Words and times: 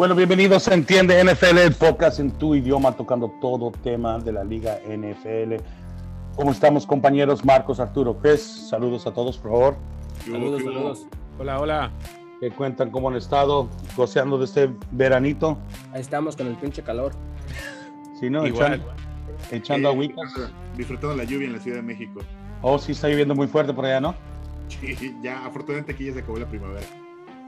Bueno, 0.00 0.14
bienvenidos 0.14 0.66
a 0.66 0.72
Entiende 0.72 1.22
NFL, 1.22 1.58
el 1.58 1.74
podcast 1.74 2.20
en 2.20 2.30
tu 2.30 2.54
idioma, 2.54 2.92
tocando 2.92 3.34
todo 3.38 3.70
tema 3.70 4.18
de 4.18 4.32
la 4.32 4.42
liga 4.44 4.78
NFL. 4.88 5.56
¿Cómo 6.36 6.52
estamos, 6.52 6.86
compañeros? 6.86 7.44
Marcos, 7.44 7.80
Arturo, 7.80 8.16
Chris, 8.18 8.40
saludos 8.70 9.06
a 9.06 9.12
todos, 9.12 9.36
por 9.36 9.50
favor. 9.50 9.76
Saludos, 10.24 10.62
saludos. 10.62 11.06
Hola, 11.38 11.60
hola. 11.60 11.92
¿Qué 12.40 12.50
cuentan 12.50 12.90
cómo 12.90 13.10
han 13.10 13.16
estado 13.16 13.68
goceando 13.94 14.38
de 14.38 14.46
este 14.46 14.70
veranito? 14.90 15.58
Ahí 15.92 16.00
estamos 16.00 16.34
con 16.34 16.46
el 16.46 16.56
pinche 16.56 16.82
calor. 16.82 17.12
Sí, 18.18 18.30
¿no? 18.30 18.46
Igual. 18.46 18.76
Echando, 18.76 18.92
echando 19.50 19.88
Eh, 19.90 19.92
agüitas. 19.92 20.32
Disfrutando 20.78 21.14
la 21.14 21.24
lluvia 21.24 21.46
en 21.46 21.52
la 21.52 21.58
Ciudad 21.58 21.76
de 21.76 21.82
México. 21.82 22.20
Oh, 22.62 22.78
sí, 22.78 22.92
está 22.92 23.06
lloviendo 23.06 23.34
muy 23.34 23.48
fuerte 23.48 23.74
por 23.74 23.84
allá, 23.84 24.00
¿no? 24.00 24.14
Sí, 24.68 25.14
ya, 25.22 25.44
afortunadamente 25.44 25.92
aquí 25.92 26.06
ya 26.06 26.14
se 26.14 26.20
acabó 26.20 26.38
la 26.38 26.46
primavera. 26.46 26.86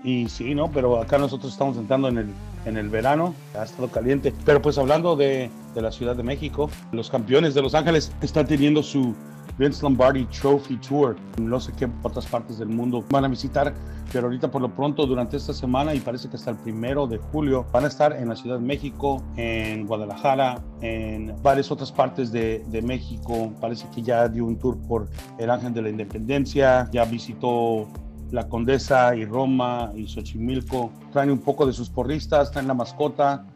Y 0.04 0.28
sí, 0.28 0.54
¿no? 0.54 0.70
Pero 0.70 1.00
acá 1.00 1.18
nosotros 1.18 1.52
estamos 1.52 1.76
entrando 1.76 2.08
en 2.08 2.18
el, 2.18 2.28
en 2.64 2.76
el 2.76 2.88
verano, 2.88 3.34
ha 3.58 3.62
estado 3.62 3.88
caliente. 3.88 4.34
Pero 4.44 4.60
pues 4.60 4.78
hablando 4.78 5.14
de, 5.16 5.50
de 5.74 5.82
la 5.82 5.92
Ciudad 5.92 6.16
de 6.16 6.22
México, 6.22 6.70
los 6.90 7.10
campeones 7.10 7.54
de 7.54 7.62
Los 7.62 7.74
Ángeles 7.74 8.12
están 8.20 8.46
teniendo 8.46 8.82
su 8.82 9.14
Vince 9.58 9.82
Lombardi 9.82 10.24
Trophy 10.26 10.76
Tour. 10.76 11.16
No 11.40 11.60
sé 11.60 11.72
qué 11.78 11.88
otras 12.02 12.26
partes 12.26 12.58
del 12.58 12.68
mundo 12.68 13.04
van 13.10 13.24
a 13.24 13.28
visitar, 13.28 13.74
pero 14.12 14.26
ahorita 14.26 14.50
por 14.50 14.62
lo 14.62 14.74
pronto 14.74 15.06
durante 15.06 15.36
esta 15.36 15.52
semana 15.52 15.94
y 15.94 16.00
parece 16.00 16.28
que 16.28 16.36
hasta 16.36 16.50
el 16.50 16.56
primero 16.56 17.06
de 17.06 17.18
julio 17.18 17.66
van 17.72 17.84
a 17.84 17.88
estar 17.88 18.12
en 18.12 18.28
la 18.28 18.36
Ciudad 18.36 18.58
de 18.58 18.64
México, 18.64 19.22
en 19.36 19.86
Guadalajara, 19.86 20.62
en 20.80 21.34
varias 21.42 21.70
otras 21.70 21.92
partes 21.92 22.32
de, 22.32 22.64
de 22.66 22.82
México. 22.82 23.52
Parece 23.60 23.86
que 23.94 24.02
ya 24.02 24.28
dio 24.28 24.46
un 24.46 24.58
tour 24.58 24.78
por 24.88 25.08
el 25.38 25.50
Ángel 25.50 25.72
de 25.74 25.82
la 25.82 25.90
Independencia, 25.90 26.88
ya 26.92 27.04
visitó 27.04 27.88
la 28.32 28.48
Condesa 28.48 29.14
y 29.14 29.24
Roma 29.24 29.92
y 29.94 30.08
Xochimilco. 30.08 30.90
Traen 31.12 31.30
un 31.30 31.38
poco 31.38 31.66
de 31.66 31.72
sus 31.72 31.88
porristas, 31.90 32.50
traen 32.50 32.66
la 32.66 32.74
mascota 32.74 33.46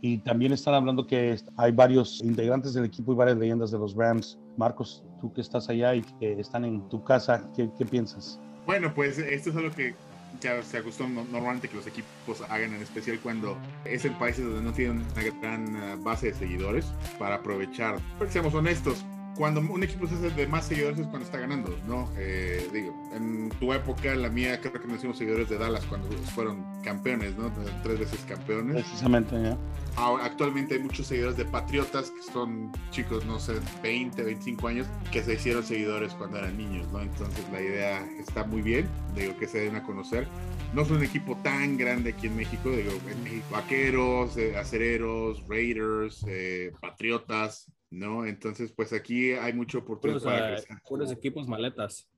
y 0.00 0.18
también 0.18 0.52
están 0.52 0.74
hablando 0.74 1.06
que 1.06 1.36
hay 1.56 1.72
varios 1.72 2.20
integrantes 2.22 2.74
del 2.74 2.84
equipo 2.84 3.12
y 3.12 3.16
varias 3.16 3.38
leyendas 3.38 3.70
de 3.70 3.78
los 3.78 3.94
Rams. 3.94 4.38
Marcos, 4.56 5.02
tú 5.20 5.32
que 5.32 5.40
estás 5.40 5.68
allá 5.68 5.94
y 5.94 6.02
que 6.20 6.38
están 6.40 6.64
en 6.64 6.86
tu 6.88 7.02
casa, 7.02 7.42
¿qué, 7.56 7.68
piensas? 7.86 8.38
Bueno, 8.66 8.92
pues 8.94 9.18
esto 9.18 9.50
es 9.50 9.56
algo 9.56 9.70
que 9.70 9.94
ya 10.40 10.60
se 10.62 10.78
acostó 10.78 11.08
no- 11.08 11.24
normalmente 11.30 11.68
que 11.68 11.76
los 11.76 11.86
equipos 11.86 12.42
hagan, 12.50 12.74
en 12.74 12.82
especial 12.82 13.20
cuando 13.22 13.56
es 13.84 14.04
en 14.04 14.14
países 14.14 14.44
donde 14.44 14.62
no 14.62 14.72
tienen 14.72 15.04
una 15.12 15.38
gran 15.40 15.76
eh, 15.76 15.96
base 16.02 16.26
de 16.32 16.34
seguidores 16.34 16.86
para 17.20 17.36
aprovechar. 17.36 17.98
Porque 18.18 18.32
seamos 18.32 18.52
honestos, 18.52 19.04
cuando 19.36 19.60
un 19.60 19.82
equipo 19.82 20.06
se 20.06 20.14
hace 20.14 20.30
de 20.30 20.46
más 20.46 20.66
seguidores 20.66 20.98
es 20.98 21.06
cuando 21.06 21.26
está 21.26 21.38
ganando, 21.38 21.76
¿no? 21.86 22.08
Eh, 22.16 22.68
digo, 22.72 22.94
en 23.12 23.50
tu 23.60 23.72
época, 23.72 24.14
la 24.14 24.28
mía, 24.28 24.60
creo 24.60 24.72
que 24.72 24.86
nos 24.86 24.98
hicimos 24.98 25.18
seguidores 25.18 25.48
de 25.48 25.58
Dallas 25.58 25.84
cuando 25.86 26.08
fueron 26.34 26.64
campeones, 26.82 27.36
¿no? 27.36 27.52
Tres 27.82 27.98
veces 27.98 28.20
campeones. 28.28 28.84
Precisamente, 28.84 29.40
¿ya? 29.42 29.56
Ahora, 29.96 30.24
actualmente 30.24 30.74
hay 30.74 30.80
muchos 30.80 31.06
seguidores 31.06 31.36
de 31.36 31.44
Patriotas 31.44 32.10
que 32.10 32.22
son 32.32 32.72
chicos, 32.90 33.24
no 33.26 33.38
sé, 33.38 33.54
20, 33.82 34.22
25 34.22 34.68
años, 34.68 34.86
que 35.12 35.22
se 35.22 35.34
hicieron 35.34 35.62
seguidores 35.62 36.14
cuando 36.14 36.38
eran 36.38 36.56
niños, 36.56 36.86
¿no? 36.92 37.00
Entonces 37.00 37.44
la 37.52 37.60
idea 37.60 38.04
está 38.18 38.44
muy 38.44 38.62
bien, 38.62 38.88
digo, 39.14 39.36
que 39.36 39.46
se 39.46 39.58
den 39.60 39.76
a 39.76 39.82
conocer. 39.82 40.26
No 40.72 40.82
es 40.82 40.90
un 40.90 41.02
equipo 41.02 41.36
tan 41.42 41.76
grande 41.76 42.10
aquí 42.10 42.26
en 42.26 42.36
México, 42.36 42.70
digo, 42.70 42.90
en 43.08 43.22
México, 43.22 43.46
vaqueros, 43.50 44.36
eh, 44.36 44.56
acereros, 44.56 45.44
Raiders, 45.48 46.24
eh, 46.26 46.72
Patriotas, 46.80 47.68
¿no? 47.94 48.26
Entonces, 48.26 48.72
pues 48.72 48.92
aquí 48.92 49.32
hay 49.32 49.52
mucha 49.52 49.78
oportunidad 49.78 50.20
Puros, 50.20 50.34
para 50.34 50.48
eh, 50.50 50.52
crecer. 50.56 50.78
puros 50.88 51.12
equipos 51.12 51.46
maletas. 51.48 52.08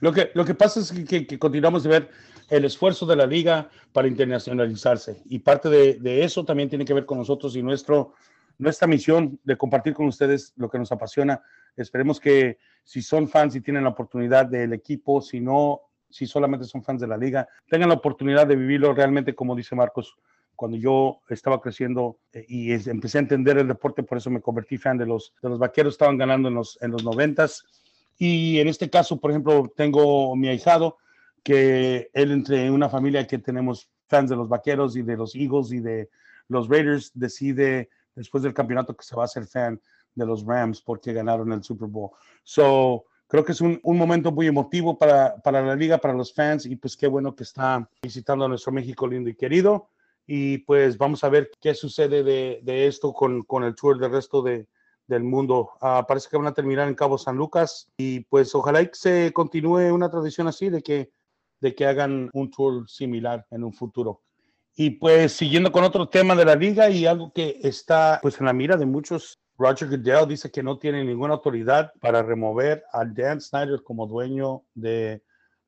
lo, 0.00 0.12
que, 0.12 0.30
lo 0.34 0.44
que 0.44 0.54
pasa 0.54 0.80
es 0.80 0.92
que, 0.92 1.04
que- 1.04 1.26
que 1.26 1.38
continuamos 1.38 1.82
de 1.82 1.88
ver 1.88 2.10
el 2.50 2.64
esfuerzo 2.64 3.06
de 3.06 3.16
la 3.16 3.26
liga 3.26 3.70
para 3.92 4.08
internacionalizarse 4.08 5.22
y 5.26 5.38
parte 5.38 5.68
de, 5.70 5.94
de 5.94 6.24
eso 6.24 6.44
también 6.44 6.68
tiene 6.68 6.84
que 6.84 6.92
ver 6.94 7.06
con 7.06 7.18
nosotros 7.18 7.56
y 7.56 7.62
nuestro, 7.62 8.12
nuestra 8.58 8.86
misión 8.86 9.38
de 9.44 9.56
compartir 9.56 9.94
con 9.94 10.06
ustedes 10.06 10.52
lo 10.56 10.68
que 10.68 10.78
nos 10.78 10.92
apasiona. 10.92 11.40
Esperemos 11.76 12.20
que 12.20 12.58
si 12.84 13.00
son 13.00 13.28
fans 13.28 13.56
y 13.56 13.60
tienen 13.62 13.84
la 13.84 13.90
oportunidad 13.90 14.46
del 14.46 14.72
equipo, 14.74 15.22
si 15.22 15.40
no, 15.40 15.80
si 16.10 16.26
solamente 16.26 16.66
son 16.66 16.82
fans 16.82 17.00
de 17.00 17.06
la 17.06 17.16
liga, 17.16 17.48
tengan 17.70 17.88
la 17.88 17.94
oportunidad 17.94 18.46
de 18.46 18.56
vivirlo 18.56 18.92
realmente, 18.92 19.34
como 19.34 19.56
dice 19.56 19.74
Marcos. 19.74 20.14
Cuando 20.56 20.76
yo 20.76 21.20
estaba 21.28 21.60
creciendo 21.60 22.18
eh, 22.32 22.44
y 22.48 22.72
es- 22.72 22.86
empecé 22.86 23.18
a 23.18 23.22
entender 23.22 23.58
el 23.58 23.68
deporte, 23.68 24.02
por 24.02 24.18
eso 24.18 24.30
me 24.30 24.40
convertí 24.40 24.78
fan 24.78 24.98
de 24.98 25.06
los, 25.06 25.34
de 25.42 25.48
los 25.48 25.58
vaqueros, 25.58 25.94
estaban 25.94 26.18
ganando 26.18 26.48
en 26.48 26.54
los, 26.54 26.78
en 26.82 26.90
los 26.90 27.04
noventas. 27.04 27.64
Y 28.18 28.58
en 28.60 28.68
este 28.68 28.88
caso, 28.90 29.18
por 29.18 29.30
ejemplo, 29.30 29.72
tengo 29.76 30.36
mi 30.36 30.48
ahijado, 30.48 30.98
que 31.42 32.08
él 32.12 32.30
entre 32.30 32.70
una 32.70 32.88
familia 32.88 33.26
que 33.26 33.38
tenemos 33.38 33.90
fans 34.06 34.30
de 34.30 34.36
los 34.36 34.48
vaqueros 34.48 34.96
y 34.96 35.02
de 35.02 35.16
los 35.16 35.34
Eagles 35.34 35.72
y 35.72 35.80
de 35.80 36.08
los 36.48 36.68
Raiders, 36.68 37.10
decide 37.14 37.88
después 38.14 38.42
del 38.42 38.54
campeonato 38.54 38.94
que 38.94 39.04
se 39.04 39.16
va 39.16 39.24
a 39.24 39.28
ser 39.28 39.46
fan 39.46 39.80
de 40.14 40.26
los 40.26 40.44
Rams 40.44 40.82
porque 40.82 41.12
ganaron 41.12 41.50
el 41.52 41.64
Super 41.64 41.88
Bowl. 41.88 42.10
So, 42.44 43.06
creo 43.26 43.44
que 43.44 43.52
es 43.52 43.60
un, 43.62 43.80
un 43.82 43.96
momento 43.96 44.30
muy 44.30 44.46
emotivo 44.46 44.98
para, 44.98 45.36
para 45.36 45.62
la 45.62 45.74
liga, 45.74 45.98
para 45.98 46.14
los 46.14 46.32
fans 46.34 46.66
y 46.66 46.76
pues 46.76 46.96
qué 46.96 47.06
bueno 47.06 47.34
que 47.34 47.42
está 47.44 47.88
visitando 48.02 48.44
a 48.44 48.48
nuestro 48.48 48.70
México 48.72 49.06
lindo 49.06 49.30
y 49.30 49.34
querido. 49.34 49.88
Y 50.26 50.58
pues 50.58 50.96
vamos 50.98 51.24
a 51.24 51.28
ver 51.28 51.50
qué 51.60 51.74
sucede 51.74 52.22
de, 52.22 52.60
de 52.62 52.86
esto 52.86 53.12
con, 53.12 53.42
con 53.42 53.64
el 53.64 53.74
tour 53.74 53.98
del 53.98 54.12
resto 54.12 54.42
de, 54.42 54.66
del 55.06 55.24
mundo. 55.24 55.70
Ah, 55.80 56.04
parece 56.06 56.28
que 56.30 56.36
van 56.36 56.46
a 56.46 56.54
terminar 56.54 56.88
en 56.88 56.94
Cabo 56.94 57.18
San 57.18 57.36
Lucas 57.36 57.88
y 57.96 58.20
pues 58.20 58.54
ojalá 58.54 58.84
que 58.84 58.94
se 58.94 59.32
continúe 59.32 59.92
una 59.92 60.10
tradición 60.10 60.48
así 60.48 60.70
de 60.70 60.82
que, 60.82 61.10
de 61.60 61.74
que 61.74 61.86
hagan 61.86 62.30
un 62.32 62.50
tour 62.50 62.88
similar 62.88 63.46
en 63.50 63.64
un 63.64 63.72
futuro. 63.72 64.22
Y 64.74 64.90
pues 64.90 65.32
siguiendo 65.32 65.70
con 65.70 65.84
otro 65.84 66.08
tema 66.08 66.34
de 66.34 66.46
la 66.46 66.54
liga 66.54 66.88
y 66.88 67.04
algo 67.04 67.32
que 67.32 67.60
está 67.62 68.18
pues 68.22 68.40
en 68.40 68.46
la 68.46 68.52
mira 68.52 68.76
de 68.76 68.86
muchos, 68.86 69.38
Roger 69.58 69.88
Goodell 69.88 70.26
dice 70.26 70.50
que 70.50 70.62
no 70.62 70.78
tiene 70.78 71.04
ninguna 71.04 71.34
autoridad 71.34 71.92
para 72.00 72.22
remover 72.22 72.82
a 72.90 73.04
Dan 73.04 73.40
Snyder 73.40 73.82
como 73.82 74.06
dueño 74.06 74.64
de 74.74 75.22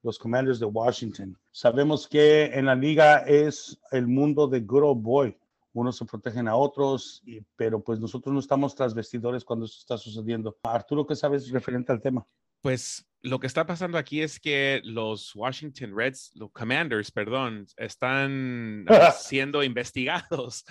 los 0.04 0.19
Commanders 0.19 0.60
de 0.60 0.66
Washington. 0.66 1.37
Sabemos 1.50 2.06
que 2.06 2.44
en 2.44 2.66
la 2.66 2.75
liga 2.76 3.19
es 3.26 3.81
el 3.91 4.06
mundo 4.06 4.47
de 4.47 4.60
good 4.60 4.82
old 4.84 5.03
boy. 5.03 5.37
Unos 5.72 5.97
se 5.97 6.04
protegen 6.04 6.47
a 6.47 6.54
otros, 6.54 7.20
y- 7.26 7.41
pero 7.56 7.82
pues 7.82 7.98
nosotros 7.98 8.32
no 8.32 8.38
estamos 8.38 8.75
tras 8.76 8.94
vestidores 8.94 9.44
cuando 9.44 9.64
esto 9.66 9.78
está 9.81 9.97
sucediendo. 9.98 10.56
Arturo, 10.62 11.04
¿qué 11.06 11.16
sabes 11.16 11.50
referente 11.50 11.91
al 11.91 12.00
tema? 12.00 12.25
Pues 12.60 13.06
lo 13.22 13.41
que 13.41 13.47
está 13.47 13.66
pasando 13.66 13.98
aquí 13.98 14.20
es 14.20 14.38
que 14.38 14.81
los 14.84 15.34
Washington 15.34 15.93
Reds, 15.97 16.32
los 16.34 16.53
Commanders, 16.53 17.10
perdón, 17.10 17.66
están 17.76 18.84
siendo 19.19 19.62
investigados 19.64 20.64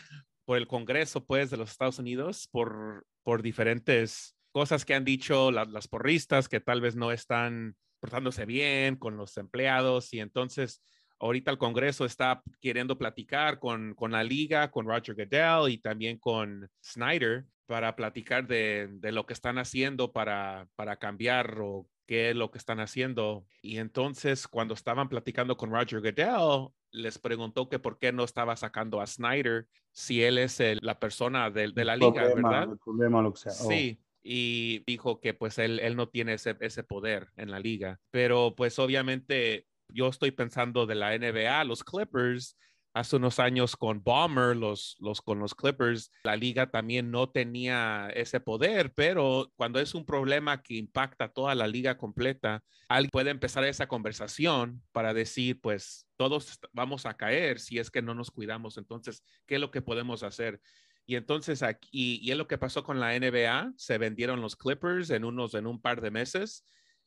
por 0.45 0.57
el 0.57 0.67
Congreso, 0.67 1.25
pues, 1.25 1.49
de 1.49 1.57
los 1.57 1.71
Estados 1.71 1.99
Unidos 1.99 2.47
por, 2.51 3.05
por 3.23 3.41
diferentes 3.41 4.35
cosas 4.51 4.85
que 4.85 4.93
han 4.93 5.05
dicho 5.05 5.51
la- 5.51 5.65
las 5.65 5.87
porristas 5.87 6.47
que 6.47 6.59
tal 6.59 6.81
vez 6.81 6.95
no 6.95 7.11
están 7.11 7.75
portándose 8.07 8.45
bien 8.45 8.97
con 8.97 9.15
los 9.15 9.37
empleados 9.37 10.13
y 10.13 10.19
entonces 10.19 10.83
ahorita 11.21 11.51
el 11.51 11.57
Congreso 11.57 12.03
está 12.03 12.43
queriendo 12.59 12.97
platicar 12.97 13.59
con, 13.59 13.93
con 13.95 14.11
la 14.11 14.25
liga, 14.25 14.71
con 14.71 14.85
Roger 14.85 15.15
Goodell 15.15 15.71
y 15.71 15.77
también 15.77 16.17
con 16.17 16.69
Snyder 16.83 17.45
para 17.65 17.95
platicar 17.95 18.45
de, 18.45 18.89
de 18.91 19.13
lo 19.13 19.25
que 19.25 19.31
están 19.31 19.57
haciendo 19.57 20.11
para, 20.11 20.67
para 20.75 20.97
cambiar 20.97 21.61
o 21.61 21.87
qué 22.05 22.31
es 22.31 22.35
lo 22.35 22.51
que 22.51 22.57
están 22.57 22.81
haciendo. 22.81 23.45
Y 23.61 23.77
entonces 23.77 24.49
cuando 24.49 24.73
estaban 24.73 25.07
platicando 25.07 25.55
con 25.55 25.71
Roger 25.71 26.01
Goodell, 26.01 26.67
les 26.91 27.17
preguntó 27.17 27.69
que 27.69 27.79
por 27.79 27.99
qué 27.99 28.11
no 28.11 28.25
estaba 28.25 28.57
sacando 28.57 28.99
a 28.99 29.07
Snyder 29.07 29.65
si 29.93 30.21
él 30.21 30.39
es 30.39 30.59
el- 30.59 30.79
la 30.81 30.99
persona 30.99 31.49
de, 31.49 31.71
de 31.71 31.85
la 31.85 31.95
liga, 31.95 32.23
Problema, 32.25 32.49
¿verdad? 32.49 32.71
el 32.73 32.79
problema, 32.79 33.21
lo 33.21 33.31
que 33.31 33.39
sea. 33.39 33.53
Oh. 33.53 33.69
Sí, 33.69 33.97
y 34.23 34.83
dijo 34.87 35.19
que 35.19 35.33
pues 35.33 35.57
él, 35.59 35.79
él 35.79 35.95
no 35.95 36.07
tiene 36.07 36.33
ese, 36.33 36.55
ese 36.61 36.83
poder 36.83 37.29
en 37.35 37.51
la 37.51 37.59
liga, 37.59 37.99
pero 38.09 38.55
pues 38.55 38.79
obviamente 38.79 39.67
yo 39.89 40.07
estoy 40.07 40.31
pensando 40.31 40.85
de 40.85 40.95
la 40.95 41.13
NBA, 41.13 41.63
los 41.65 41.83
Clippers, 41.83 42.57
hace 42.93 43.15
unos 43.15 43.39
años 43.39 43.75
con 43.75 44.03
Bomber, 44.03 44.55
los, 44.55 44.95
los, 44.99 45.21
con 45.21 45.39
los 45.39 45.55
Clippers, 45.55 46.11
la 46.23 46.35
liga 46.35 46.69
también 46.69 47.09
no 47.09 47.29
tenía 47.29 48.09
ese 48.13 48.39
poder, 48.39 48.93
pero 48.93 49.51
cuando 49.55 49.79
es 49.79 49.95
un 49.95 50.05
problema 50.05 50.61
que 50.61 50.75
impacta 50.75 51.27
toda 51.29 51.55
la 51.55 51.67
liga 51.67 51.97
completa, 51.97 52.63
alguien 52.87 53.09
puede 53.09 53.31
empezar 53.31 53.63
esa 53.63 53.87
conversación 53.87 54.83
para 54.91 55.13
decir, 55.13 55.59
pues 55.59 56.07
todos 56.17 56.59
vamos 56.71 57.05
a 57.05 57.15
caer 57.15 57.59
si 57.59 57.79
es 57.79 57.89
que 57.89 58.03
no 58.03 58.13
nos 58.13 58.29
cuidamos, 58.29 58.77
entonces, 58.77 59.23
¿qué 59.47 59.55
es 59.55 59.61
lo 59.61 59.71
que 59.71 59.81
podemos 59.81 60.21
hacer? 60.21 60.61
Y 61.05 61.15
entonces 61.15 61.63
aquí, 61.63 62.19
y 62.21 62.31
es 62.31 62.37
lo 62.37 62.47
que 62.47 62.57
pasó 62.57 62.83
con 62.83 62.99
la 62.99 63.13
NBA, 63.17 63.73
se 63.75 63.97
vendieron 63.97 64.41
los 64.41 64.55
Clippers 64.55 65.09
en 65.09 65.25
unos, 65.25 65.53
en 65.53 65.67
un 65.67 65.81
par 65.81 65.99
de 66.01 66.11
meses. 66.11 66.63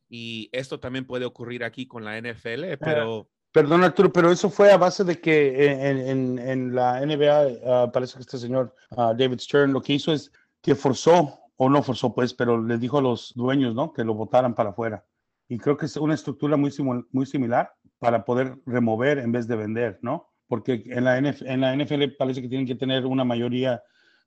Y 0.09 0.49
esto 0.53 0.79
también 0.79 1.07
puede 1.07 1.25
ocurrir 1.25 1.65
aquí 1.65 1.87
con 1.87 2.05
la 2.05 2.17
NFL, 2.21 2.77
pero 2.79 3.29
Perdón, 3.53 3.85
Arturo, 3.85 4.13
pero 4.13 4.31
eso 4.31 4.51
fue 4.51 4.71
a 4.71 4.77
base 4.77 5.03
de 5.03 5.19
que 5.19 5.65
en, 5.71 5.99
en- 5.99 6.39
en 6.39 6.75
la 6.75 7.01
NBA, 7.01 7.47
ah, 7.67 7.91
parece 7.91 8.17
que 8.17 8.21
este 8.21 8.37
señor 8.37 8.75
ah, 8.91 9.15
David 9.17 9.39
Stern 9.39 9.73
lo 9.73 9.81
que 9.81 9.95
hizo 9.95 10.13
es 10.13 10.31
que 10.61 10.75
forzó, 10.75 11.39
o 11.57 11.71
no 11.71 11.83
forzó 11.83 12.15
pues, 12.15 12.35
pero 12.35 12.63
le 12.63 12.77
dijo 12.77 12.99
a 12.99 13.03
los 13.03 13.33
dueños, 13.35 13.75
¿no? 13.75 13.95
Que 13.95 14.05
lo 14.05 14.13
votaran 14.13 14.55
para 14.55 14.71
afuera. 14.71 15.07
Y 15.49 15.57
creo 15.57 15.75
que 15.79 15.87
es 15.87 15.97
una 15.97 16.13
estructura 16.13 16.59
muy, 16.59 16.71
muy 17.11 17.25
similar 17.25 17.73
para 17.99 18.27
poder 18.27 18.59
remover 18.67 19.17
en 19.19 19.33
vez 19.33 19.49
de 19.49 19.57
vender, 19.57 19.99
¿no? 20.03 20.29
Porque 20.49 20.83
en 20.87 21.05
la, 21.05 21.21
NF 21.21 21.43
en 21.43 21.61
la 21.61 21.75
NFL 21.77 22.17
parece 22.19 22.43
que 22.43 22.49
tienen 22.49 22.67
que 22.67 22.75
tener 22.75 23.07
una 23.07 23.25
mayoría 23.25 23.83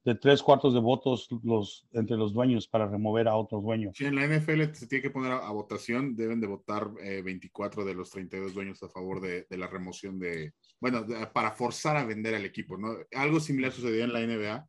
de 0.05 0.15
tres 0.15 0.41
cuartos 0.41 0.73
de 0.73 0.79
votos 0.79 1.27
los, 1.43 1.87
entre 1.91 2.15
los 2.15 2.33
dueños 2.33 2.67
para 2.67 2.87
remover 2.87 3.27
a 3.27 3.35
otros 3.35 3.63
dueños. 3.63 3.95
Sí, 3.97 4.05
en 4.05 4.15
la 4.15 4.25
NFL 4.25 4.73
se 4.73 4.87
tiene 4.87 5.01
que 5.01 5.09
poner 5.09 5.31
a, 5.31 5.49
votación, 5.51 6.15
deben 6.15 6.39
de 6.39 6.47
votar 6.47 6.89
eh, 7.01 7.21
24 7.21 7.83
de 7.83 7.93
los 7.95 8.09
32 8.09 8.53
dueños 8.53 8.81
a 8.81 8.89
favor 8.89 9.19
de, 9.19 9.45
la 9.49 9.67
remoción 9.67 10.17
de, 10.17 10.53
bueno, 10.79 11.05
para 11.33 11.51
forzar 11.51 11.97
a 11.97 12.05
vender 12.05 12.35
al 12.35 12.45
equipo, 12.45 12.77
¿no? 12.77 12.95
Algo 13.13 13.39
similar 13.39 13.71
sucedió 13.71 14.03
en 14.03 14.13
la 14.13 14.21
NBA. 14.21 14.67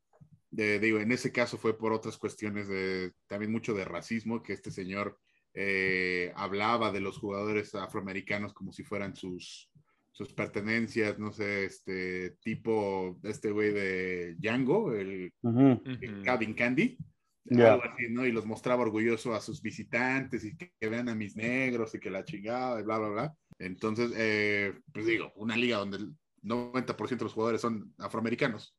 De, 0.50 0.80
digo, 0.80 0.98
en 0.98 1.12
ese 1.12 1.30
caso 1.30 1.56
fue 1.56 1.78
por 1.78 1.92
otras 1.92 2.18
cuestiones 2.18 2.66
de 2.66 3.12
también 3.28 3.52
mucho 3.52 3.72
de 3.72 3.84
racismo, 3.84 4.42
que 4.42 4.52
este 4.52 4.72
señor 4.72 5.16
eh, 5.54 6.32
hablaba 6.34 6.90
de 6.90 7.00
los 7.00 7.18
jugadores 7.18 7.72
afroamericanos 7.76 8.52
como 8.52 8.72
si 8.72 8.82
fueran 8.82 9.14
sus, 9.14 9.69
sus 10.12 10.32
pertenencias, 10.34 11.18
no 11.18 11.30
sé, 11.32 11.64
este 11.64 12.32
tipo, 12.42 13.18
este 13.22 13.50
güey 13.50 13.72
de 13.72 14.34
Django, 14.38 14.92
el 14.92 15.32
Uh 15.42 15.50
-huh. 15.50 15.80
Ujú. 15.80 16.24
Calvin 16.24 16.54
Candy, 16.54 16.98
Ya. 17.44 17.72
algo 17.74 17.84
así, 17.84 18.04
¿no? 18.10 18.26
Y 18.26 18.32
los 18.32 18.44
mostraba 18.46 18.82
orgulloso 18.82 19.34
a 19.34 19.40
sus 19.40 19.62
visitantes 19.62 20.44
y 20.44 20.56
que, 20.56 20.72
que 20.78 20.88
vean 20.88 21.08
a 21.08 21.14
mis 21.14 21.36
negros 21.36 21.94
y 21.94 21.98
que 22.00 22.10
la 22.10 22.24
chingada 22.24 22.80
y 22.80 22.84
bla, 22.84 22.98
bla, 22.98 23.08
bla. 23.08 23.34
Entonces, 23.58 24.12
eh, 24.16 24.74
pues 24.92 25.06
digo, 25.06 25.32
una 25.36 25.56
liga 25.56 25.78
donde 25.78 25.98
el 25.98 26.12
90% 26.42 27.18
de 27.24 27.24
los 27.24 27.32
jugadores 27.34 27.60
son 27.60 27.94
afroamericanos, 27.98 28.74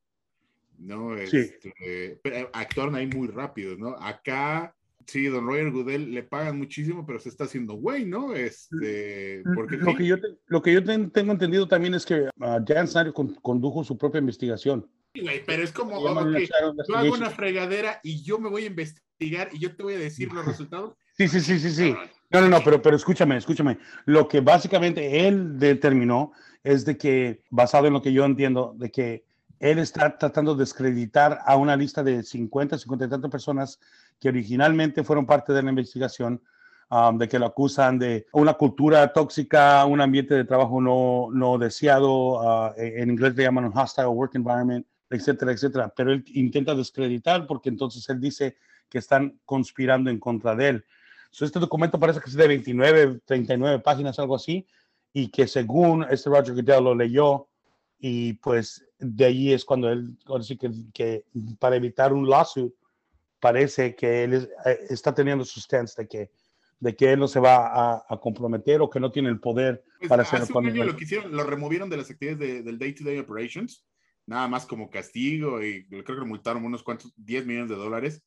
¿no? 0.78 1.16
Sí. 1.28 1.38
Este, 1.38 2.20
pero 2.24 2.50
actuaron 2.54 2.96
ahí 2.96 3.08
muy 3.08 3.28
rápido, 3.28 3.76
¿no? 3.78 3.90
Acá, 4.00 4.76
sí, 5.12 5.26
don 5.26 5.46
Roger 5.46 5.72
Goodell 5.72 6.12
le 6.14 6.24
pagan 6.24 6.58
muchísimo, 6.58 7.06
pero 7.06 7.20
se 7.20 7.30
está 7.30 7.44
haciendo 7.44 7.74
güey, 7.76 8.06
¿no? 8.06 8.34
Este, 8.34 9.44
porque 9.56 9.78
Lo 9.78 9.92
sí, 9.92 9.98
que 9.98 10.06
yo, 10.08 10.20
te- 10.20 10.38
lo 10.48 10.62
que 10.62 10.74
yo 10.74 10.84
ten- 10.84 11.12
tengo 11.12 11.32
entendido 11.32 11.68
también 11.68 11.94
es 11.94 12.06
que 12.06 12.30
ah, 12.40 12.60
Dan 12.60 12.88
Snyder 12.88 13.14
con- 13.14 13.36
condujo 13.36 13.84
su 13.84 13.98
propia 13.98 14.20
investigación. 14.20 14.90
güey, 15.20 15.44
pero 15.46 15.64
es 15.64 15.72
como, 15.72 16.00
yo 16.02 16.96
hago 16.98 17.14
una 17.14 17.30
fregadera 17.30 18.00
y 18.04 18.24
yo 18.24 18.40
me 18.40 18.50
voy 18.50 18.64
a 18.64 18.68
investigar 18.68 19.50
y 19.52 19.60
yo 19.60 19.76
te 19.76 19.84
voy 19.84 19.94
a 19.96 20.00
decir 20.00 20.32
los 20.32 20.46
resultados. 20.46 20.94
Sí, 21.18 21.28
sí, 21.28 21.42
sí, 21.42 21.60
sí, 21.60 21.70
sí. 21.72 21.94
No, 22.32 22.42
no, 22.42 22.48
no, 22.48 22.62
pero, 22.64 22.82
pero 22.82 22.96
escúchame, 22.96 23.36
escúchame. 23.38 23.78
Lo 24.06 24.28
que 24.28 24.40
básicamente 24.40 25.28
él 25.28 25.60
determinó 25.60 26.32
es 26.64 26.84
de 26.86 26.98
que, 26.98 27.44
basado 27.52 27.86
en 27.86 27.94
lo 27.94 28.02
que 28.02 28.14
yo 28.14 28.24
entiendo, 28.26 28.74
de 28.78 28.90
que 28.90 29.26
él 29.62 29.78
está 29.78 30.18
tratando 30.18 30.56
de 30.56 30.62
descreditar 30.62 31.40
a 31.46 31.56
una 31.56 31.76
lista 31.76 32.02
de 32.02 32.24
50, 32.24 32.80
50 32.80 33.06
y 33.06 33.10
tantas 33.10 33.30
personas 33.30 33.80
que 34.20 34.30
originalmente 34.30 35.04
fueron 35.04 35.28
parte 35.28 35.54
de 35.54 35.62
la 35.62 35.70
investigación, 35.70 36.42
um, 36.90 37.16
de 37.20 37.28
que 37.30 37.38
lo 37.38 37.46
acusan 37.46 38.00
de 38.00 38.26
una 38.34 38.56
cultura 38.56 39.14
tóxica, 39.14 39.86
un 39.86 40.02
ambiente 40.02 40.34
de 40.34 40.46
trabajo 40.46 40.82
no, 40.82 41.30
no 41.32 41.60
deseado, 41.60 42.42
uh, 42.42 42.74
en 42.76 43.12
inglés 43.12 43.36
le 43.36 43.44
llaman 43.44 43.66
un 43.66 43.78
hostile 43.78 44.08
work 44.08 44.34
environment, 44.34 44.84
etcétera, 45.12 45.52
etcétera. 45.52 45.94
Pero 45.96 46.12
él 46.12 46.26
intenta 46.34 46.74
descreditar 46.74 47.46
porque 47.46 47.70
entonces 47.70 48.10
él 48.10 48.20
dice 48.20 48.58
que 48.90 48.98
están 48.98 49.40
conspirando 49.46 50.10
en 50.10 50.20
contra 50.20 50.56
de 50.56 50.70
él. 50.70 50.86
So, 51.30 51.46
este 51.46 51.60
documento 51.60 52.00
parece 52.00 52.20
que 52.20 52.32
es 52.32 52.36
de 52.36 52.48
29, 52.48 53.22
39 53.26 53.78
páginas, 53.80 54.18
algo 54.18 54.36
así, 54.36 54.66
y 55.14 55.28
que 55.28 55.46
según 55.46 56.04
este 56.10 56.32
Roger 56.32 56.56
Goodell 56.56 56.84
lo 56.84 56.96
leyó, 56.96 57.48
y 58.02 58.34
pues 58.34 58.84
de 59.02 59.26
ahí 59.26 59.52
es 59.54 59.66
cuando 59.66 59.90
él, 59.90 60.16
que, 60.60 60.72
que 60.94 61.26
para 61.60 61.76
evitar 61.76 62.14
un 62.14 62.30
lawsuit, 62.30 62.72
parece 63.40 63.96
que 63.96 64.24
él 64.24 64.34
es- 64.34 64.50
eh, 64.66 64.80
está 64.90 65.14
teniendo 65.14 65.44
su 65.44 65.60
stance 65.60 66.02
de 66.02 66.08
que, 66.08 66.32
de 66.80 66.96
que 66.96 67.12
él 67.12 67.20
no 67.20 67.28
se 67.28 67.40
va 67.40 67.68
a, 67.68 68.06
a 68.08 68.20
comprometer 68.20 68.82
o 68.82 68.90
que 68.90 69.00
no 69.00 69.12
tiene 69.12 69.30
el 69.30 69.40
poder 69.40 69.84
Pues, 69.98 70.10
para 70.10 70.24
hacer 70.24 70.42
hace 70.42 70.54
un 70.54 70.66
año 70.68 70.84
lo 70.84 70.96
que 70.96 71.04
hicieron, 71.04 71.32
lo 71.36 71.44
removieron 71.44 71.90
de 71.90 71.98
las 71.98 72.10
actividades 72.10 72.40
de- 72.40 72.64
del 72.64 72.78
day-to-day 72.80 73.18
operations, 73.20 73.86
nada 74.28 74.48
más 74.48 74.66
como 74.66 74.90
castigo 74.90 75.64
y 75.64 75.86
creo 75.88 76.04
que 76.04 76.14
lo 76.14 76.26
multaron 76.26 76.64
unos 76.66 76.84
cuantos, 76.84 77.14
10 77.18 77.46
millones 77.46 77.70
de 77.70 77.76
dólares 77.76 78.24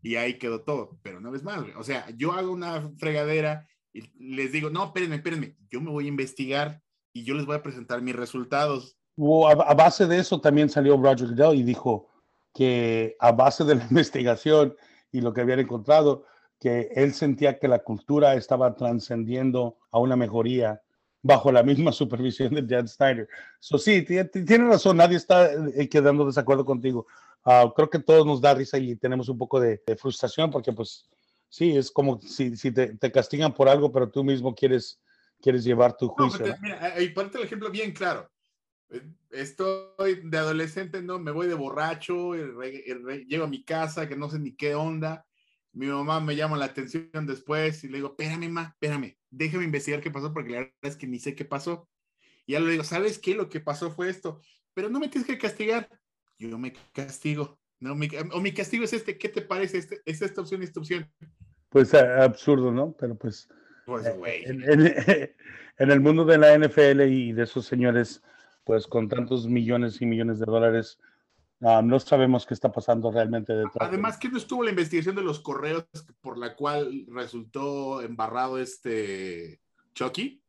y 0.00 0.14
ahí 0.16 0.38
quedó 0.38 0.62
todo. 0.62 0.98
Pero 1.02 1.18
una 1.18 1.30
vez 1.30 1.42
más, 1.42 1.64
o 1.76 1.82
sea, 1.82 2.08
yo 2.16 2.32
hago 2.32 2.52
una 2.52 2.90
fregadera 2.98 3.66
y 3.92 4.02
les 4.34 4.52
digo, 4.52 4.70
no, 4.70 4.84
espérenme, 4.86 5.16
espérenme, 5.16 5.56
yo 5.70 5.80
me 5.80 5.90
voy 5.90 6.04
a 6.06 6.08
investigar 6.08 6.80
y 7.12 7.24
yo 7.24 7.34
les 7.34 7.44
voy 7.46 7.56
a 7.56 7.62
presentar 7.62 8.00
mis 8.00 8.16
resultados. 8.16 8.96
A, 9.18 9.74
base 9.74 10.06
de 10.06 10.18
eso 10.18 10.40
también 10.40 10.68
salió 10.70 10.96
Roger 10.96 11.28
Goodell 11.28 11.58
y 11.58 11.62
dijo 11.62 12.08
que 12.54 13.16
a 13.20 13.32
base 13.32 13.64
de 13.64 13.74
la 13.74 13.84
investigación 13.90 14.74
y 15.10 15.20
lo 15.20 15.32
que 15.32 15.42
habían 15.42 15.60
encontrado, 15.60 16.24
que 16.58 16.90
él 16.94 17.12
sentía 17.12 17.58
que 17.58 17.68
la 17.68 17.80
cultura 17.80 18.34
estaba 18.34 18.74
trascendiendo 18.74 19.76
a 19.90 19.98
una 19.98 20.16
mejoría 20.16 20.80
bajo 21.22 21.52
la 21.52 21.62
misma 21.62 21.92
supervisión 21.92 22.54
de 22.54 22.62
Dan 22.62 22.88
Snyder. 22.88 23.28
So, 23.60 23.78
sí, 23.78 24.02
ti- 24.02 24.24
ti- 24.30 24.44
tiene 24.44 24.66
razón, 24.68 24.96
nadie 24.96 25.16
está 25.16 25.50
eh, 25.52 25.88
quedando 25.88 26.24
desacuerdo 26.24 26.64
contigo. 26.64 27.06
Ah, 27.44 27.70
creo 27.74 27.90
que 27.90 27.98
todos 27.98 28.24
nos 28.26 28.40
da 28.40 28.54
risa 28.54 28.78
y 28.78 28.96
tenemos 28.96 29.28
un 29.28 29.36
poco 29.36 29.60
de, 29.60 29.82
de 29.86 29.96
frustración 29.96 30.50
porque 30.50 30.72
pues 30.72 31.08
sí, 31.48 31.76
es 31.76 31.90
como 31.90 32.20
si, 32.22 32.56
si 32.56 32.70
te, 32.72 32.96
te 32.96 33.10
castigan 33.12 33.52
por 33.52 33.68
algo, 33.68 33.90
pero 33.92 34.08
tú 34.08 34.22
mismo 34.24 34.54
quieres, 34.54 35.00
quieres 35.40 35.64
llevar 35.64 35.96
tu 35.96 36.06
No, 36.06 36.14
juicio. 36.14 36.46
¿no? 36.46 36.54
mira, 36.62 36.94
ahí 36.94 37.08
ponte 37.10 37.38
el 37.38 37.44
ejemplo 37.44 37.70
bien 37.70 37.92
claro. 37.92 38.30
Estoy 39.30 40.20
de 40.24 40.38
adolescente, 40.38 41.02
¿no? 41.02 41.18
Me 41.18 41.30
voy 41.30 41.46
de 41.46 41.54
borracho, 41.54 42.34
y 42.34 42.42
re- 42.42 42.84
y 42.86 42.92
re- 42.92 43.24
llego 43.26 43.44
a 43.44 43.48
mi 43.48 43.64
casa, 43.64 44.08
que 44.08 44.16
no 44.16 44.28
sé 44.28 44.38
ni 44.38 44.54
qué 44.54 44.74
onda. 44.74 45.26
Mi 45.72 45.86
mamá 45.86 46.20
me 46.20 46.36
llama 46.36 46.58
la 46.58 46.66
atención 46.66 47.26
después 47.26 47.82
y 47.84 47.88
le 47.88 47.96
digo, 47.98 48.08
espérame, 48.08 48.50
ma, 48.50 48.74
espérame, 48.74 49.16
déjame 49.30 49.64
investigar 49.64 50.02
qué 50.02 50.10
pasó 50.10 50.32
porque 50.32 50.50
la 50.52 50.58
verdad 50.58 50.72
es 50.82 50.96
que 50.96 51.06
ni 51.06 51.18
sé 51.18 51.34
qué 51.34 51.46
pasó. 51.46 51.88
Y 52.44 52.52
ya 52.52 52.60
le 52.60 52.70
digo, 52.72 52.84
¿sabes 52.84 53.18
qué? 53.18 53.34
Lo 53.34 53.48
que 53.48 53.60
pasó 53.60 53.90
fue 53.90 54.10
esto, 54.10 54.40
pero 54.74 54.90
no 54.90 55.00
me 55.00 55.08
tienes 55.08 55.26
que 55.26 55.38
castigar. 55.38 55.88
Yo 56.38 56.58
me 56.58 56.74
castigo. 56.92 57.58
No, 57.80 57.94
mi- 57.94 58.08
o 58.32 58.40
mi 58.40 58.52
castigo 58.52 58.84
es 58.84 58.92
este, 58.92 59.16
¿qué 59.16 59.28
te 59.30 59.40
parece? 59.40 59.78
Este, 59.78 60.02
es 60.04 60.20
esta 60.20 60.42
opción 60.42 60.62
esta 60.62 60.80
opción. 60.80 61.10
Pues 61.70 61.94
absurdo, 61.94 62.70
¿no? 62.70 62.94
Pero 62.98 63.16
pues... 63.16 63.48
Pues, 63.86 64.14
güey. 64.18 64.44
en, 64.44 64.62
en- 64.70 64.94
en 65.78 65.90
el 65.90 66.00
mundo 66.00 66.24
de 66.26 66.36
la 66.38 66.54
NFL 66.58 67.00
y 67.10 67.32
de 67.32 67.44
esos 67.44 67.64
señores, 67.64 68.22
pues 68.64 68.86
con 68.86 69.08
tantos 69.08 69.46
millones 69.46 70.00
y 70.00 70.06
millones 70.06 70.38
de 70.38 70.46
dólares, 70.46 70.98
no 71.60 72.00
sabemos 72.00 72.44
qué 72.46 72.54
está 72.54 72.72
pasando 72.72 73.10
realmente 73.10 73.52
detrás. 73.52 73.74
de- 73.90 73.94
Además, 73.94 74.18
no 74.30 74.36
estuvo 74.38 74.62
la 74.64 74.70
investigación 74.70 75.14
de 75.14 75.22
los 75.22 75.40
correos 75.40 75.86
por 76.20 76.38
la 76.38 76.54
cual 76.56 77.06
resultó 77.08 78.02
embarrado 78.02 78.58
este 78.58 79.60
Chucky? 79.94 80.42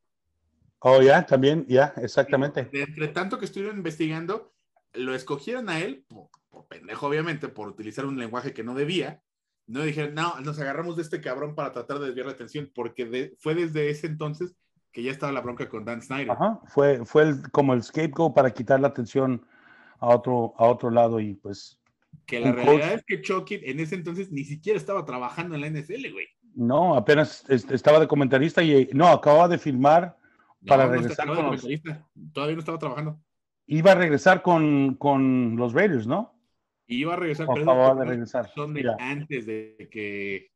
Oh, 0.80 1.02
ya, 1.02 1.26
también, 1.26 1.66
ya, 1.68 1.94
exactamente. 1.98 2.66
De 2.72 2.84
entre 2.84 3.08
tanto 3.10 3.38
que 3.40 3.46
estuvieron 3.46 3.78
investigando, 3.78 4.54
lo 4.94 5.16
escogieron 5.16 5.70
a 5.70 5.80
él, 5.80 6.04
por, 6.08 6.30
por 6.50 6.68
pendejo 6.68 7.08
obviamente, 7.08 7.48
por 7.48 7.68
utilizar 7.70 8.06
un 8.06 8.18
lenguaje 8.18 8.54
que 8.54 8.64
no 8.64 8.74
debía. 8.76 9.24
No 9.66 9.82
dijeron, 9.84 10.14
no, 10.14 10.40
nos 10.42 10.60
agarramos 10.60 10.98
de 10.98 11.04
este 11.04 11.22
cabrón 11.22 11.56
para 11.56 11.72
tratar 11.72 12.00
de 12.00 12.08
desviar 12.08 12.26
la 12.26 12.34
atención, 12.34 12.70
porque 12.76 13.06
de- 13.06 13.36
fue 13.40 13.56
desde 13.56 13.90
ese 13.90 14.08
entonces 14.08 14.56
que 14.94 15.04
ya 15.04 15.12
estaba 15.12 15.34
la 15.34 15.42
bronca 15.42 15.68
con 15.68 15.84
Dan 15.84 16.02
Snyder. 16.02 16.32
Ajá, 16.32 16.60
fue, 16.68 17.04
fue 17.06 17.24
el- 17.24 17.52
como 17.52 17.74
el 17.74 17.84
scapegoat 17.84 18.34
para 18.34 18.52
quitar 18.52 18.80
la 18.80 18.88
atención 18.90 19.46
a 20.00 20.08
otro, 20.08 20.54
a 20.58 20.66
otro 20.66 20.90
lado 20.92 21.20
y 21.20 21.34
pues 21.34 21.80
Que 22.26 22.40
la 22.40 22.52
realidad 22.54 22.92
coach- 22.92 22.96
es 23.00 23.04
que 23.06 23.22
Chucky 23.22 23.60
en 23.64 23.80
ese 23.80 23.96
entonces 23.96 24.32
ni 24.32 24.44
siquiera 24.46 24.78
estaba 24.78 25.04
trabajando 25.04 25.56
en 25.56 25.62
la 25.62 25.68
NFL, 25.68 26.12
güey. 26.14 26.28
no, 26.56 26.96
apenas 26.96 27.44
est- 27.50 27.72
estaba 27.72 28.00
de 28.00 28.08
comentarista 28.08 28.62
y 28.64 28.88
no, 28.94 29.08
acababa 29.08 29.48
de 29.50 29.58
filmar, 29.58 30.16
No, 30.62 30.70
Para 30.70 30.86
no 30.86 30.92
regresar 30.94 31.28
con 31.28 31.52
los-. 31.52 31.68
Todavía 32.32 32.56
no 32.56 32.60
estaba 32.60 32.78
trabajando. 32.80 33.20
iba 33.66 33.92
a 33.92 33.96
regresar 33.96 34.42
con, 34.42 34.96
con 34.96 35.56
los 35.58 35.74
Raiders, 35.74 36.06
¿no? 36.08 36.40
Y 36.86 36.98
iba 36.98 37.14
a 37.14 37.18
regresar, 37.18 37.48
acababa 37.50 37.88
esos 37.88 38.00
de 38.00 38.06
regresar. 38.06 38.50
son 38.54 38.74
de 38.74 38.86
antes 39.00 39.46
de 39.46 39.90
que 39.92 40.52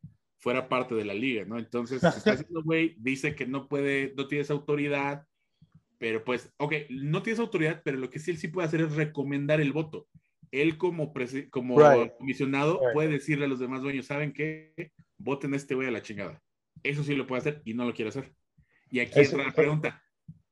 fuera 0.47 0.69
parte 0.69 0.95
de 0.95 1.03
la 1.03 1.13
liga, 1.13 1.43
¿no? 1.43 1.59
Entonces, 1.59 1.99
se 1.99 2.07
está 2.07 2.31
haciendo 2.47 2.63
güey, 2.63 2.95
dice 2.99 3.35
que 3.35 3.45
no 3.45 3.67
puede, 3.67 4.13
no 4.15 4.27
tienes 4.29 4.49
autoridad, 4.49 5.27
pero 5.97 6.23
pues, 6.23 6.53
ok, 6.55 6.73
no 6.89 7.21
tienes 7.21 7.41
autoridad, 7.41 7.81
pero 7.83 7.97
lo 7.97 8.09
que 8.09 8.19
sí 8.19 8.31
él 8.31 8.37
sí 8.37 8.47
puede 8.47 8.65
hacer 8.69 8.79
es 8.79 8.95
recomendar 8.95 9.59
el 9.59 9.73
voto. 9.73 10.07
Él 10.51 10.77
como, 10.77 11.11
como 11.49 11.77
Right. 11.77 12.13
comisionado 12.17 12.79
Right. 12.79 12.93
puede 12.93 13.09
decirle 13.09 13.43
a 13.43 13.49
los 13.49 13.59
demás 13.59 13.81
dueños, 13.81 14.05
¿saben 14.05 14.31
qué? 14.31 14.93
Voten 15.17 15.53
a 15.53 15.57
este 15.57 15.75
güey 15.75 15.89
a 15.89 15.91
la 15.91 16.01
chingada. 16.01 16.41
Eso 16.81 17.03
sí 17.03 17.13
lo 17.13 17.27
puede 17.27 17.41
hacer 17.41 17.61
y 17.65 17.73
no 17.73 17.83
lo 17.83 17.93
quiere 17.93 18.07
hacer. 18.09 18.33
Y 18.89 19.01
aquí 19.01 19.19
Eso- 19.19 19.31
entra 19.31 19.47
la 19.49 19.53
pregunta, 19.53 20.01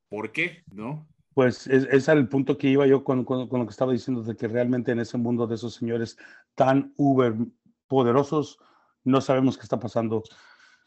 ¿por 0.10 0.34
qué? 0.34 0.64
¿No? 0.74 1.08
Pues 1.34 1.68
es, 1.68 1.86
es 1.90 2.10
al 2.10 2.28
punto 2.28 2.58
que 2.58 2.68
iba 2.70 2.86
yo 2.86 3.06
con, 3.06 3.24
con- 3.24 3.48
con 3.48 3.60
lo 3.62 3.66
que 3.66 3.72
estaba 3.72 3.94
diciendo, 3.94 4.24
de 4.24 4.36
que 4.36 4.50
realmente 4.50 4.92
en 4.92 5.00
ese 5.00 5.18
mundo 5.18 5.48
de 5.48 5.56
esos 5.56 5.74
señores 5.75 6.18
tan 6.54 6.92
uber 6.98 7.34
poderosos, 7.88 8.60
no 9.05 9.21
sabemos 9.21 9.57
qué 9.57 9.63
está 9.63 9.79
pasando, 9.79 10.24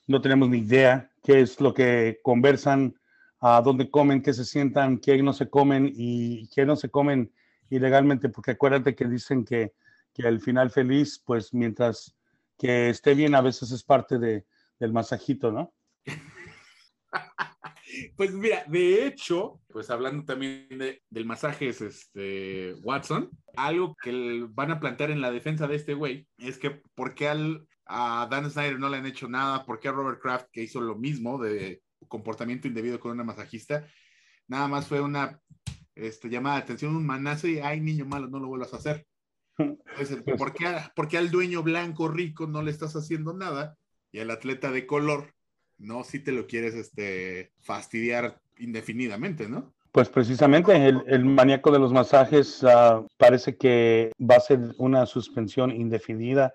no 0.07 0.21
tenemos 0.21 0.51
ni 0.51 0.59
idea 0.59 1.11
qué 1.23 1.41
es 1.41 1.61
lo 1.61 1.73
que 1.73 2.21
conversan, 2.23 2.95
a 3.41 3.61
dónde 3.63 3.91
comen, 3.91 4.23
qué 4.23 4.33
se 4.33 4.45
sientan, 4.45 4.99
qué 4.99 5.23
no 5.23 5.33
se 5.33 5.49
comen 5.49 5.91
y 5.95 6.49
qué 6.49 6.67
no 6.67 6.77
se 6.77 6.91
comen 6.91 7.33
ilegalmente, 7.71 8.29
porque 8.29 8.53
acuérdate 8.53 8.95
que 8.95 9.07
dicen 9.07 9.45
que, 9.45 9.75
que 10.13 10.27
el 10.27 10.41
final 10.41 10.71
feliz, 10.71 11.23
pues 11.25 11.55
mientras 11.55 12.17
que 12.59 12.91
esté 12.91 13.15
bien, 13.15 13.35
a 13.35 13.41
veces 13.41 13.71
es 13.71 13.85
parte 13.85 14.19
de, 14.19 14.45
del 14.79 14.93
masajito, 14.93 15.53
¿no? 15.53 15.73
Pues 18.17 18.33
mira, 18.33 18.65
de 18.69 19.07
hecho, 19.07 19.61
pues 19.69 19.91
hablando 19.91 20.25
también 20.25 20.69
de, 20.71 21.03
del 21.11 21.25
masaje 21.25 21.69
es 21.69 21.81
este, 21.81 22.75
Watson, 22.83 23.31
algo 23.57 23.97
que 24.03 24.47
van 24.51 24.71
a 24.71 24.79
plantear 24.79 25.11
en 25.11 25.21
la 25.21 25.31
defensa 25.31 25.67
de 25.67 25.77
este 25.77 25.95
güey 25.95 26.29
es 26.37 26.59
que 26.59 26.83
¿por 26.95 27.15
qué 27.15 27.29
al, 27.29 27.67
a 27.89 28.29
Dan 28.31 28.51
Snyder 28.51 28.79
no 28.79 28.89
le 28.89 28.99
han 28.99 29.07
hecho 29.07 29.29
nada? 29.29 29.65
¿Por 29.65 29.81
qué 29.81 29.89
a 29.89 29.93
Robert 29.93 30.21
Kraft, 30.21 30.49
que 30.53 30.63
hizo 30.63 30.81
lo 30.81 30.95
mismo 30.95 31.39
de 31.39 31.83
comportamiento 32.07 32.69
indebido 32.69 33.01
con 33.01 33.13
una 33.13 33.25
masajista, 33.25 33.87
nada 34.47 34.69
más 34.69 34.87
fue 34.87 35.01
una 35.01 35.41
este, 35.95 36.29
llamada 36.29 36.57
de 36.57 36.63
atención, 36.63 36.95
un 36.95 37.07
manazo 37.07 37.49
y, 37.49 37.59
ay, 37.59 37.81
niño 37.81 38.05
malo, 38.05 38.29
no 38.29 38.39
lo 38.39 38.49
vuelvas 38.49 38.73
a 38.75 38.77
hacer? 38.77 39.07
Entonces, 39.57 40.23
¿por 40.39 40.53
qué, 40.53 40.67
¿por 40.95 41.09
qué 41.09 41.19
al 41.19 41.31
dueño 41.31 41.63
blanco 41.63 42.09
rico 42.09 42.47
no 42.47 42.63
le 42.63 42.71
estás 42.71 42.95
haciendo 42.95 43.33
nada? 43.33 43.77
Y 44.13 44.21
al 44.21 44.31
atleta 44.31 44.71
de 44.71 44.87
color 44.87 45.35
no 45.79 46.05
si 46.05 46.21
te 46.21 46.33
lo 46.33 46.47
quieres 46.47 46.75
este, 46.75 47.53
fastidiar 47.59 48.41
indefinidamente, 48.59 49.49
¿no? 49.49 49.73
Pues 49.93 50.09
precisamente 50.09 50.77
el, 50.77 51.03
el 51.07 51.25
maníaco 51.25 51.71
de 51.71 51.79
los 51.79 51.93
masajes 51.93 52.63
uh, 52.63 53.07
parece 53.17 53.57
que 53.57 54.13
va 54.21 54.37
a 54.37 54.41
ser 54.41 54.61
una 54.77 55.07
suspensión 55.07 55.71
indefinida 55.71 56.55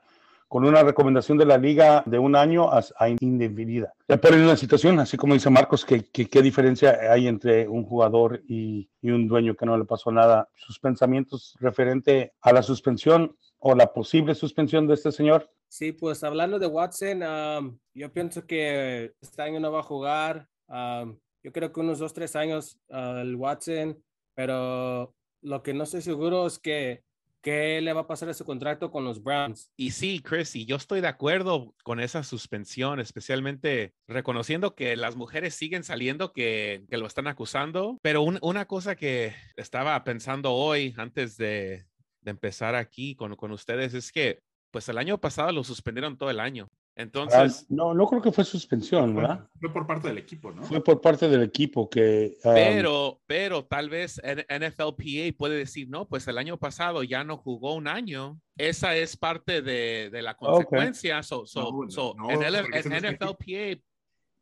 con 0.54 0.66
una 0.66 0.84
recomendación 0.84 1.40
de 1.40 1.48
la 1.48 1.58
liga 1.58 2.04
de 2.06 2.20
un 2.20 2.36
año 2.36 2.72
a, 2.72 2.84
a 3.00 3.10
indefinida. 3.10 3.92
Ya 4.08 4.22
por 4.22 4.34
una 4.34 4.56
situación, 4.56 5.00
así 5.00 5.18
como 5.18 5.34
dice 5.34 5.50
Marcos, 5.50 5.84
que, 5.84 6.04
qué 6.04 6.42
diferencia 6.44 6.96
hay 7.12 7.28
entre 7.28 7.68
un 7.68 7.84
jugador 7.84 8.44
y, 8.48 8.88
y, 9.02 9.10
un 9.10 9.28
dueño 9.28 9.56
que 9.56 9.66
no 9.66 9.76
le 9.76 9.86
pasó 9.86 10.12
nada. 10.12 10.48
Sus 10.54 10.78
pensamientos 10.78 11.58
referente 11.60 12.34
a 12.40 12.54
la 12.54 12.62
suspensión 12.62 13.36
o 13.58 13.74
la 13.74 13.92
posible 13.94 14.36
suspensión 14.36 14.86
de 14.86 14.94
este 14.94 15.12
señor. 15.12 15.50
Sí, 15.70 15.92
pues 15.92 16.24
hablando 16.24 16.60
de 16.60 16.68
Watson, 16.68 17.24
um, 17.24 17.80
yo 17.96 18.14
pienso 18.14 18.46
que 18.46 19.12
este 19.22 19.42
año 19.42 19.60
no 19.60 19.72
va 19.72 19.80
a 19.80 19.90
jugar. 19.92 20.48
Um, 20.68 21.18
yo 21.42 21.52
creo 21.52 21.74
que 21.74 21.80
unos 21.80 21.98
dos, 21.98 22.14
tres 22.14 22.36
años 22.36 22.78
uh, 22.90 23.18
el 23.22 23.36
Watson, 23.38 24.00
pero 24.36 25.16
lo 25.42 25.64
que 25.64 25.74
no 25.74 25.86
estoy 25.86 26.04
seguro 26.04 26.46
es 26.46 26.60
que 26.60 27.02
qué 27.44 27.82
le 27.82 27.94
va 27.94 28.02
a 28.02 28.08
pasar 28.08 28.30
a 28.30 28.34
su 28.34 28.46
contrato 28.46 28.90
con 28.90 29.04
los 29.04 29.22
Browns. 29.22 29.72
Y 29.76 29.92
sí, 29.92 30.22
Chris, 30.24 30.56
y 30.56 30.66
yo 30.66 30.78
estoy 30.78 31.02
de 31.02 31.10
acuerdo 31.10 31.76
con 31.84 32.00
esa 32.00 32.24
suspensión, 32.24 33.00
especialmente 33.00 33.94
reconociendo 34.08 34.74
que 34.74 34.96
las 34.96 35.16
mujeres 35.18 35.54
siguen 35.54 35.84
saliendo 35.84 36.32
que, 36.32 36.86
que 36.90 36.98
lo 36.98 37.06
están 37.06 37.28
acusando, 37.28 38.00
pero 38.02 38.22
un, 38.22 38.40
una 38.42 38.66
cosa 38.66 38.96
que 38.96 39.36
estaba 39.58 40.02
pensando 40.06 40.54
hoy 40.54 40.96
antes 40.98 41.36
de, 41.38 41.86
de 42.22 42.32
empezar 42.32 42.76
aquí 42.76 43.16
con, 43.16 43.36
con 43.36 43.52
ustedes 43.52 43.94
es 43.94 44.12
que 44.12 44.40
pues 44.72 44.88
el 44.90 44.98
año 44.98 45.20
pasado 45.20 45.52
lo 45.52 45.64
suspendieron 45.64 46.18
todo 46.18 46.32
el 46.32 46.40
año. 46.40 46.70
Entonces. 46.96 47.62
Ah, 47.64 47.66
no, 47.70 47.94
no 47.94 48.08
creo 48.08 48.22
que 48.22 48.32
fue 48.32 48.44
suspensión, 48.44 49.16
¿verdad? 49.16 49.48
Fue 49.60 49.74
por 49.74 49.88
parte 49.88 50.10
del 50.10 50.20
equipo, 50.20 50.52
¿no? 50.52 50.62
Fue 50.64 50.84
por 50.84 51.02
parte 51.02 51.28
del 51.28 51.42
equipo 51.42 51.90
que. 51.90 52.38
Um... 52.44 52.54
Pero, 52.54 53.22
pero 53.26 53.66
tal 53.66 53.90
vez 53.90 54.22
NFLPA 54.24 55.36
puede 55.38 55.58
decir, 55.58 55.90
no, 55.90 56.08
pues 56.08 56.28
el 56.28 56.38
año 56.38 56.58
pasado 56.58 57.04
ya 57.04 57.24
no 57.24 57.38
jugó 57.38 57.74
un 57.74 57.88
año. 57.88 58.40
Esa 58.58 58.96
es 58.96 59.18
parte 59.18 59.62
de, 59.64 60.10
de 60.12 60.22
la 60.22 60.36
consecuencia. 60.36 61.16
Okay. 61.16 61.24
So, 61.24 61.46
so, 61.48 61.72
no, 61.72 61.90
so 61.90 62.14
no, 62.16 62.30
en, 62.30 62.44
el, 62.44 62.56
en 62.56 63.16
NFLPA 63.16 63.82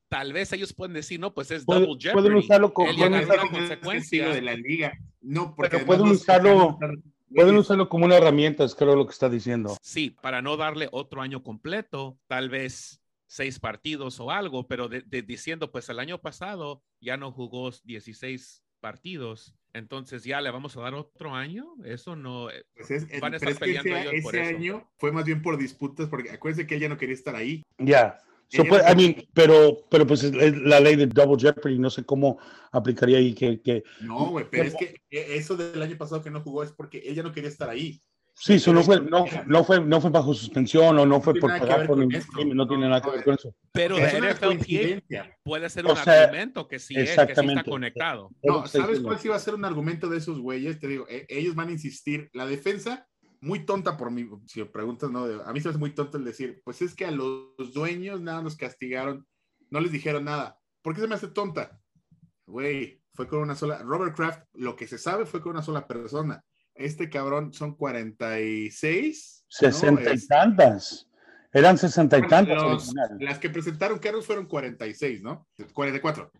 tal 0.10 0.34
vez 0.34 0.52
ellos 0.52 0.74
pueden 0.74 0.94
decir, 0.94 1.22
no, 1.22 1.34
pues 1.34 1.52
es 1.52 1.66
double 1.66 1.96
jeopardy. 1.98 2.14
Pueden 2.14 2.36
usarlo 2.36 2.74
como 2.74 2.92
una 2.92 3.50
consecuencia 3.50 4.28
de 4.30 4.42
la 4.42 4.56
liga. 4.56 4.92
No, 5.22 5.56
porque 5.56 5.78
pero 5.78 5.86
pueden 5.86 6.08
usarlo. 6.08 6.78
Pueden 7.34 7.56
usarlo 7.56 7.90
como 7.90 8.06
una 8.06 8.18
herramienta, 8.18 8.64
es 8.64 8.76
creo 8.76 8.96
lo 8.96 9.06
que 9.06 9.14
está 9.14 9.30
diciendo. 9.30 9.78
Sí, 9.82 10.16
para 10.22 10.42
no 10.42 10.58
darle 10.58 10.90
otro 10.92 11.22
año 11.22 11.44
completo, 11.44 12.18
tal 12.28 12.50
vez 12.50 13.02
seis 13.28 13.60
partidos 13.60 14.20
o 14.20 14.32
algo, 14.32 14.68
pero 14.68 14.90
de, 14.90 15.02
de, 15.02 15.22
diciendo, 15.22 15.72
pues 15.72 15.88
el 15.90 16.00
año 16.00 16.20
pasado 16.20 16.84
ya 17.00 17.16
no 17.16 17.32
jugó 17.32 17.72
16 17.84 18.64
partidos, 18.82 19.56
entonces 19.74 20.24
ya 20.26 20.42
le 20.42 20.52
vamos 20.52 20.76
a 20.76 20.82
dar 20.82 20.94
otro 20.94 21.34
año. 21.34 21.76
Eso 21.86 22.16
no. 22.16 22.50
Pues 22.76 22.92
es, 22.92 23.22
van 23.22 23.34
a 23.34 23.38
estar 23.38 23.56
peleando 23.56 23.96
ese, 23.96 24.10
ellos 24.10 24.24
por 24.24 24.36
ese 24.36 24.50
eso. 24.50 24.58
año 24.58 24.92
fue 24.98 25.12
más 25.14 25.24
bien 25.24 25.42
por 25.42 25.58
disputas, 25.58 26.10
porque 26.10 26.32
acuérdense 26.32 26.68
que 26.68 26.76
ella 26.76 26.90
no 26.90 26.98
quería 26.98 27.16
estar 27.16 27.36
ahí. 27.36 27.64
Ya. 27.78 28.18
So, 28.52 28.66
pues, 28.66 28.84
I 28.86 28.96
mean, 28.96 29.16
pero, 29.34 29.86
pero 29.90 30.06
pues 30.06 30.24
es 30.24 30.34
la 30.34 30.82
ley 30.82 30.98
de 30.98 31.08
double 31.08 31.40
jeopardy, 31.40 31.80
no 31.80 31.90
sé 31.90 32.04
cómo 32.04 32.38
aplicaría 32.72 33.18
ahí 33.18 33.34
que... 33.34 33.62
que 33.62 33.84
no, 34.02 34.32
güey, 34.32 34.46
pero 34.50 34.66
es 34.66 34.76
que 34.76 34.96
eso 35.10 35.56
del 35.56 35.82
año 35.82 35.98
pasado 35.98 36.22
que 36.22 36.30
no 36.30 36.42
jugó 36.42 36.64
es 36.64 36.72
porque 36.74 37.02
ella 37.06 37.24
no 37.24 37.32
quería 37.32 37.50
estar 37.50 37.70
ahí. 37.70 38.02
Sí, 38.36 38.54
eso 38.54 38.74
no 38.74 38.82
fue, 38.82 39.00
no, 39.00 39.26
no, 39.46 39.64
fue, 39.64 39.80
no 39.80 40.02
fue 40.02 40.10
bajo 40.10 40.34
suspensión 40.34 40.98
o 40.98 41.06
no 41.06 41.22
fue 41.22 41.36
por 41.36 41.58
pagar 41.60 41.86
por 41.86 41.98
ningún 41.98 42.22
crimen, 42.22 42.58
no 42.58 42.68
tiene 42.68 42.90
nada 42.90 43.02
que 43.02 43.12
ver 43.12 43.24
con 43.24 43.36
eso. 43.36 43.56
Pero 43.72 43.96
de 43.98 44.20
NFLPA 44.20 45.38
puede 45.44 45.70
ser 45.70 45.86
un 45.86 45.92
o 45.92 45.96
sea, 45.96 46.24
argumento 46.24 46.68
que 46.68 46.80
sí, 46.80 46.96
es, 46.96 47.12
que 47.12 47.36
sí 47.36 47.48
está 47.48 47.64
conectado. 47.64 48.32
No, 48.44 48.66
¿sabes 48.68 49.00
cuál 49.00 49.20
sí 49.20 49.28
va 49.28 49.36
a 49.36 49.40
ser 49.40 49.54
un 49.54 49.64
argumento 49.64 50.10
de 50.10 50.18
esos 50.18 50.40
güeyes? 50.40 50.80
Te 50.80 50.88
digo, 50.88 51.06
ellos 51.08 51.56
van 51.56 51.70
a 51.70 51.72
insistir, 51.74 52.30
la 52.34 52.46
defensa 52.46 53.08
muy 53.42 53.66
tonta 53.66 53.98
por 53.98 54.12
mí, 54.12 54.30
si 54.46 54.60
me 54.60 54.68
preguntas, 54.68 55.10
¿no? 55.10 55.26
A 55.44 55.52
mí 55.52 55.60
se 55.60 55.68
me 55.68 55.72
hace 55.72 55.80
muy 55.80 55.94
tonto 55.94 56.18
el 56.18 56.24
decir, 56.24 56.62
pues 56.64 56.82
es 56.82 56.94
que 56.94 57.06
a 57.06 57.12
los 57.12 57.74
dueños 57.74 58.22
nada 58.22 58.42
nos 58.42 58.56
castigaron, 58.56 59.28
no 59.70 59.80
les 59.80 59.92
dijeron 59.92 60.26
nada. 60.26 60.60
¿Por 60.82 60.94
qué 60.94 61.02
se 61.02 61.08
me 61.08 61.16
hace 61.16 61.28
tonta? 61.28 61.80
Güey, 62.46 63.02
fue 63.14 63.28
con 63.28 63.40
una 63.40 63.56
sola, 63.56 63.80
Robert 63.80 64.16
Kraft, 64.16 64.44
lo 64.54 64.76
que 64.76 64.88
se 64.88 64.98
sabe 64.98 65.26
fue 65.26 65.42
con 65.42 65.54
una 65.54 65.64
sola 65.64 65.88
persona. 65.88 66.44
Este 66.76 67.10
cabrón 67.10 67.52
son 67.52 67.76
46. 67.76 69.46
60 69.48 70.02
¿no? 70.02 70.14
y 70.14 70.28
tantas. 70.28 71.08
Eran 71.52 71.78
60 71.78 72.18
y 72.18 72.28
tantas. 72.28 72.58
Los, 72.64 72.94
las 73.20 73.40
que 73.40 73.50
presentaron 73.50 74.00
carros 74.00 74.26
fueron 74.26 74.46
46, 74.46 75.22
¿no? 75.22 75.48
44. 75.74 76.32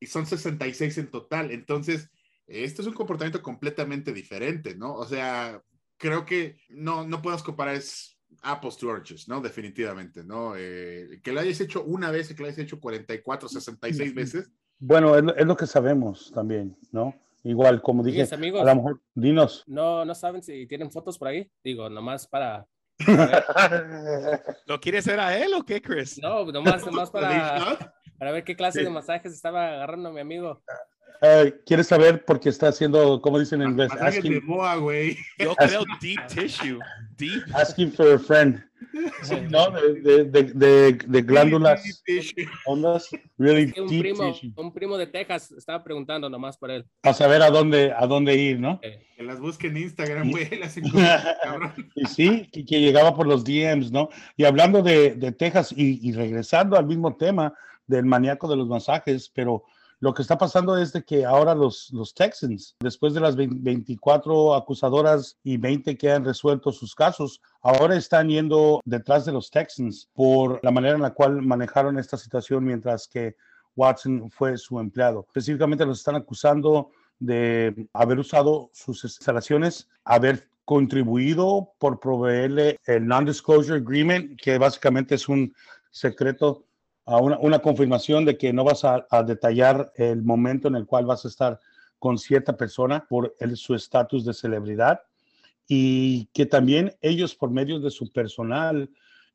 Y 0.00 0.06
son 0.06 0.26
66 0.26 0.98
en 0.98 1.10
total. 1.10 1.50
Entonces, 1.50 2.10
esto 2.46 2.82
es 2.82 2.88
un 2.88 2.94
comportamiento 2.94 3.42
completamente 3.42 4.12
diferente, 4.12 4.74
¿no? 4.74 4.94
O 4.94 5.06
sea, 5.06 5.62
creo 5.98 6.24
que 6.24 6.58
no, 6.70 7.06
no 7.06 7.20
podemos 7.20 7.42
comparar 7.42 7.74
es 7.74 8.18
apples 8.42 8.76
to 8.76 8.88
oranges, 8.88 9.28
¿no? 9.28 9.40
Definitivamente, 9.40 10.24
¿no? 10.24 10.54
Eh, 10.56 11.20
que 11.22 11.32
lo 11.32 11.40
hayas 11.40 11.60
hecho 11.60 11.82
una 11.82 12.10
vez 12.10 12.30
y 12.30 12.34
que 12.34 12.42
lo 12.42 12.46
hayas 12.46 12.58
hecho 12.58 12.80
44, 12.80 13.48
66 13.48 14.14
veces. 14.14 14.50
Bueno, 14.78 15.16
es, 15.16 15.24
es 15.36 15.46
lo 15.46 15.56
que 15.56 15.66
sabemos 15.66 16.30
también, 16.32 16.76
¿no? 16.92 17.14
Igual, 17.44 17.80
como 17.82 18.02
dije, 18.02 18.26
amigos. 18.34 18.62
a 18.62 18.64
lo 18.64 18.76
mejor, 18.76 19.00
dinos. 19.14 19.64
No, 19.66 20.04
no 20.04 20.14
saben 20.14 20.42
si 20.42 20.66
tienen 20.66 20.90
fotos 20.90 21.18
por 21.18 21.28
ahí. 21.28 21.50
Digo, 21.62 21.88
nomás 21.88 22.26
para. 22.26 22.66
¿Lo 24.66 24.80
quieres 24.80 25.06
hacer 25.06 25.20
a 25.20 25.36
él 25.38 25.54
o 25.54 25.64
qué, 25.64 25.80
Chris? 25.80 26.20
No, 26.20 26.44
nomás, 26.46 26.84
nomás 26.86 27.10
para, 27.10 27.78
para 28.18 28.32
ver 28.32 28.44
qué 28.44 28.56
clase 28.56 28.82
de 28.82 28.90
masajes 28.90 29.32
estaba 29.32 29.68
agarrando 29.68 30.12
mi 30.12 30.20
amigo. 30.20 30.62
Uh, 31.20 31.50
¿Quieres 31.66 31.88
saber 31.88 32.24
por 32.24 32.38
qué 32.38 32.48
está 32.48 32.68
haciendo, 32.68 33.20
como 33.20 33.38
dicen 33.38 33.60
en 33.62 33.70
inglés? 33.70 33.90
Asking, 34.00 34.34
de 34.34 34.40
boa, 34.40 34.76
güey. 34.76 35.16
Yo 35.38 35.54
creo 35.56 35.84
deep 36.00 36.26
tissue. 36.28 36.78
Deep. 37.16 37.42
Asking 37.54 37.92
for 37.92 38.12
a 38.12 38.18
friend. 38.18 38.64
Sí, 39.22 39.34
¿No? 39.50 39.70
De, 39.70 40.24
de, 40.24 40.42
de, 40.44 40.92
de 40.92 41.22
glándulas 41.22 41.82
ondas. 42.66 43.08
Really 43.36 43.72
un, 43.76 43.88
deep 43.88 44.00
primo, 44.00 44.32
tissue. 44.32 44.52
un 44.56 44.72
primo 44.72 44.96
de 44.96 45.08
Texas 45.08 45.50
estaba 45.52 45.82
preguntando 45.82 46.30
nomás 46.30 46.56
por 46.56 46.70
él. 46.70 46.86
A 47.02 47.12
saber 47.12 47.42
a 47.42 47.50
dónde, 47.50 47.92
a 47.92 48.06
dónde 48.06 48.36
ir, 48.36 48.60
¿no? 48.60 48.78
Eh, 48.82 49.04
Que 49.16 49.24
las 49.24 49.40
busquen 49.40 49.76
en 49.76 49.84
Instagram, 49.84 50.30
güey. 50.30 50.48
Y 51.96 52.06
sí, 52.06 52.48
que, 52.52 52.64
que 52.64 52.80
llegaba 52.80 53.14
por 53.14 53.26
los 53.26 53.44
DMs, 53.44 53.90
¿no? 53.90 54.08
Y 54.36 54.44
hablando 54.44 54.82
de, 54.82 55.16
de 55.16 55.32
Texas 55.32 55.72
y, 55.76 56.08
y 56.08 56.12
regresando 56.12 56.76
al 56.76 56.86
mismo 56.86 57.16
tema 57.16 57.52
del 57.88 58.04
maníaco 58.04 58.48
de 58.48 58.56
los 58.56 58.68
masajes, 58.68 59.30
pero 59.34 59.64
lo 60.00 60.14
que 60.14 60.22
está 60.22 60.38
pasando 60.38 60.76
es 60.76 60.92
de 60.92 61.02
que 61.02 61.24
ahora 61.24 61.54
los, 61.54 61.90
los 61.92 62.14
Texans, 62.14 62.76
después 62.80 63.14
de 63.14 63.20
las 63.20 63.34
20 63.34 63.56
24 63.60 64.54
acusadoras 64.54 65.36
y 65.42 65.56
20 65.56 65.96
que 65.96 66.12
han 66.12 66.24
resuelto 66.24 66.72
sus 66.72 66.94
casos, 66.94 67.40
ahora 67.62 67.96
están 67.96 68.28
yendo 68.28 68.80
detrás 68.84 69.24
de 69.24 69.32
los 69.32 69.50
Texans 69.50 70.08
por 70.12 70.60
la 70.62 70.70
manera 70.70 70.94
en 70.94 71.02
la 71.02 71.14
cual 71.14 71.42
manejaron 71.42 71.98
esta 71.98 72.16
situación 72.16 72.64
mientras 72.64 73.08
que 73.08 73.36
Watson 73.74 74.30
fue 74.30 74.56
su 74.56 74.78
empleado. 74.78 75.24
Específicamente 75.28 75.86
los 75.86 75.98
están 75.98 76.16
acusando 76.16 76.90
de 77.18 77.88
haber 77.92 78.18
usado 78.20 78.70
sus 78.72 79.02
instalaciones, 79.04 79.88
haber 80.04 80.48
contribuido 80.64 81.72
por 81.78 81.98
proveerle 81.98 82.78
el 82.86 83.06
non-disclosure 83.06 83.78
agreement, 83.78 84.38
que 84.40 84.58
básicamente 84.58 85.14
es 85.14 85.28
un 85.28 85.54
secreto 85.90 86.67
a 87.08 87.16
una, 87.16 87.58
confirmación 87.60 88.26
de 88.26 88.36
que 88.36 88.52
no 88.52 88.64
vas 88.64 88.84
a, 88.84 89.06
a, 89.10 89.22
detallar 89.22 89.90
el 89.96 90.22
momento 90.22 90.68
en 90.68 90.74
el 90.74 90.84
cual 90.84 91.06
vas 91.06 91.24
a 91.24 91.28
estar 91.28 91.58
con 91.98 92.18
cierta 92.18 92.54
persona 92.54 93.06
por 93.08 93.34
el, 93.40 93.56
su 93.56 93.74
estatus 93.74 94.26
de 94.26 94.34
celebridad 94.34 95.00
y 95.66 96.26
que 96.34 96.44
también 96.44 96.92
ellos 97.00 97.34
por 97.34 97.50
medio 97.50 97.80
de 97.80 97.90
su 97.90 98.12
personal 98.12 98.90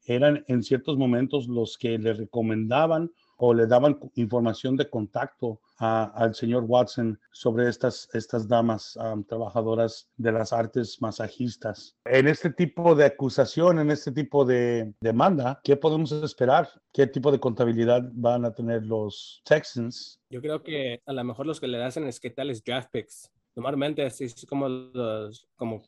eran 0.06 0.46
en 0.48 0.62
ciertos 0.62 0.98
momentos 0.98 1.48
los 1.48 1.78
que 1.80 1.98
le 1.98 2.14
recomendaban 2.14 3.12
o 3.38 3.54
le 3.54 3.68
daban 3.68 4.00
información 4.16 4.78
de 4.78 4.90
contacto 4.90 5.62
al 5.78 6.34
señor 6.34 6.64
Watson 6.66 7.20
sobre 7.32 7.68
estas, 7.68 8.08
estas 8.14 8.48
damas 8.48 8.98
trabajadoras 9.28 10.10
de 10.18 10.32
las 10.32 10.54
artes 10.54 11.02
masajistas. 11.02 11.98
En 12.06 12.28
este 12.28 12.52
tipo 12.52 12.96
de 12.96 13.06
acusación, 13.06 13.80
en 13.80 13.92
este 13.92 14.12
tipo 14.12 14.46
de 14.46 14.94
demanda, 15.02 15.60
¿qué 15.64 15.76
podemos 15.76 16.12
esperar? 16.12 16.70
¿Qué 16.94 17.08
tipo 17.08 17.32
de 17.32 17.40
contabilidad 17.40 18.10
van 18.14 18.46
a 18.46 18.54
tener 18.54 18.84
los 18.86 19.42
Texans? 19.46 20.22
Yo 20.30 20.42
creo 20.42 20.64
que 20.64 21.02
a 21.06 21.14
lo 21.14 21.24
mejor 21.24 21.46
los 21.46 21.60
que 21.60 21.68
le 21.68 21.84
hacen 21.84 22.08
es 22.08 22.20
que 22.20 22.30
tales 22.30 22.64
draft 22.64 22.90
picks. 22.92 23.32
Normalmente 23.56 24.06
así 24.06 24.26
es 24.26 24.46
como 24.48 24.70
los, 24.70 25.48
como 25.56 25.84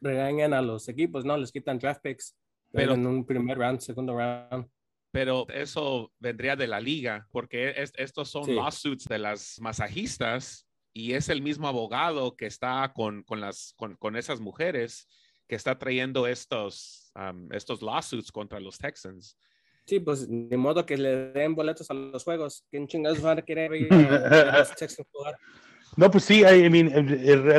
regañan 0.00 0.52
a 0.52 0.62
los 0.62 0.88
equipos, 0.88 1.24
¿no? 1.24 1.36
Les 1.36 1.52
quitan 1.52 1.78
draft 1.78 2.02
picks. 2.02 2.36
Pero 2.70 2.94
en 2.94 3.06
un 3.06 3.24
primer 3.24 3.56
round, 3.56 3.80
segundo 3.80 4.14
round 4.14 4.68
pero 5.10 5.46
eso 5.48 6.12
vendría 6.18 6.56
de 6.56 6.66
la 6.66 6.80
liga, 6.80 7.26
porque 7.30 7.74
estos 7.96 8.28
son 8.28 8.54
lawsuits 8.54 9.04
de 9.04 9.18
las 9.18 9.58
masajistas 9.60 10.66
y 10.92 11.14
es 11.14 11.28
el 11.28 11.42
mismo 11.42 11.68
abogado 11.68 12.36
que 12.36 12.46
está 12.46 12.92
con, 12.94 13.22
con 13.22 13.40
las, 13.40 13.74
con, 13.76 13.96
con, 13.96 14.16
esas 14.16 14.40
mujeres 14.40 15.08
que 15.46 15.56
está 15.56 15.78
trayendo 15.78 16.26
estos, 16.26 17.12
estos 17.52 17.82
lawsuits 17.82 18.30
contra 18.30 18.60
los 18.60 18.78
Texans. 18.78 19.36
Sí, 19.86 20.00
pues 20.00 20.26
de 20.28 20.56
modo 20.56 20.84
que 20.84 20.98
le 20.98 21.30
den 21.32 21.54
boletos 21.54 21.90
a 21.90 21.94
los 21.94 22.22
juegos. 22.22 22.66
¿Quién 22.70 22.86
chingados 22.86 23.22
van 23.22 23.38
a 23.38 23.42
querer 23.42 23.70
ver 23.70 23.90
a 23.92 24.58
los 24.58 24.74
Texans 24.76 25.08
jugar? 25.10 25.38
No, 25.96 26.10
pues 26.10 26.24
sí, 26.24 26.42
I 26.42 26.68
mean, 26.68 26.90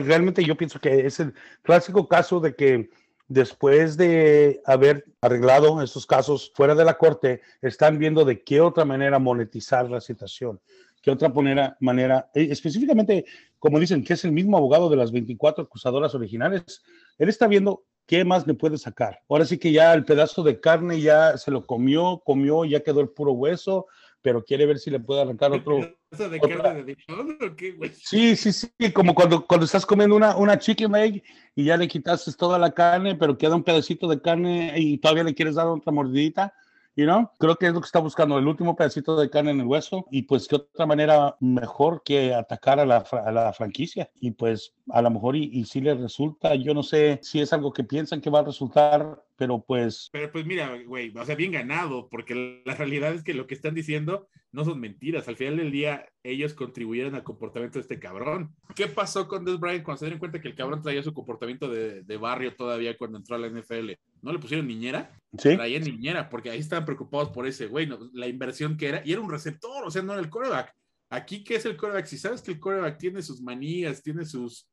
realmente 0.06 0.44
yo 0.44 0.56
pienso 0.56 0.79
que 0.79 1.06
es 1.06 1.20
el 1.20 1.34
clásico 1.63 2.08
caso 2.08 2.39
de 2.39 2.56
que 2.56 2.89
después 3.29 3.95
de 3.95 4.59
haber 4.65 5.05
arreglado 5.21 5.81
estos 5.81 6.05
casos 6.05 6.51
fuera 6.53 6.75
de 6.75 6.83
la 6.83 6.98
corte, 6.98 7.41
están 7.62 8.00
viendo 8.00 8.25
de 8.25 8.43
qué 8.43 8.59
otra 8.59 8.83
manera 8.83 9.19
monetizar 9.19 9.89
la 9.89 10.01
situación, 10.01 10.59
qué 11.01 11.12
otra 11.12 11.29
manera, 11.29 11.77
manera 11.79 12.29
eh, 12.33 12.48
específicamente, 12.50 13.25
como 13.59 13.79
dicen, 13.79 14.03
que 14.03 14.13
es 14.13 14.25
el 14.25 14.31
mismo 14.31 14.57
abogado 14.57 14.89
de 14.89 14.98
las 14.98 15.12
24 15.12 15.63
acusadoras 15.63 16.15
originales, 16.15 16.83
él 17.19 17.29
está 17.29 17.48
viendo 17.48 17.86
qué 18.07 18.25
más 18.25 18.48
le 18.48 18.55
puede 18.55 18.79
sacar. 18.79 19.21
Ahora 19.29 19.45
sí 19.45 19.59
que 19.59 19.71
ya 19.71 19.93
el 19.93 20.03
pedazo 20.03 20.41
de 20.41 20.59
carne 20.59 21.00
ya 21.00 21.38
se 21.38 21.51
lo 21.51 21.65
comió, 21.67 22.24
comió, 22.25 22.65
ya 22.65 22.79
quedó 22.81 23.01
el 23.01 23.09
puro 23.09 23.33
hueso, 23.33 23.86
pero 24.24 24.43
quiere 24.43 24.65
ver 24.65 24.79
si 24.79 24.89
le 24.89 25.00
puede 25.00 25.21
arrancar 25.21 25.51
otro. 25.51 25.79
De 26.17 26.39
carne 26.39 26.83
de 26.83 26.97
o 27.09 27.55
qué, 27.55 27.71
güey? 27.71 27.91
Sí, 27.93 28.35
sí, 28.35 28.51
sí, 28.51 28.69
como 28.93 29.13
cuando, 29.13 29.45
cuando 29.45 29.65
estás 29.65 29.85
comiendo 29.85 30.15
una, 30.15 30.35
una 30.35 30.57
chicken 30.57 30.91
leg 30.91 31.23
y 31.55 31.65
ya 31.65 31.77
le 31.77 31.87
quitaste 31.87 32.33
toda 32.33 32.57
la 32.57 32.71
carne, 32.71 33.15
pero 33.15 33.37
queda 33.37 33.55
un 33.55 33.63
pedacito 33.63 34.07
de 34.07 34.21
carne 34.21 34.73
y 34.77 34.97
todavía 34.97 35.23
le 35.23 35.35
quieres 35.35 35.55
dar 35.55 35.67
otra 35.67 35.91
mordidita. 35.91 36.53
You 36.95 37.05
know? 37.05 37.29
Creo 37.39 37.55
que 37.55 37.67
es 37.67 37.73
lo 37.73 37.79
que 37.79 37.85
está 37.85 37.99
buscando, 37.99 38.37
el 38.39 38.47
último 38.47 38.75
pedacito 38.75 39.17
de 39.17 39.29
carne 39.29 39.51
en 39.51 39.61
el 39.61 39.67
hueso. 39.67 40.05
Y 40.11 40.23
pues, 40.23 40.47
¿qué 40.47 40.55
otra 40.55 40.85
manera 40.85 41.37
mejor 41.39 42.01
que 42.03 42.33
atacar 42.33 42.79
a 42.79 42.85
la, 42.85 42.97
a 42.97 43.31
la 43.31 43.53
franquicia? 43.53 44.09
Y 44.15 44.31
pues, 44.31 44.73
a 44.89 45.01
lo 45.01 45.11
mejor, 45.11 45.35
y, 45.35 45.49
y 45.53 45.63
si 45.65 45.79
le 45.79 45.93
resulta, 45.93 46.55
yo 46.55 46.73
no 46.73 46.83
sé 46.83 47.19
si 47.21 47.39
es 47.39 47.53
algo 47.53 47.71
que 47.71 47.83
piensan 47.85 48.19
que 48.19 48.29
va 48.29 48.39
a 48.39 48.45
resultar 48.45 49.23
pero 49.39 49.63
pues... 49.65 50.09
Pero 50.11 50.29
pues 50.33 50.45
mira, 50.45 50.77
güey, 50.85 51.13
o 51.17 51.25
sea, 51.25 51.33
bien 51.33 51.53
ganado, 51.53 52.09
porque 52.09 52.61
la 52.65 52.75
realidad 52.75 53.13
es 53.13 53.23
que 53.23 53.33
lo 53.33 53.47
que 53.47 53.55
están 53.55 53.73
diciendo 53.73 54.27
no 54.51 54.65
son 54.65 54.79
mentiras. 54.79 55.27
Al 55.27 55.36
final 55.36 55.58
del 55.58 55.72
día, 55.72 56.08
ellos 56.24 56.53
contribuyeron 56.53 57.15
al 57.15 57.24
comportamiento 57.24 57.77
de 57.77 57.82
este 57.82 58.00
cabrón. 58.00 58.56
¿Qué 58.75 58.88
pasó 58.88 59.27
con 59.27 59.46
Des 59.46 59.60
Bryant 59.60 59.84
cuando 59.84 60.00
se 60.00 60.06
dieron 60.06 60.20
cuenta 60.20 60.41
que 60.41 60.48
el 60.48 60.56
cabrón 60.56 60.82
traía 60.82 61.03
su 61.03 61.13
comportamiento 61.13 61.70
de, 61.70 62.03
de 62.03 62.18
barrio 62.18 62.56
todavía 62.56 62.98
cuando 62.98 63.18
entró 63.18 63.36
a 63.36 63.39
la 63.39 63.50
NFL? 63.50 63.91
¿No 64.22 64.34
le 64.34 64.39
pusieron 64.39 64.68
niñera? 64.68 65.12
Sí. 65.38 65.56
Traía 65.56 65.79
niñera, 65.79 66.29
porque 66.29 66.50
ahí 66.50 66.60
estaban 66.60 66.86
preocupados 66.86 67.29
por 67.29 67.46
ese 67.48 67.68
güey, 67.68 67.88
la 68.13 68.27
inversión 68.27 68.77
que 68.77 68.88
era, 68.88 69.01
y 69.06 69.12
era 69.12 69.22
un 69.22 69.29
receptor, 69.29 69.86
o 69.86 69.91
sea, 69.91 70.01
no 70.01 70.13
era 70.13 70.22
el 70.22 70.29
coreback. 70.29 70.74
Aquí, 71.12 71.44
¿qué 71.44 71.56
es 71.56 71.65
el 71.65 71.77
coreback? 71.77 72.06
Si 72.06 72.18
sabes 72.18 72.41
que 72.41 72.51
el 72.51 72.60
coreback 72.60 72.98
tiene 72.98 73.22
sus 73.22 73.41
manías, 73.41 74.03
tiene 74.03 74.25
sus 74.25 74.70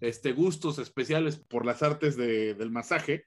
este, 0.00 0.32
gustos 0.32 0.78
especiales 0.78 1.36
por 1.36 1.64
las 1.64 1.82
artes 1.82 2.16
de, 2.16 2.54
del 2.54 2.70
masaje, 2.70 3.24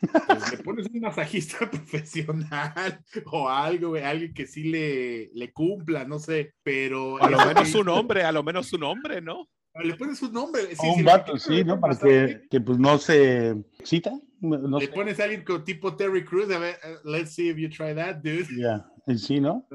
pues 0.00 0.50
le 0.50 0.58
pones 0.58 0.86
un 0.86 1.00
masajista 1.00 1.58
profesional 1.70 3.04
o 3.26 3.48
algo, 3.48 3.90
güey, 3.90 4.02
alguien 4.02 4.34
que 4.34 4.46
sí 4.46 4.64
le, 4.64 5.30
le 5.34 5.52
cumpla, 5.52 6.04
no 6.04 6.18
sé, 6.18 6.54
pero... 6.62 7.22
A 7.22 7.30
lo 7.30 7.44
menos 7.44 7.68
su 7.68 7.84
nombre, 7.84 8.22
a 8.22 8.32
lo 8.32 8.42
menos 8.42 8.66
su 8.66 8.78
nombre, 8.78 9.20
¿no? 9.20 9.48
Le 9.82 9.94
pones 9.96 10.22
un 10.22 10.32
nombre. 10.32 10.62
Sí, 10.76 10.86
un 10.86 11.04
vato, 11.04 11.36
sí, 11.36 11.64
¿no? 11.64 11.80
Para 11.80 11.98
que, 11.98 12.42
que, 12.48 12.60
pues 12.60 12.78
no 12.78 12.96
se 12.96 13.56
cita. 13.82 14.12
No 14.40 14.78
le 14.78 14.88
pones 14.88 15.18
a 15.18 15.24
alguien 15.24 15.42
con 15.42 15.64
tipo 15.64 15.96
Terry 15.96 16.24
Cruz, 16.24 16.48
a 16.52 16.58
ver, 16.58 16.78
uh, 16.84 17.08
let's 17.08 17.34
see 17.34 17.48
if 17.48 17.56
you 17.56 17.68
try 17.68 17.92
that, 17.94 18.16
dude. 18.16 18.46
Ya, 18.50 18.86
yeah. 19.06 19.18
sí, 19.18 19.40
¿no? 19.40 19.66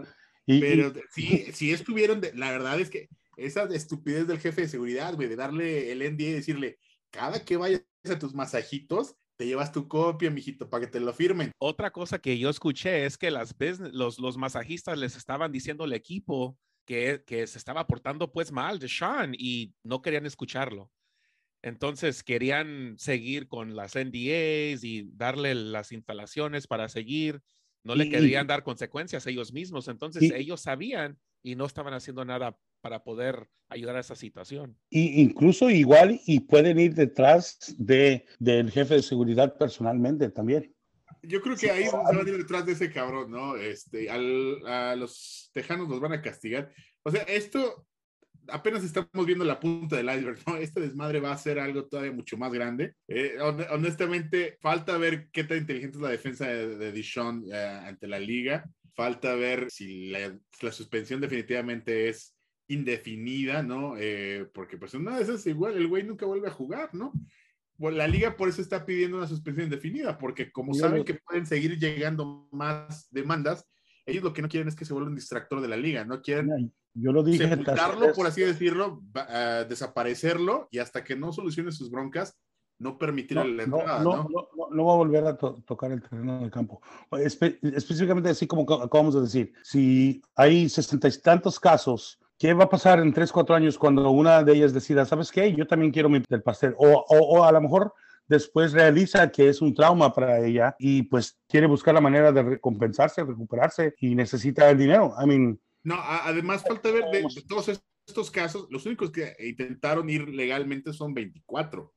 Y, 0.45 0.61
pero 0.61 0.93
sí, 1.11 1.47
sí 1.51 1.71
estuvieron, 1.73 2.21
de, 2.21 2.33
la 2.33 2.49
verdad 2.51 2.79
es 2.79 2.89
que 2.89 3.09
esa 3.35 3.63
estupidez 3.65 4.25
del 4.25 4.39
jefe 4.39 4.61
de 4.61 4.67
seguridad, 4.69 5.15
güey, 5.15 5.27
de 5.27 5.35
darle 5.35 5.91
el 5.91 5.99
NDA 5.99 6.23
y 6.23 6.31
decirle, 6.31 6.77
cada 7.11 7.43
que 7.43 7.57
vayas 7.57 7.83
a 8.09 8.19
tus 8.19 8.33
masajitos, 8.33 9.15
te 9.37 9.45
llevas 9.45 9.71
tu 9.71 9.87
copia, 9.87 10.29
mijito, 10.29 10.69
para 10.69 10.85
que 10.85 10.91
te 10.91 10.99
lo 10.99 11.13
firmen. 11.13 11.51
Otra 11.59 11.91
cosa 11.91 12.19
que 12.19 12.37
yo 12.37 12.49
escuché 12.49 13.05
es 13.05 13.17
que 13.17 13.31
las 13.31 13.55
los, 13.93 14.19
los 14.19 14.37
masajistas 14.37 14.97
les 14.97 15.15
estaban 15.15 15.51
diciendo 15.51 15.85
al 15.85 15.93
equipo 15.93 16.57
que, 16.85 17.23
que 17.25 17.47
se 17.47 17.57
estaba 17.57 17.87
portando 17.87 18.31
pues 18.31 18.51
mal 18.51 18.79
de 18.79 18.89
Sean 18.89 19.33
y 19.37 19.73
no 19.83 20.01
querían 20.01 20.25
escucharlo. 20.25 20.91
Entonces 21.61 22.23
querían 22.23 22.95
seguir 22.97 23.47
con 23.47 23.75
las 23.75 23.95
NDAs 23.95 24.83
y 24.83 25.09
darle 25.13 25.55
las 25.55 25.91
instalaciones 25.91 26.67
para 26.67 26.87
seguir. 26.89 27.41
No 27.83 27.95
le 27.95 28.09
querían 28.09 28.47
dar 28.47 28.63
consecuencias 28.63 29.25
a 29.25 29.29
ellos 29.29 29.53
mismos. 29.53 29.87
Entonces 29.87 30.31
ellos 30.31 30.61
sabían 30.61 31.17
y 31.43 31.55
no 31.55 31.65
estaban 31.65 31.93
haciendo 31.93 32.23
nada 32.25 32.57
para 32.81 33.03
poder 33.03 33.47
ayudar 33.69 33.95
a 33.95 33.99
esa 33.99 34.15
situación. 34.15 34.77
Y 34.89 35.21
incluso 35.21 35.69
igual 35.69 36.19
y 36.25 36.41
pueden 36.41 36.79
ir 36.79 36.95
detrás 36.95 37.75
de, 37.77 38.25
del 38.39 38.71
jefe 38.71 38.95
de 38.95 39.03
seguridad 39.03 39.57
personalmente 39.57 40.29
también. 40.29 40.73
Yo 41.21 41.41
creo 41.41 41.57
que 41.57 41.69
ahí 41.69 41.85
se 41.85 41.95
van 41.95 42.17
a 42.17 42.21
ir 42.21 42.37
detrás 42.37 42.65
de 42.65 42.71
ese 42.71 42.91
cabrón, 42.91 43.31
¿no? 43.31 43.57
Este, 43.57 44.09
al, 44.09 44.65
a 44.65 44.95
los 44.95 45.51
tejanos 45.53 45.89
los 45.89 45.99
van 45.99 46.13
a 46.13 46.21
castigar. 46.21 46.71
O 47.03 47.11
sea, 47.11 47.23
esto 47.23 47.85
apenas 48.47 48.83
estamos 48.83 49.25
viendo 49.25 49.45
la 49.45 49.59
punta 49.59 49.97
del 49.97 50.09
iceberg, 50.09 50.39
¿no? 50.47 50.57
Este 50.57 50.81
desmadre 50.81 51.19
va 51.19 51.31
a 51.31 51.37
ser 51.37 51.59
algo 51.59 51.85
todavía 51.85 52.11
mucho 52.11 52.37
más 52.37 52.51
grande. 52.51 52.95
Eh, 53.07 53.37
honestamente, 53.69 54.57
falta 54.61 54.97
ver 54.97 55.29
qué 55.31 55.43
tan 55.43 55.59
inteligente 55.59 55.97
es 55.97 56.01
la 56.01 56.09
defensa 56.09 56.47
de, 56.47 56.77
de 56.77 56.91
Dishon 56.91 57.45
eh, 57.51 57.57
ante 57.57 58.07
la 58.07 58.19
liga. 58.19 58.69
Falta 58.95 59.35
ver 59.35 59.69
si 59.69 60.09
la, 60.09 60.37
la 60.61 60.71
suspensión 60.71 61.21
definitivamente 61.21 62.09
es 62.09 62.35
indefinida, 62.69 63.61
¿no? 63.61 63.95
Eh, 63.97 64.49
porque 64.53 64.77
pues 64.77 64.93
una 64.93 65.17
de 65.17 65.23
esas 65.23 65.45
igual 65.47 65.75
el 65.75 65.87
güey 65.87 66.03
nunca 66.03 66.25
vuelve 66.25 66.47
a 66.47 66.51
jugar, 66.51 66.93
¿no? 66.93 67.11
Bueno, 67.77 67.97
la 67.97 68.07
liga 68.07 68.37
por 68.37 68.47
eso 68.47 68.61
está 68.61 68.85
pidiendo 68.85 69.17
una 69.17 69.27
suspensión 69.27 69.65
indefinida, 69.65 70.17
porque 70.17 70.51
como 70.51 70.73
saben 70.73 71.03
que 71.03 71.15
pueden 71.15 71.45
seguir 71.45 71.77
llegando 71.77 72.47
más 72.51 73.09
demandas, 73.11 73.65
ellos 74.05 74.23
lo 74.23 74.33
que 74.33 74.41
no 74.41 74.49
quieren 74.49 74.67
es 74.67 74.75
que 74.75 74.85
se 74.85 74.93
vuelva 74.93 75.09
un 75.09 75.15
distractor 75.15 75.61
de 75.61 75.67
la 75.67 75.77
liga, 75.77 76.05
no 76.05 76.21
quieren 76.21 76.71
yo 76.93 77.11
lo 77.11 77.23
dije 77.23 77.47
sepultarlo, 77.47 78.13
por 78.13 78.27
así 78.27 78.41
decirlo, 78.41 79.01
uh, 79.15 79.67
desaparecerlo 79.67 80.67
y 80.71 80.79
hasta 80.79 81.03
que 81.03 81.15
no 81.15 81.31
solucione 81.31 81.71
sus 81.71 81.89
broncas, 81.89 82.37
no 82.79 82.97
permitir 82.97 83.37
no, 83.37 83.45
la 83.45 83.63
entrada, 83.63 84.03
no, 84.03 84.27
no, 84.29 84.47
no, 84.71 84.85
va 84.85 84.93
a 84.93 84.97
volver 84.97 85.25
a 85.25 85.37
to 85.37 85.61
tocar 85.65 85.91
el 85.91 86.01
terreno 86.01 86.39
del 86.39 86.49
campo. 86.49 86.81
Espe 87.11 87.59
específicamente 87.61 88.29
así 88.29 88.47
como 88.47 88.63
acabamos 88.81 89.15
de 89.15 89.21
decir, 89.21 89.53
si 89.63 90.21
hay 90.35 90.69
sesenta 90.69 91.07
y 91.07 91.11
tantos 91.21 91.59
casos 91.59 92.19
¿Qué 92.39 92.53
va 92.53 92.63
a 92.63 92.69
pasar 92.69 92.99
en 92.99 93.11
tres, 93.11 93.33
cuatro 93.33 93.53
años 93.53 93.77
cuando 93.77 94.09
una 94.11 94.41
de 94.43 94.53
ellas 94.53 94.73
decida, 94.73 95.05
¿sabes 95.05 95.29
qué? 95.29 95.53
Yo 95.53 95.67
también 95.67 95.91
quiero 95.91 96.07
mi 96.07 96.23
del 96.27 96.41
pastel. 96.41 96.73
O, 96.77 96.87
o, 96.87 97.17
o, 97.17 97.43
a 97.43 97.51
lo 97.51 97.59
mejor 97.59 97.93
después 98.27 98.71
realiza 98.71 99.29
que 99.29 99.49
es 99.49 99.61
un 99.61 99.73
trauma 99.73 100.13
para 100.13 100.39
ella 100.39 100.73
y 100.79 101.03
pues 101.03 101.37
quiere 101.49 101.67
buscar 101.67 101.93
la 101.93 101.99
manera 101.99 102.31
de 102.31 102.41
recompensarse, 102.41 103.25
recuperarse 103.25 103.93
y 103.99 104.15
necesita 104.15 104.69
el 104.69 104.77
dinero. 104.77 105.13
I 105.21 105.27
mean, 105.27 105.59
no, 105.83 105.95
además 105.99 106.63
falta 106.65 106.89
ver 106.91 107.03
de, 107.11 107.23
de 107.23 107.41
todos 107.45 107.81
estos 108.07 108.31
casos, 108.31 108.67
los 108.69 108.85
únicos 108.85 109.11
que 109.11 109.35
intentaron 109.39 110.09
ir 110.09 110.29
legalmente 110.29 110.93
son 110.93 111.13
24. 111.13 111.93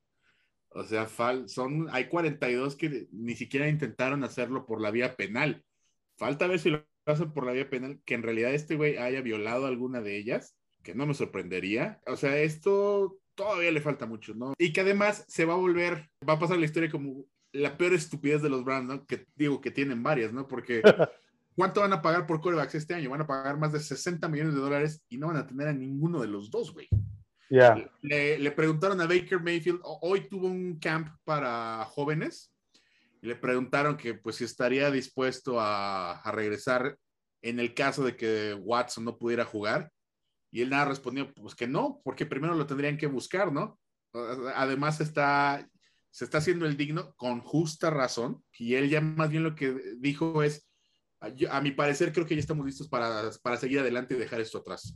O 0.75 0.83
sea, 0.83 1.07
son, 1.47 1.87
hay 1.91 2.09
42 2.09 2.75
que 2.75 3.07
ni 3.13 3.35
siquiera 3.35 3.69
intentaron 3.69 4.25
hacerlo 4.25 4.65
por 4.65 4.81
la 4.81 4.91
vía 4.91 5.15
penal. 5.15 5.63
Falta 6.17 6.47
ver 6.47 6.59
si 6.59 6.71
lo 6.71 6.85
pasa 7.03 7.33
por 7.33 7.45
la 7.45 7.51
vía 7.51 7.69
penal, 7.69 7.99
que 8.05 8.13
en 8.13 8.23
realidad 8.23 8.53
este 8.53 8.75
güey 8.75 8.97
haya 8.97 9.21
violado 9.21 9.65
alguna 9.65 10.01
de 10.01 10.17
ellas, 10.17 10.55
que 10.83 10.95
no 10.95 11.05
me 11.05 11.13
sorprendería. 11.13 12.01
O 12.07 12.15
sea, 12.15 12.37
esto 12.37 13.17
todavía 13.35 13.71
le 13.71 13.81
falta 13.81 14.05
mucho, 14.05 14.33
¿no? 14.33 14.53
Y 14.57 14.73
que 14.73 14.81
además 14.81 15.25
se 15.27 15.45
va 15.45 15.53
a 15.53 15.57
volver, 15.57 16.09
va 16.27 16.33
a 16.33 16.39
pasar 16.39 16.57
la 16.57 16.65
historia 16.65 16.91
como 16.91 17.25
la 17.51 17.77
peor 17.77 17.93
estupidez 17.93 18.41
de 18.41 18.49
los 18.49 18.63
Browns, 18.63 18.87
¿no? 18.87 19.05
Que 19.05 19.25
digo 19.35 19.61
que 19.61 19.71
tienen 19.71 20.03
varias, 20.03 20.33
¿no? 20.33 20.47
Porque 20.47 20.81
¿cuánto 21.55 21.81
van 21.81 21.93
a 21.93 22.01
pagar 22.01 22.25
por 22.25 22.41
corebacks 22.41 22.75
este 22.75 22.93
año? 22.93 23.09
Van 23.09 23.21
a 23.21 23.27
pagar 23.27 23.57
más 23.57 23.73
de 23.73 23.79
60 23.79 24.27
millones 24.29 24.55
de 24.55 24.61
dólares 24.61 25.03
y 25.09 25.17
no 25.17 25.27
van 25.27 25.37
a 25.37 25.47
tener 25.47 25.67
a 25.67 25.73
ninguno 25.73 26.21
de 26.21 26.27
los 26.27 26.49
dos, 26.49 26.73
güey. 26.73 26.87
Yeah. 27.49 27.91
Le, 28.01 28.39
le, 28.39 28.51
preguntaron 28.51 28.99
a 28.99 29.05
Baker 29.05 29.39
Mayfield, 29.39 29.79
hoy 29.83 30.27
tuvo 30.27 30.47
un 30.47 30.79
camp 30.79 31.09
para 31.23 31.85
jóvenes 31.85 32.52
le 33.27 33.35
preguntaron 33.35 33.97
que 33.97 34.13
pues 34.13 34.37
si 34.37 34.43
estaría 34.43 34.91
dispuesto 34.91 35.59
a, 35.59 36.19
a 36.19 36.31
regresar 36.31 36.97
en 37.41 37.59
el 37.59 37.73
caso 37.73 38.03
de 38.03 38.15
que 38.15 38.53
Watson 38.53 39.05
no 39.05 39.17
pudiera 39.17 39.45
jugar. 39.45 39.91
Y 40.51 40.61
él 40.61 40.69
nada 40.69 40.85
respondió, 40.85 41.33
pues 41.33 41.55
que 41.55 41.67
no, 41.67 42.01
porque 42.03 42.25
primero 42.25 42.53
lo 42.53 42.65
tendrían 42.65 42.97
que 42.97 43.07
buscar, 43.07 43.51
¿no? 43.51 43.79
Además 44.55 45.01
está, 45.01 45.67
se 46.11 46.25
está 46.25 46.37
haciendo 46.37 46.65
el 46.65 46.77
digno 46.77 47.13
con 47.15 47.41
justa 47.41 47.89
razón. 47.89 48.43
Y 48.57 48.75
él 48.75 48.89
ya 48.89 49.01
más 49.01 49.29
bien 49.29 49.43
lo 49.43 49.55
que 49.55 49.75
dijo 49.97 50.43
es, 50.43 50.69
a, 51.49 51.61
mi 51.61 51.71
parecer 51.71 52.13
creo 52.13 52.25
que 52.25 52.35
ya 52.35 52.41
estamos 52.41 52.65
listos 52.65 52.87
para, 52.87 53.31
para 53.41 53.57
seguir 53.57 53.79
adelante 53.79 54.13
y 54.13 54.17
dejar 54.17 54.41
esto 54.41 54.59
atrás. 54.59 54.95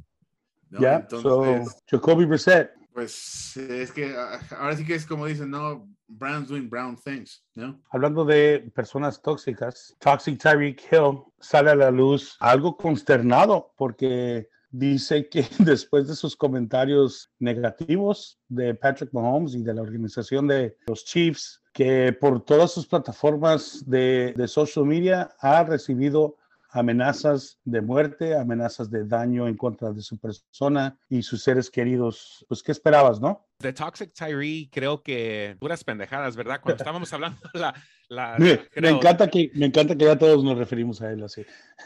Ya, 0.70 0.98
Entonces, 0.98 1.82
Jacoby 1.90 2.26
Brissett. 2.26 2.72
Pues 2.98 3.56
es 3.58 3.92
que 3.92 4.16
ah, 4.18 4.40
ahora 4.58 4.76
sí 4.76 4.84
que 4.84 4.96
es 4.96 5.06
como 5.06 5.28
dicen, 5.28 5.52
¿no? 5.52 5.88
Brown's 6.08 6.48
doing 6.48 6.68
brown 6.68 6.98
things, 6.98 7.44
¿no? 7.54 7.80
Hablando 7.92 8.26
de 8.26 8.72
personas 8.74 9.22
tóxicas, 9.22 9.96
Toxic 10.00 10.42
Tyreek 10.42 10.82
Hill 10.92 11.22
sale 11.40 11.70
a 11.70 11.76
la 11.76 11.92
luz 11.92 12.36
algo 12.40 12.76
consternado 12.76 13.72
porque 13.78 14.50
dice 14.72 15.30
que 15.30 15.46
después 15.60 16.08
de 16.08 16.16
sus 16.16 16.36
comentarios 16.36 17.30
negativos 17.38 18.40
de 18.48 18.74
Patrick 18.74 19.14
Mahomes 19.14 19.54
y 19.54 19.62
de 19.62 19.76
la 19.76 19.84
organización 19.84 20.48
de 20.48 20.76
los 20.88 21.06
Chiefs, 21.06 21.62
que 21.74 22.14
por 22.14 22.44
todas 22.46 22.72
sus 22.72 22.88
plataformas 22.88 23.84
de, 23.86 24.34
de 24.36 24.48
social 24.48 24.86
media 24.86 25.30
ha 25.40 25.64
recibido 25.64 26.38
amenazas 26.78 27.60
de 27.64 27.82
muerte, 27.82 28.36
amenazas 28.36 28.90
de 28.90 29.06
daño 29.06 29.48
en 29.48 29.58
contra 29.58 29.92
de 29.92 30.02
su 30.02 30.18
persona 30.18 30.98
y 31.10 31.24
sus 31.24 31.42
seres 31.44 31.70
queridos. 31.70 32.46
Pues, 32.48 32.62
¿qué 32.62 32.72
esperabas, 32.72 33.20
no? 33.20 33.48
De 33.60 33.74
Toxic 33.74 34.14
Tyree, 34.14 34.70
creo 34.72 35.02
que 35.02 35.58
puras 35.60 35.84
pendejadas, 35.84 36.36
¿verdad? 36.36 36.60
Cuando 36.62 36.78
estábamos 36.78 37.12
hablando 37.14 37.40
la... 37.54 37.74
la 38.10 38.38
me, 38.38 38.90
encanta 38.90 39.28
que, 39.28 39.52
me 39.56 39.66
encanta 39.66 39.96
que 39.96 40.06
ya 40.06 40.18
todos 40.18 40.44
nos 40.44 40.58
referimos 40.58 41.02
a 41.02 41.12
él 41.12 41.24
así. 41.24 41.44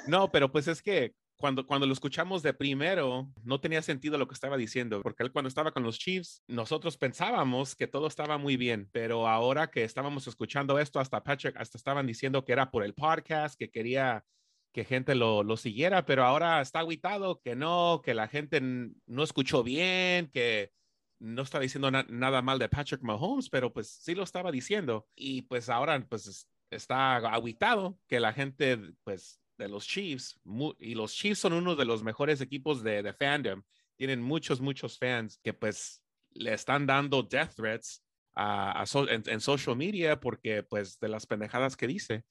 No, 0.08 0.30
pero 0.32 0.52
pues 0.52 0.68
es 0.68 0.82
que 0.82 1.14
cuando, 1.38 1.66
cuando 1.66 1.88
lo 1.88 1.94
escuchamos 1.94 2.44
de 2.44 2.54
primero, 2.54 3.32
no 3.44 3.60
tenía 3.60 3.82
sentido 3.82 4.18
lo 4.18 4.28
que 4.28 4.36
estaba 4.36 4.58
diciendo, 4.58 5.02
porque 5.02 5.24
él 5.24 5.32
cuando 5.32 5.50
estaba 5.50 5.72
con 5.72 5.84
los 5.84 5.98
Chiefs, 5.98 6.44
nosotros 6.48 6.98
pensábamos 6.98 7.76
que 7.76 7.88
todo 7.88 8.08
estaba 8.08 8.38
muy 8.38 8.58
bien, 8.58 8.90
pero 8.92 9.28
ahora 9.28 9.72
que 9.72 9.84
estábamos 9.84 10.28
escuchando 10.28 10.78
esto, 10.78 11.00
hasta 11.00 11.24
Patrick, 11.24 11.58
hasta 11.58 11.78
estaban 11.78 12.06
diciendo 12.06 12.46
que 12.46 12.52
era 12.52 12.70
por 12.70 12.84
el 12.84 12.94
podcast, 12.94 13.58
que 13.58 13.72
quería 13.72 14.24
que 14.72 14.86
gente 14.86 15.16
lo, 15.16 15.44
lo 15.44 15.58
siguiera, 15.58 16.06
pero 16.06 16.24
ahora 16.24 16.62
está 16.62 16.80
aguitado, 16.80 17.42
que 17.42 17.56
no, 17.56 18.02
que 18.04 18.14
la 18.14 18.28
gente 18.28 18.62
no 18.62 19.24
escuchó 19.24 19.64
bien, 19.64 20.30
que 20.32 20.72
no 21.20 21.44
está 21.44 21.60
diciendo 21.60 21.92
nada 21.92 22.42
mal 22.42 22.58
de 22.58 22.70
Patrick 22.70 23.02
Mahomes, 23.02 23.50
pero 23.50 23.72
pues 23.72 23.90
sí 23.90 24.16
lo 24.16 24.24
estaba 24.24 24.52
diciendo. 24.52 25.08
Y 25.16 25.44
pues 25.44 25.70
ahora 25.70 26.04
pues 26.10 26.48
está 26.72 27.18
aguitado 27.18 28.00
que 28.08 28.20
la 28.20 28.34
gente 28.34 28.80
pues 29.04 29.40
de 29.58 29.70
los 29.70 29.86
Chiefs, 29.86 30.40
y 30.80 30.96
los 30.96 31.14
Chiefs 31.14 31.40
son 31.40 31.54
uno 31.54 31.76
de 31.76 31.86
los 31.86 32.04
mejores 32.04 32.42
equipos 32.42 32.82
de, 32.82 33.04
de 33.04 33.14
fandom, 33.14 33.62
tienen 33.96 34.22
muchos, 34.22 34.60
muchos 34.60 34.98
fans 34.98 35.40
que 35.44 35.54
pues 35.54 36.04
le 36.32 36.54
están 36.54 36.88
dando 36.88 37.22
death 37.22 37.54
threats 37.56 38.04
en, 38.36 39.24
en, 39.28 39.42
social 39.42 39.76
media 39.76 40.20
porque 40.20 40.64
pues 40.64 41.00
de 41.00 41.10
las 41.10 41.28
pendejadas 41.28 41.78
que 41.78 41.88
dice. 41.88 42.24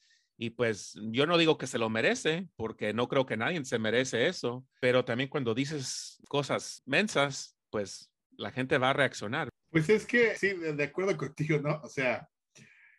Y 0.42 0.48
pues 0.48 0.98
yo 1.12 1.26
no 1.26 1.36
digo 1.36 1.58
que 1.58 1.66
se 1.66 1.76
lo 1.76 1.90
merece, 1.90 2.48
porque 2.56 2.94
no 2.94 3.08
creo 3.08 3.26
que 3.26 3.36
nadie 3.36 3.62
se 3.66 3.78
merece 3.78 4.26
eso, 4.26 4.64
pero 4.80 5.04
también 5.04 5.28
cuando 5.28 5.54
dices 5.54 6.18
cosas 6.30 6.82
mensas, 6.86 7.58
pues 7.68 8.10
la 8.38 8.50
gente 8.50 8.78
va 8.78 8.88
a 8.88 8.94
reaccionar. 8.94 9.50
Pues 9.68 9.90
es 9.90 10.06
que 10.06 10.34
sí, 10.36 10.54
de 10.54 10.82
acuerdo 10.82 11.14
contigo, 11.14 11.58
¿no? 11.58 11.78
O 11.82 11.90
sea, 11.90 12.26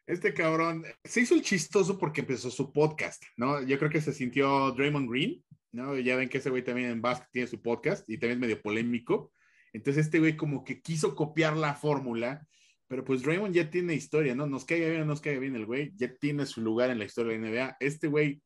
este 0.05 0.35
cabrón 0.35 0.85
se 1.03 1.21
hizo 1.21 1.33
el 1.33 1.41
chistoso 1.41 1.97
porque 1.97 2.21
empezó 2.21 2.51
su 2.51 2.71
podcast, 2.71 3.23
¿no? 3.37 3.63
Yo 3.63 3.79
creo 3.79 3.89
que 3.89 4.01
se 4.01 4.13
sintió 4.13 4.71
Draymond 4.73 5.09
Green, 5.09 5.43
¿no? 5.71 5.97
Ya 5.97 6.17
ven 6.17 6.29
que 6.29 6.37
ese 6.37 6.51
güey 6.51 6.63
también 6.63 6.91
en 6.91 7.01
Basque 7.01 7.25
tiene 7.31 7.47
su 7.47 7.59
podcast 7.59 8.07
y 8.07 8.19
también 8.19 8.39
medio 8.39 8.61
polémico. 8.61 9.33
Entonces 9.73 10.05
este 10.05 10.19
güey 10.19 10.37
como 10.37 10.63
que 10.63 10.79
quiso 10.79 11.15
copiar 11.15 11.57
la 11.57 11.73
fórmula 11.73 12.45
pero 12.91 13.05
pues 13.05 13.23
Raymond 13.23 13.55
ya 13.55 13.69
tiene 13.69 13.93
historia, 13.93 14.35
¿no? 14.35 14.45
Nos 14.47 14.65
caiga 14.65 14.89
bien 14.89 15.03
o 15.03 15.05
nos 15.05 15.21
caiga 15.21 15.39
bien 15.39 15.55
el 15.55 15.65
güey, 15.65 15.93
ya 15.95 16.13
tiene 16.13 16.45
su 16.45 16.59
lugar 16.59 16.89
en 16.89 16.99
la 16.99 17.05
historia 17.05 17.31
de 17.31 17.39
la 17.39 17.47
NBA. 17.47 17.77
Este 17.79 18.07
güey 18.09 18.41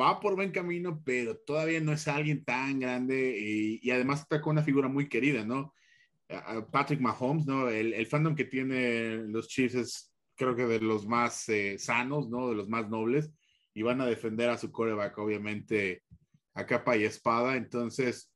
va 0.00 0.20
por 0.20 0.36
buen 0.36 0.52
camino, 0.52 1.02
pero 1.04 1.36
todavía 1.38 1.80
no 1.80 1.92
es 1.92 2.06
alguien 2.06 2.44
tan 2.44 2.78
grande 2.78 3.36
y, 3.36 3.90
además 3.90 4.20
está 4.20 4.40
con 4.40 4.52
una 4.52 4.62
figura 4.62 4.86
muy 4.86 5.08
querida, 5.08 5.44
¿no? 5.44 5.74
Patrick 6.70 7.00
Mahomes, 7.00 7.44
¿no? 7.44 7.68
El, 7.68 8.06
fandom 8.06 8.36
que 8.36 8.44
tiene 8.44 9.16
los 9.26 9.48
Chiefs 9.48 9.74
es 9.74 10.14
creo 10.36 10.54
que 10.54 10.66
de 10.66 10.78
los 10.78 11.04
más 11.04 11.48
eh, 11.48 11.76
sanos, 11.76 12.28
¿no? 12.28 12.50
De 12.50 12.54
los 12.54 12.68
más 12.68 12.88
nobles 12.88 13.32
y 13.74 13.82
van 13.82 14.00
a 14.00 14.06
defender 14.06 14.48
a 14.48 14.58
su 14.58 14.70
coreback, 14.70 15.18
obviamente, 15.18 16.04
a 16.54 16.64
capa 16.66 16.96
y 16.96 17.02
espada. 17.02 17.56
Entonces, 17.56 18.30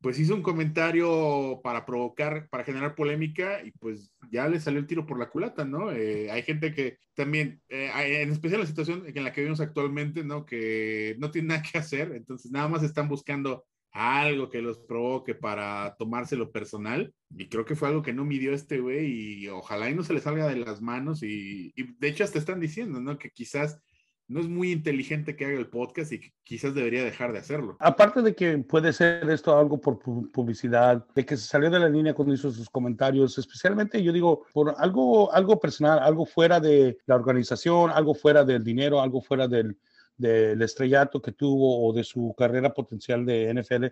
pues 0.00 0.18
hizo 0.18 0.34
un 0.34 0.42
comentario 0.42 1.60
para 1.62 1.84
provocar, 1.84 2.48
para 2.50 2.64
generar 2.64 2.94
polémica 2.94 3.62
y 3.64 3.72
pues 3.72 4.12
ya 4.30 4.48
le 4.48 4.60
salió 4.60 4.78
el 4.78 4.86
tiro 4.86 5.06
por 5.06 5.18
la 5.18 5.28
culata, 5.28 5.64
¿no? 5.64 5.90
Eh, 5.90 6.30
hay 6.30 6.42
gente 6.42 6.72
que 6.72 6.98
también, 7.14 7.60
eh, 7.68 7.90
en 8.22 8.30
especial 8.30 8.60
la 8.60 8.66
situación 8.66 9.04
en 9.06 9.24
la 9.24 9.32
que 9.32 9.40
vivimos 9.40 9.60
actualmente, 9.60 10.22
¿no? 10.22 10.46
Que 10.46 11.16
no 11.18 11.30
tiene 11.30 11.48
nada 11.48 11.62
que 11.62 11.78
hacer, 11.78 12.12
entonces 12.12 12.52
nada 12.52 12.68
más 12.68 12.82
están 12.82 13.08
buscando 13.08 13.64
algo 13.90 14.50
que 14.50 14.62
los 14.62 14.78
provoque 14.78 15.34
para 15.34 15.96
tomárselo 15.98 16.52
personal 16.52 17.12
y 17.30 17.48
creo 17.48 17.64
que 17.64 17.74
fue 17.74 17.88
algo 17.88 18.02
que 18.02 18.12
no 18.12 18.24
midió 18.24 18.52
este 18.52 18.78
güey 18.78 19.06
y 19.06 19.48
ojalá 19.48 19.90
y 19.90 19.94
no 19.94 20.04
se 20.04 20.12
le 20.12 20.20
salga 20.20 20.46
de 20.46 20.56
las 20.56 20.80
manos 20.80 21.22
y, 21.22 21.72
y 21.74 21.94
de 21.98 22.08
hecho 22.08 22.22
hasta 22.22 22.38
están 22.38 22.60
diciendo, 22.60 23.00
¿no? 23.00 23.18
Que 23.18 23.30
quizás 23.30 23.80
no 24.28 24.40
es 24.40 24.48
muy 24.48 24.72
inteligente 24.72 25.34
que 25.34 25.46
haga 25.46 25.58
el 25.58 25.68
podcast 25.68 26.12
y 26.12 26.20
quizás 26.44 26.74
debería 26.74 27.02
dejar 27.02 27.32
de 27.32 27.38
hacerlo. 27.38 27.76
Aparte 27.80 28.20
de 28.20 28.34
que 28.34 28.58
puede 28.58 28.92
ser 28.92 29.28
esto 29.30 29.58
algo 29.58 29.80
por 29.80 29.98
publicidad, 29.98 31.06
de 31.14 31.24
que 31.24 31.36
se 31.36 31.46
salió 31.46 31.70
de 31.70 31.78
la 31.78 31.88
línea 31.88 32.12
cuando 32.12 32.34
hizo 32.34 32.50
sus 32.50 32.68
comentarios, 32.68 33.38
especialmente 33.38 34.02
yo 34.02 34.12
digo, 34.12 34.44
por 34.52 34.74
algo, 34.76 35.32
algo 35.32 35.58
personal, 35.58 35.98
algo 36.00 36.26
fuera 36.26 36.60
de 36.60 36.98
la 37.06 37.14
organización, 37.14 37.90
algo 37.90 38.14
fuera 38.14 38.44
del 38.44 38.62
dinero, 38.62 39.00
algo 39.00 39.22
fuera 39.22 39.48
del, 39.48 39.78
del 40.18 40.60
estrellato 40.60 41.22
que 41.22 41.32
tuvo 41.32 41.88
o 41.88 41.92
de 41.94 42.04
su 42.04 42.34
carrera 42.36 42.74
potencial 42.74 43.24
de 43.24 43.54
NFL. 43.54 43.86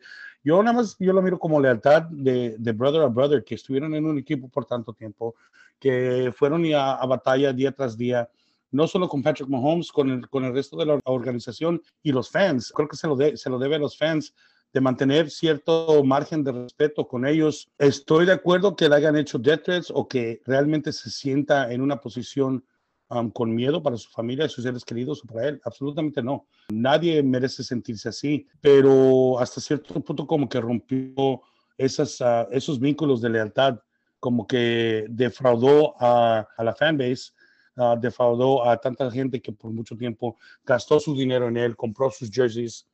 Yo 0.45 0.63
nada 0.63 0.77
más, 0.77 0.97
yo 0.99 1.15
lo 1.15 1.23
miro 1.23 1.39
como 1.39 1.61
lealtad 1.61 2.03
de, 2.11 2.57
brother 2.75 3.03
a 3.03 3.07
brother, 3.07 3.43
que 3.43 3.55
estuvieron 3.55 3.95
en 3.95 4.05
un 4.05 4.19
equipo 4.19 4.51
por 4.51 4.67
tanto 4.67 4.93
tiempo, 4.93 5.35
que 5.79 6.31
fueron 6.37 6.63
a 6.75 7.07
batalla 7.07 7.55
día 7.55 7.73
tras 7.73 7.97
día 7.97 8.29
no 8.71 8.87
solo 8.87 9.09
con 9.09 9.23
Patrick 9.23 9.49
Mahomes, 9.49 9.93
con 9.93 10.11
el, 10.11 10.29
con 10.29 10.45
el 10.45 10.53
resto 10.53 10.77
de 10.77 10.87
la 10.87 11.01
organización 11.05 11.81
y 12.03 12.13
los 12.13 12.31
fans. 12.31 12.73
Creo 12.75 12.89
que 12.89 12.97
se 12.97 13.07
lo, 13.07 13.17
se 13.37 13.51
lo 13.51 13.59
debe 13.59 13.77
a 13.77 13.79
los 13.81 13.97
fans 13.97 14.35
de 14.73 14.81
mantener 14.81 15.31
cierto 15.31 16.03
margen 16.05 16.45
de 16.45 16.53
respeto 16.53 17.09
con 17.09 17.27
ellos. 17.27 17.71
Estoy 17.79 18.27
de 18.27 18.33
acuerdo 18.33 18.77
que 18.77 18.89
le 18.89 18.97
hayan 18.97 19.17
hecho 19.17 19.39
death 19.39 19.63
threats 19.63 19.91
o 19.95 20.07
que 20.07 20.43
realmente 20.45 20.93
se 20.93 21.11
sienta 21.11 21.73
en 21.73 21.81
una 21.81 22.01
posición 22.01 22.65
um, 23.09 23.31
con 23.31 23.55
miedo 23.55 23.83
para 23.83 23.97
su 23.97 24.11
familia, 24.11 24.49
sus 24.49 24.65
seres 24.65 24.85
queridos 24.85 25.23
o 25.23 25.33
para 25.33 25.49
él. 25.49 25.61
Absolutamente 25.65 26.23
no. 26.23 26.47
Nadie 26.71 27.23
merece 27.23 27.65
sentirse 27.65 28.11
así, 28.11 28.47
pero 28.61 29.39
hasta 29.39 29.61
cierto 29.61 29.95
punto 29.95 30.27
como 30.27 30.49
que 30.49 30.61
rompió 30.61 31.41
esas, 31.79 32.21
uh, 32.21 32.47
esos 32.51 32.79
vínculos 32.79 33.23
de 33.23 33.31
lealtad, 33.31 33.79
como 34.21 34.47
que 34.47 35.07
defraudó 35.09 35.95
a, 36.03 36.47
a 36.57 36.65
la 36.65 36.75
fanbase 36.75 37.33
uh, 37.77 37.99
defraudó 37.99 38.69
a 38.69 38.77
tanta 38.77 39.11
gente 39.11 39.41
que 39.41 39.53
por 39.53 39.71
mucho 39.71 39.97
tiempo 39.97 40.37
gastó 40.65 41.01
su 41.01 41.15
dinero 41.15 41.49
en 41.49 41.57
él, 41.57 41.77
compró 41.77 42.11
sus 42.11 42.31
jerseys 42.31 42.87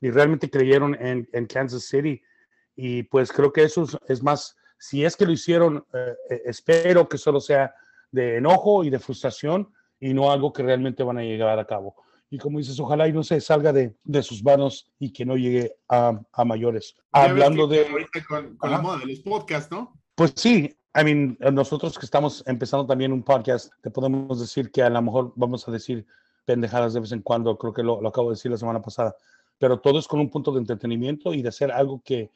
y 0.00 0.10
realmente 0.10 0.50
creyeron 0.50 0.94
en, 0.94 1.28
en 1.32 1.46
Kansas 1.46 1.84
City. 1.84 2.20
Y 2.74 3.02
pues 3.04 3.30
creo 3.32 3.52
que 3.52 3.62
eso 3.62 3.86
es, 4.08 4.22
más, 4.22 4.56
si 4.78 5.04
es 5.04 5.16
que 5.16 5.26
lo 5.26 5.32
hicieron, 5.32 5.84
eh, 5.92 6.14
eh, 6.30 6.42
espero 6.46 7.08
que 7.08 7.18
solo 7.18 7.40
sea 7.40 7.74
de 8.10 8.36
enojo 8.38 8.82
y 8.84 8.90
de 8.90 8.98
frustración 8.98 9.72
y 10.00 10.12
no 10.14 10.32
algo 10.32 10.52
que 10.52 10.62
realmente 10.62 11.02
van 11.02 11.18
a 11.18 11.22
llegar 11.22 11.58
a 11.58 11.66
cabo. 11.66 11.94
Y 12.30 12.38
como 12.38 12.58
dices, 12.58 12.80
ojalá 12.80 13.06
y 13.06 13.12
no 13.12 13.22
se 13.22 13.40
salga 13.42 13.74
de, 13.74 13.94
de 14.04 14.22
sus 14.22 14.42
manos 14.42 14.90
y 14.98 15.12
que 15.12 15.26
no 15.26 15.36
llegue 15.36 15.76
a, 15.88 16.18
a 16.32 16.44
mayores. 16.44 16.96
Hablando 17.12 17.66
de... 17.66 17.86
Con, 18.26 18.56
con 18.56 18.70
la 18.70 18.80
moda 18.80 18.98
de 19.00 19.06
los 19.06 19.20
podcasts, 19.20 19.70
¿no? 19.70 20.00
Pues 20.14 20.32
sí, 20.36 20.74
I 20.94 21.04
mean, 21.04 21.38
nosotros 21.52 21.98
que 21.98 22.04
estamos 22.04 22.44
empezando 22.46 22.86
también 22.86 23.12
un 23.12 23.22
podcast, 23.22 23.72
te 23.80 23.90
podemos 23.90 24.38
decir 24.38 24.70
que 24.70 24.82
a 24.82 24.90
lo 24.90 25.00
mejor 25.00 25.32
vamos 25.36 25.66
a 25.66 25.72
decir 25.72 26.06
pendejadas 26.44 26.92
de 26.92 27.00
vez 27.00 27.12
en 27.12 27.22
cuando, 27.22 27.56
creo 27.56 27.72
que 27.72 27.82
lo, 27.82 28.00
lo, 28.00 28.08
acabo 28.08 28.28
de 28.28 28.34
decir 28.34 28.50
la 28.50 28.58
semana 28.58 28.82
pasada, 28.82 29.16
pero 29.58 29.80
todo 29.80 29.98
es 29.98 30.06
con 30.06 30.20
un 30.20 30.28
punto 30.28 30.52
de 30.52 30.58
entretenimiento 30.58 31.32
y 31.32 31.40
de 31.40 31.48
hacer 31.48 31.72
algo 31.72 32.02
que 32.04 32.30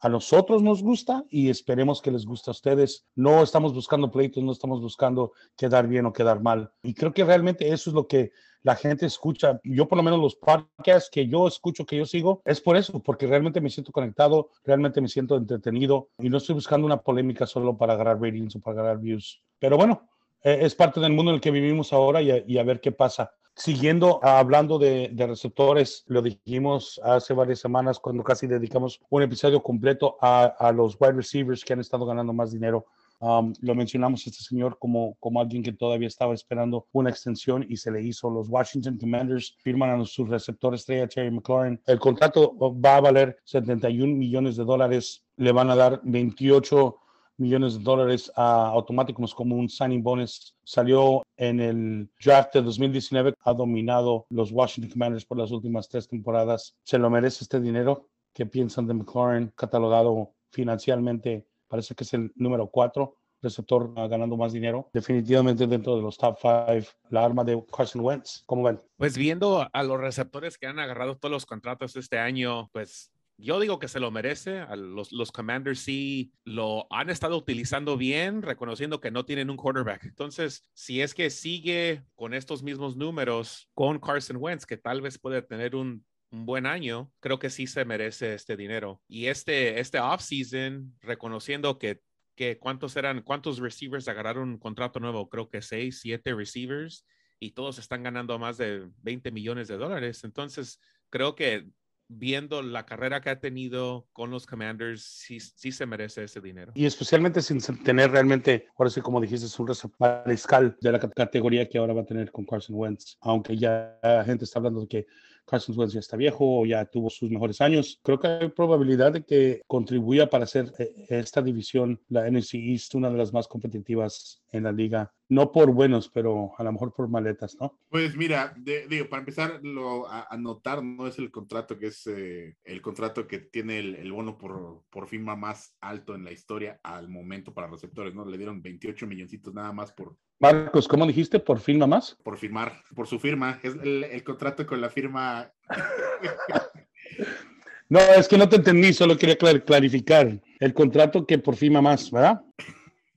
a 0.00 0.08
nosotros 0.08 0.62
nos 0.62 0.82
gusta 0.82 1.24
y 1.28 1.50
esperemos 1.50 2.00
que 2.00 2.10
les 2.10 2.24
guste 2.24 2.50
a 2.50 2.52
ustedes. 2.52 3.04
No 3.14 3.42
estamos 3.42 3.74
buscando 3.74 4.10
pleitos, 4.10 4.42
no 4.42 4.52
estamos 4.52 4.80
buscando 4.80 5.32
quedar 5.56 5.86
bien 5.86 6.06
o 6.06 6.12
quedar 6.12 6.40
mal. 6.40 6.72
Y 6.82 6.94
creo 6.94 7.12
que 7.12 7.24
realmente 7.24 7.68
eso 7.70 7.90
es 7.90 7.94
lo 7.94 8.06
que 8.06 8.32
la 8.62 8.76
gente 8.76 9.06
escucha. 9.06 9.60
Yo 9.64 9.88
por 9.88 9.96
lo 9.96 10.02
menos 10.02 10.20
los 10.20 10.36
podcasts 10.36 11.10
que 11.10 11.26
yo 11.26 11.46
escucho, 11.46 11.86
que 11.86 11.96
yo 11.96 12.06
sigo, 12.06 12.42
es 12.44 12.60
por 12.60 12.76
eso, 12.76 13.00
porque 13.02 13.26
realmente 13.26 13.60
me 13.60 13.70
siento 13.70 13.92
conectado, 13.92 14.50
realmente 14.64 15.00
me 15.00 15.08
siento 15.08 15.36
entretenido 15.36 16.08
y 16.18 16.28
no 16.28 16.38
estoy 16.38 16.54
buscando 16.54 16.86
una 16.86 17.00
polémica 17.00 17.46
solo 17.46 17.76
para 17.76 17.94
agarrar 17.94 18.20
ratings 18.20 18.56
o 18.56 18.60
para 18.60 18.80
agarrar 18.80 19.00
views. 19.00 19.42
Pero 19.58 19.76
bueno, 19.76 20.08
eh, 20.42 20.58
es 20.62 20.74
parte 20.74 21.00
del 21.00 21.12
mundo 21.12 21.30
en 21.30 21.36
el 21.36 21.40
que 21.40 21.50
vivimos 21.50 21.92
ahora 21.92 22.22
y 22.22 22.58
a, 22.58 22.62
ver 22.62 22.80
qué 22.80 22.92
pasa 22.92 23.32
Siguiendo 23.56 24.20
hablando 24.22 24.78
de, 24.78 25.12
receptores, 25.18 26.04
lo 26.06 26.22
dijimos 26.22 26.98
hace 27.04 27.34
varias 27.34 27.58
semanas 27.58 27.98
cuando 27.98 28.22
casi 28.22 28.46
dedicamos 28.46 29.00
un 29.10 29.22
episodio 29.22 29.62
completo 29.62 30.16
a 30.20 30.72
los 30.74 30.96
wide 30.98 31.12
receivers 31.12 31.62
que 31.62 31.74
han 31.74 31.80
estado 31.80 32.06
ganando 32.06 32.32
más 32.32 32.52
dinero. 32.52 32.86
Lo 33.20 33.74
mencionamos 33.74 34.26
este 34.26 34.42
señor 34.42 34.78
como, 34.78 35.16
como 35.20 35.40
alguien 35.40 35.62
que 35.62 35.72
todavía 35.72 36.08
estaba 36.08 36.34
esperando 36.34 36.86
una 36.92 37.10
extensión 37.10 37.66
y 37.68 37.76
se 37.76 37.90
le 37.90 38.02
hizo. 38.02 38.30
Los 38.30 38.48
Washington 38.48 38.98
Commanders 38.98 39.56
firman 39.58 40.00
a 40.00 40.04
sus 40.04 40.28
receptores 40.28 40.80
estrella 40.80 41.06
Terry 41.06 41.30
McLaurin. 41.30 41.80
El 41.86 41.98
contrato 41.98 42.56
va 42.58 42.96
a 42.96 43.00
valer 43.00 43.38
71 43.44 44.14
millones 44.14 44.56
de 44.56 44.64
dólares. 44.64 45.24
Le 45.36 45.52
van 45.52 45.70
a 45.70 45.76
dar 45.76 46.00
28 46.04 46.96
millones 47.36 47.78
de 47.78 47.82
dólares 47.82 48.30
a 48.36 48.68
automáticos 48.68 49.34
como 49.34 49.56
un 49.56 49.68
signing 49.68 50.02
bonus. 50.02 50.56
Salió 50.64 51.22
en 51.36 51.60
el 51.60 52.10
draft 52.22 52.54
de 52.54 52.62
2019, 52.62 53.34
ha 53.40 53.52
dominado 53.52 54.26
los 54.30 54.52
Washington 54.52 54.92
Commanders 54.92 55.24
por 55.24 55.38
las 55.38 55.50
últimas 55.50 55.88
tres 55.88 56.06
temporadas. 56.06 56.76
¿Se 56.84 56.98
lo 56.98 57.10
merece 57.10 57.44
este 57.44 57.60
dinero? 57.60 58.08
¿Qué 58.32 58.46
piensan 58.46 58.86
de 58.86 58.94
McLaurin? 58.94 59.52
Catalogado 59.56 60.34
financieramente, 60.52 61.46
parece 61.70 61.94
que 61.94 62.04
es 62.04 62.12
el 62.12 62.32
número 62.34 62.66
cuatro 62.66 63.16
receptor 63.42 63.94
ganando 63.94 64.36
más 64.36 64.52
dinero. 64.52 64.90
Definitivamente 64.92 65.66
dentro 65.66 65.96
de 65.96 66.02
los 66.02 66.18
top 66.18 66.38
five, 66.38 66.86
la 67.08 67.24
arma 67.24 67.44
de 67.44 67.62
Carson 67.74 68.02
Wentz. 68.02 68.42
¿Cómo 68.46 68.64
ven? 68.64 68.80
Pues 68.96 69.16
viendo 69.16 69.66
a 69.72 69.82
los 69.82 69.98
receptores 69.98 70.58
que 70.58 70.66
han 70.66 70.78
agarrado 70.78 71.16
todos 71.16 71.32
los 71.32 71.46
contratos 71.46 71.96
este 71.96 72.18
año, 72.18 72.68
pues 72.72 73.10
yo 73.38 73.58
digo 73.58 73.78
que 73.78 73.88
se 73.88 74.00
lo 74.00 74.10
merece. 74.10 74.64
Los, 74.76 75.12
los 75.12 75.32
Commanders 75.32 75.80
sí 75.80 76.32
lo 76.44 76.86
han 76.90 77.08
estado 77.08 77.36
utilizando 77.36 77.96
bien, 77.96 78.42
reconociendo 78.42 79.00
que 79.00 79.10
no 79.10 79.24
tienen 79.24 79.50
un 79.50 79.56
quarterback. 79.56 80.04
Entonces, 80.04 80.68
si 80.74 81.00
es 81.00 81.14
que 81.14 81.30
sigue 81.30 82.04
con 82.14 82.34
estos 82.34 82.62
mismos 82.62 82.96
números 82.96 83.68
con 83.74 83.98
Carson 83.98 84.36
Wentz, 84.38 84.66
que 84.66 84.76
tal 84.76 85.00
vez 85.00 85.18
puede 85.18 85.40
tener 85.40 85.74
un, 85.74 86.04
un 86.30 86.46
buen 86.46 86.66
año, 86.66 87.10
creo 87.20 87.38
que 87.38 87.50
sí 87.50 87.66
se 87.66 87.84
merece 87.84 88.34
este 88.34 88.56
dinero. 88.56 89.00
Y 89.08 89.26
este, 89.26 89.80
este 89.80 89.98
offseason, 89.98 90.96
reconociendo 91.00 91.78
que, 91.78 92.00
que 92.34 92.58
cuántos 92.58 92.96
eran, 92.96 93.22
cuántos 93.22 93.58
receivers 93.58 94.08
agarraron 94.08 94.50
un 94.50 94.58
contrato 94.58 95.00
nuevo, 95.00 95.28
creo 95.28 95.48
que 95.48 95.62
seis, 95.62 96.00
siete 96.00 96.34
receivers, 96.34 97.04
y 97.38 97.52
todos 97.52 97.78
están 97.78 98.02
ganando 98.02 98.38
más 98.38 98.58
de 98.58 98.88
20 99.02 99.30
millones 99.32 99.68
de 99.68 99.78
dólares. 99.78 100.24
Entonces, 100.24 100.80
creo 101.08 101.34
que 101.34 101.66
viendo 102.12 102.60
la 102.60 102.84
carrera 102.84 103.20
que 103.20 103.30
ha 103.30 103.38
tenido 103.38 104.08
con 104.12 104.30
los 104.30 104.44
Commanders, 104.44 105.02
sí, 105.02 105.38
sí 105.38 105.70
se 105.70 105.86
merece 105.86 106.24
ese 106.24 106.40
dinero. 106.40 106.72
Y 106.74 106.84
especialmente 106.84 107.40
sin 107.40 107.60
tener 107.82 108.10
realmente, 108.10 108.66
ahora 108.76 108.90
sí, 108.90 109.00
como 109.00 109.20
dijiste, 109.20 109.46
es 109.46 109.58
un 109.58 109.94
mariscal 109.98 110.76
de 110.80 110.92
la 110.92 110.98
categoría 110.98 111.68
que 111.68 111.78
ahora 111.78 111.94
va 111.94 112.02
a 112.02 112.06
tener 112.06 112.32
con 112.32 112.44
Carson 112.44 112.76
Wentz, 112.76 113.16
aunque 113.20 113.56
ya 113.56 113.98
la 114.02 114.24
gente 114.24 114.44
está 114.44 114.58
hablando 114.58 114.80
de 114.80 114.88
que 114.88 115.06
Carson 115.46 115.78
Wentz 115.78 115.94
ya 115.94 116.00
está 116.00 116.16
viejo 116.16 116.60
o 116.60 116.66
ya 116.66 116.84
tuvo 116.84 117.10
sus 117.10 117.30
mejores 117.30 117.60
años. 117.60 118.00
Creo 118.02 118.18
que 118.18 118.28
hay 118.28 118.48
probabilidad 118.48 119.12
de 119.12 119.24
que 119.24 119.62
contribuya 119.66 120.28
para 120.28 120.44
hacer 120.44 120.72
eh, 120.78 121.06
esta 121.08 121.42
división, 121.42 122.00
la 122.08 122.30
NFC 122.30 122.54
East, 122.54 122.94
una 122.94 123.10
de 123.10 123.16
las 123.16 123.32
más 123.32 123.48
competitivas 123.48 124.42
en 124.52 124.64
la 124.64 124.72
liga. 124.72 125.12
No 125.30 125.52
por 125.52 125.70
buenos, 125.70 126.08
pero 126.08 126.52
a 126.58 126.64
lo 126.64 126.72
mejor 126.72 126.92
por 126.92 127.08
maletas, 127.08 127.56
¿no? 127.60 127.78
Pues 127.88 128.16
mira, 128.16 128.52
digo, 128.88 129.08
para 129.08 129.20
empezar 129.20 129.60
lo, 129.62 130.10
a, 130.10 130.26
notar, 130.36 130.82
no 130.82 131.06
es 131.06 131.20
el 131.20 131.30
contrato 131.30 131.78
que 131.78 131.86
es 131.86 132.04
eh, 132.08 132.56
el 132.64 132.82
contrato 132.82 133.28
que 133.28 133.38
tiene 133.38 133.78
el, 133.78 134.12
bono 134.12 134.36
por, 134.36 134.82
por 134.90 135.06
firma 135.06 135.36
más 135.36 135.76
alto 135.80 136.16
en 136.16 136.24
la 136.24 136.32
historia 136.32 136.80
al 136.82 137.08
momento 137.08 137.54
para 137.54 137.68
receptores, 137.68 138.12
¿no? 138.12 138.24
Le 138.24 138.38
dieron 138.38 138.60
28 138.60 139.06
milloncitos 139.06 139.54
nada 139.54 139.72
más 139.72 139.92
por, 139.92 140.16
Marcos, 140.40 140.88
¿cómo 140.88 141.06
dijiste? 141.06 141.38
¿Por 141.38 141.60
firma 141.60 141.86
más? 141.86 142.16
Por 142.24 142.38
firmar, 142.38 142.82
por 142.96 143.06
su 143.06 143.20
firma. 143.20 143.60
Es 143.62 143.74
el, 143.74 144.24
contrato 144.24 144.66
con 144.66 144.80
la 144.80 144.88
firma. 144.88 145.52
no, 147.90 148.00
es 148.00 148.26
que 148.26 148.38
no 148.38 148.48
te 148.48 148.56
entendí, 148.56 148.94
solo 148.94 149.18
quería 149.18 149.36
clarificar. 149.36 150.40
El 150.58 150.74
contrato 150.74 151.26
que 151.26 151.38
por 151.38 151.56
firma 151.56 151.82
más, 151.82 152.10
¿verdad? 152.10 152.40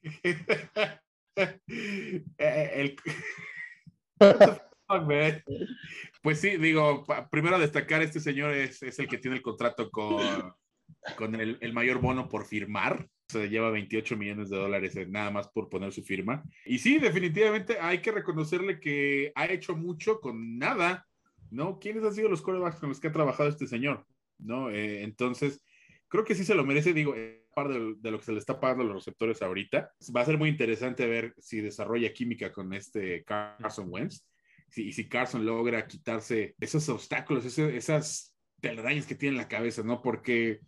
Eh, 2.38 2.96
pues 6.22 6.40
sí, 6.40 6.58
digo, 6.58 7.04
primero 7.32 7.58
destacar, 7.58 8.02
este 8.02 8.20
señor 8.20 8.54
es, 8.54 8.82
el 8.84 9.08
que 9.08 9.18
tiene 9.18 9.38
el 9.38 9.44
contrato 9.44 9.90
con, 9.90 10.54
con 11.16 11.36
el 11.36 11.74
mayor 11.74 12.00
bono 12.00 12.30
por 12.30 12.46
firmar 12.46 13.10
se 13.28 13.50
lleva 13.50 13.72
28 13.72 14.16
millones 14.16 14.50
de 14.50 14.58
dólares 14.58 14.96
nada 15.08 15.32
más 15.32 15.48
por 15.48 15.70
poner 15.70 15.92
su 15.92 16.04
firma. 16.04 16.44
Y 16.66 16.80
sí, 16.80 17.00
definitivamente 17.00 17.78
hay 17.80 18.00
que 18.00 18.12
reconocerle 18.12 18.80
que 18.80 19.32
ha 19.36 19.46
hecho 19.46 19.76
mucho 19.76 20.20
con 20.20 20.58
nada, 20.58 21.08
¿no? 21.50 21.80
¿Quiénes 21.80 22.04
han 22.04 22.14
sido 22.14 22.30
los 22.30 22.42
corebacks 22.42 22.80
con 22.80 22.90
los 22.90 23.00
que 23.00 23.08
ha 23.08 23.12
trabajado 23.12 23.50
este 23.50 23.68
señor? 23.68 24.06
¿No? 24.38 24.70
Eh, 24.70 25.04
entonces, 25.04 25.64
creo 26.08 26.24
que 26.24 26.36
sí 26.36 26.46
se 26.46 26.56
lo 26.56 26.66
merece, 26.66 26.94
digo, 26.94 27.16
parte 27.54 27.74
de, 27.74 28.12
lo 28.12 28.20
que 28.20 28.26
se 28.26 28.32
le 28.32 28.40
está 28.40 28.60
pagando 28.60 28.84
a 28.84 28.88
los 28.88 28.96
receptores 28.96 29.42
ahorita. 29.42 29.92
Va 30.16 30.22
a 30.22 30.26
ser 30.26 30.38
muy 30.38 30.50
interesante 30.50 31.08
ver 31.08 31.34
si 31.38 31.62
desarrolla 31.62 32.14
química 32.14 32.52
con 32.52 32.74
este 32.74 33.24
Carson 33.24 33.88
Wentz. 33.90 34.26
y 34.76 34.92
si 34.92 35.08
Carson 35.08 35.46
logra 35.46 35.86
quitarse 35.88 36.56
esos 36.60 36.88
obstáculos, 36.90 37.46
esas 37.46 38.36
telarañas 38.60 39.06
que 39.06 39.16
tiene 39.16 39.36
en 39.36 39.42
la 39.42 39.48
cabeza, 39.48 39.84
¿no? 39.84 40.02
Porque 40.02 40.62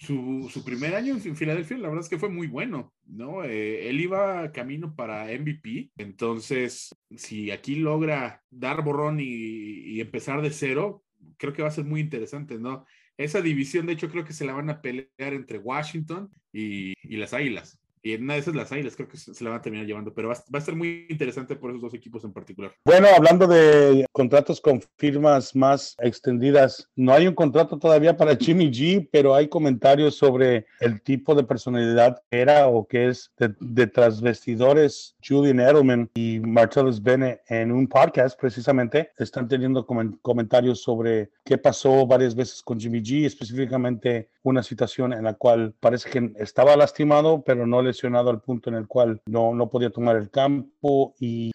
su, 0.00 0.62
primer 0.64 0.94
año 0.94 1.14
en 1.14 1.36
Filadelfia, 1.36 1.76
la 1.76 1.88
verdad 1.88 2.04
es 2.04 2.08
que 2.08 2.18
fue 2.18 2.30
muy 2.30 2.46
bueno, 2.46 2.94
¿no? 3.06 3.44
Eh, 3.44 3.88
él 3.88 4.00
iba 4.00 4.50
camino 4.50 4.94
para 4.94 5.26
MVP, 5.26 5.90
entonces 5.98 6.94
si 7.14 7.50
aquí 7.50 7.76
logra 7.76 8.42
dar 8.50 8.82
borrón 8.82 9.18
y, 9.20 10.00
empezar 10.00 10.40
de 10.40 10.50
cero, 10.50 11.04
creo 11.36 11.52
que 11.52 11.62
va 11.62 11.68
a 11.68 11.72
ser 11.72 11.84
muy 11.84 12.00
interesante, 12.00 12.58
¿no? 12.58 12.86
Esa 13.20 13.42
división, 13.42 13.86
de 13.86 13.92
hecho, 13.92 14.10
creo 14.10 14.24
que 14.24 14.32
se 14.32 14.44
la 14.44 14.54
van 14.54 14.70
a 14.70 14.80
pelear 14.80 15.10
entre 15.18 15.58
Washington 15.58 16.30
y 16.52 16.94
las 17.16 17.34
Águilas. 17.34 17.79
Y 18.02 18.14
en 18.14 18.24
una 18.24 18.34
de 18.34 18.40
esas 18.40 18.54
las 18.54 18.72
Águilas 18.72 18.96
creo 18.96 19.08
que 19.08 19.16
se 19.16 19.44
la 19.44 19.50
van 19.50 19.58
a 19.58 19.62
terminar 19.62 19.86
llevando, 19.86 20.14
pero 20.14 20.28
va, 20.28 20.34
va, 20.54 20.58
a 20.58 20.62
ser 20.62 20.74
muy 20.74 21.06
interesante 21.08 21.56
por 21.56 21.70
esos 21.70 21.82
dos 21.82 21.94
equipos 21.94 22.24
en 22.24 22.32
particular. 22.32 22.72
Bueno, 22.84 23.08
hablando 23.14 23.46
de 23.46 24.06
contratos 24.12 24.60
con 24.60 24.82
firmas 24.96 25.54
más 25.54 25.96
extendidas, 26.00 26.88
no 26.96 27.12
hay 27.12 27.26
un 27.26 27.34
contrato 27.34 27.78
todavía 27.78 28.16
para 28.16 28.36
Jimmy 28.36 28.70
G, 28.70 29.08
pero 29.12 29.34
hay 29.34 29.48
comentarios 29.48 30.16
sobre 30.16 30.66
el 30.80 31.02
tipo 31.02 31.34
de 31.34 31.44
personalidad 31.44 32.22
que 32.30 32.40
era 32.40 32.68
o 32.68 32.86
que 32.86 33.08
es 33.08 33.30
de, 33.38 33.54
de 33.60 33.86
tras 33.86 34.20
vestidores. 34.20 35.16
Julian 35.22 35.60
Edelman 35.60 36.10
y 36.14 36.40
Marcellus 36.40 37.02
Bennett 37.02 37.40
en 37.48 37.72
un 37.72 37.86
podcast 37.86 38.38
precisamente 38.40 39.10
están 39.18 39.48
teniendo 39.48 39.86
comentarios 39.86 40.82
sobre 40.82 41.30
qué 41.44 41.58
pasó 41.58 42.06
varias 42.06 42.34
veces 42.34 42.62
con 42.62 42.80
Jimmy 42.80 43.00
G, 43.00 43.26
específicamente 43.26 44.28
una 44.42 44.62
situación 44.62 45.12
en 45.12 45.24
la 45.24 45.34
cual 45.34 45.74
parece 45.80 46.10
que 46.10 46.32
estaba 46.38 46.76
lastimado, 46.76 47.42
pero 47.44 47.66
no 47.66 47.82
lesionado 47.90 48.30
al 48.30 48.40
punto 48.40 48.70
en 48.70 48.76
el 48.76 48.86
cual 48.86 49.20
no, 49.26 49.54
no 49.54 49.68
podía 49.68 49.90
tomar 49.90 50.16
el 50.16 50.30
campo 50.30 51.14
y 51.18 51.52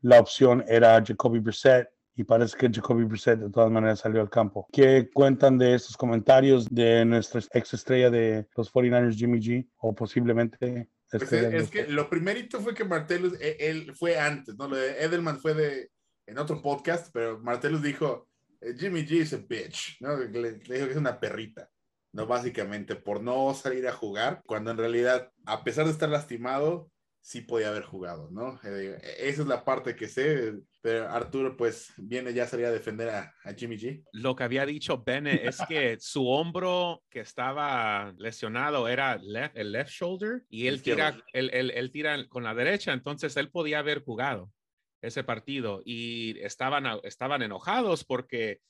la 0.00 0.20
opción 0.20 0.64
era 0.68 1.02
Jacoby 1.04 1.40
Brissett 1.40 1.88
y 2.14 2.24
parece 2.24 2.56
que 2.56 2.68
Jacoby 2.68 3.04
Brissett 3.04 3.38
de 3.38 3.50
todas 3.50 3.70
maneras 3.70 4.00
salió 4.00 4.20
al 4.20 4.28
campo. 4.28 4.66
¿Qué 4.72 5.08
cuentan 5.12 5.56
de 5.56 5.74
estos 5.74 5.96
comentarios 5.96 6.68
de 6.68 7.04
nuestra 7.04 7.40
ex 7.52 7.74
estrella 7.74 8.10
de 8.10 8.46
los 8.56 8.72
49ers, 8.72 9.14
Jimmy 9.16 9.38
G, 9.38 9.68
o 9.76 9.94
posiblemente... 9.94 10.88
Pues 11.10 11.32
es, 11.32 11.70
que 11.70 11.86
lo 11.86 12.10
primerito 12.10 12.60
fue 12.60 12.74
que 12.74 12.84
Martellus, 12.84 13.40
e, 13.40 13.56
él, 13.60 13.94
fue 13.94 14.18
antes, 14.18 14.56
¿no? 14.56 14.68
Lo 14.68 14.76
de 14.76 15.02
Edelman 15.02 15.40
fue 15.40 15.54
de, 15.54 15.90
en 16.26 16.38
otro 16.38 16.60
podcast, 16.60 17.08
pero 17.12 17.38
Martellus 17.38 17.82
dijo, 17.82 18.28
eh, 18.60 18.74
Jimmy 18.76 19.06
G 19.06 19.22
es 19.22 19.32
a 19.32 19.38
bitch, 19.38 19.96
¿no? 20.00 20.16
Le, 20.16 20.28
le 20.28 20.74
dijo 20.74 20.86
que 20.86 20.92
es 20.92 20.96
una 20.96 21.18
perrita. 21.18 21.70
¿No? 22.12 22.26
Básicamente 22.26 22.96
por 22.96 23.22
no 23.22 23.52
salir 23.54 23.86
a 23.88 23.92
jugar, 23.92 24.42
cuando 24.46 24.70
en 24.70 24.78
realidad, 24.78 25.30
a 25.46 25.64
pesar 25.64 25.86
de 25.86 25.92
estar 25.92 26.08
lastimado, 26.08 26.90
sí 27.20 27.42
podía 27.42 27.68
haber 27.68 27.82
jugado, 27.82 28.30
¿no? 28.30 28.58
Eh, 28.64 28.98
esa 29.18 29.42
es 29.42 29.48
la 29.48 29.64
parte 29.64 29.94
que 29.94 30.08
sé, 30.08 30.54
pero 30.80 31.10
Arturo 31.10 31.56
pues 31.56 31.92
viene 31.98 32.32
ya 32.32 32.44
a 32.44 32.46
salir 32.46 32.66
a 32.66 32.70
defender 32.70 33.10
a, 33.10 33.34
Jimmy 33.54 33.76
G. 33.76 34.02
Lo 34.12 34.34
que 34.34 34.44
había 34.44 34.64
dicho 34.64 35.02
Bennett 35.04 35.44
es 35.44 35.60
que 35.68 35.98
su 36.00 36.26
hombro 36.26 37.02
que 37.10 37.20
estaba 37.20 38.14
lesionado 38.16 38.88
era 38.88 39.20
el 39.54 39.72
left 39.72 39.90
shoulder 39.90 40.44
y 40.48 40.68
él 40.68 40.82
tira, 40.82 41.22
él, 41.34 41.50
él, 41.52 41.90
tira 41.90 42.26
con 42.28 42.44
la 42.44 42.54
derecha, 42.54 42.92
entonces 42.92 43.36
él 43.36 43.50
podía 43.50 43.80
haber 43.80 44.02
jugado 44.02 44.50
ese 45.02 45.22
partido 45.22 45.82
y 45.84 46.38
estaban, 46.40 46.86
estaban 47.02 47.42
enojados 47.42 48.04
porque 48.04 48.60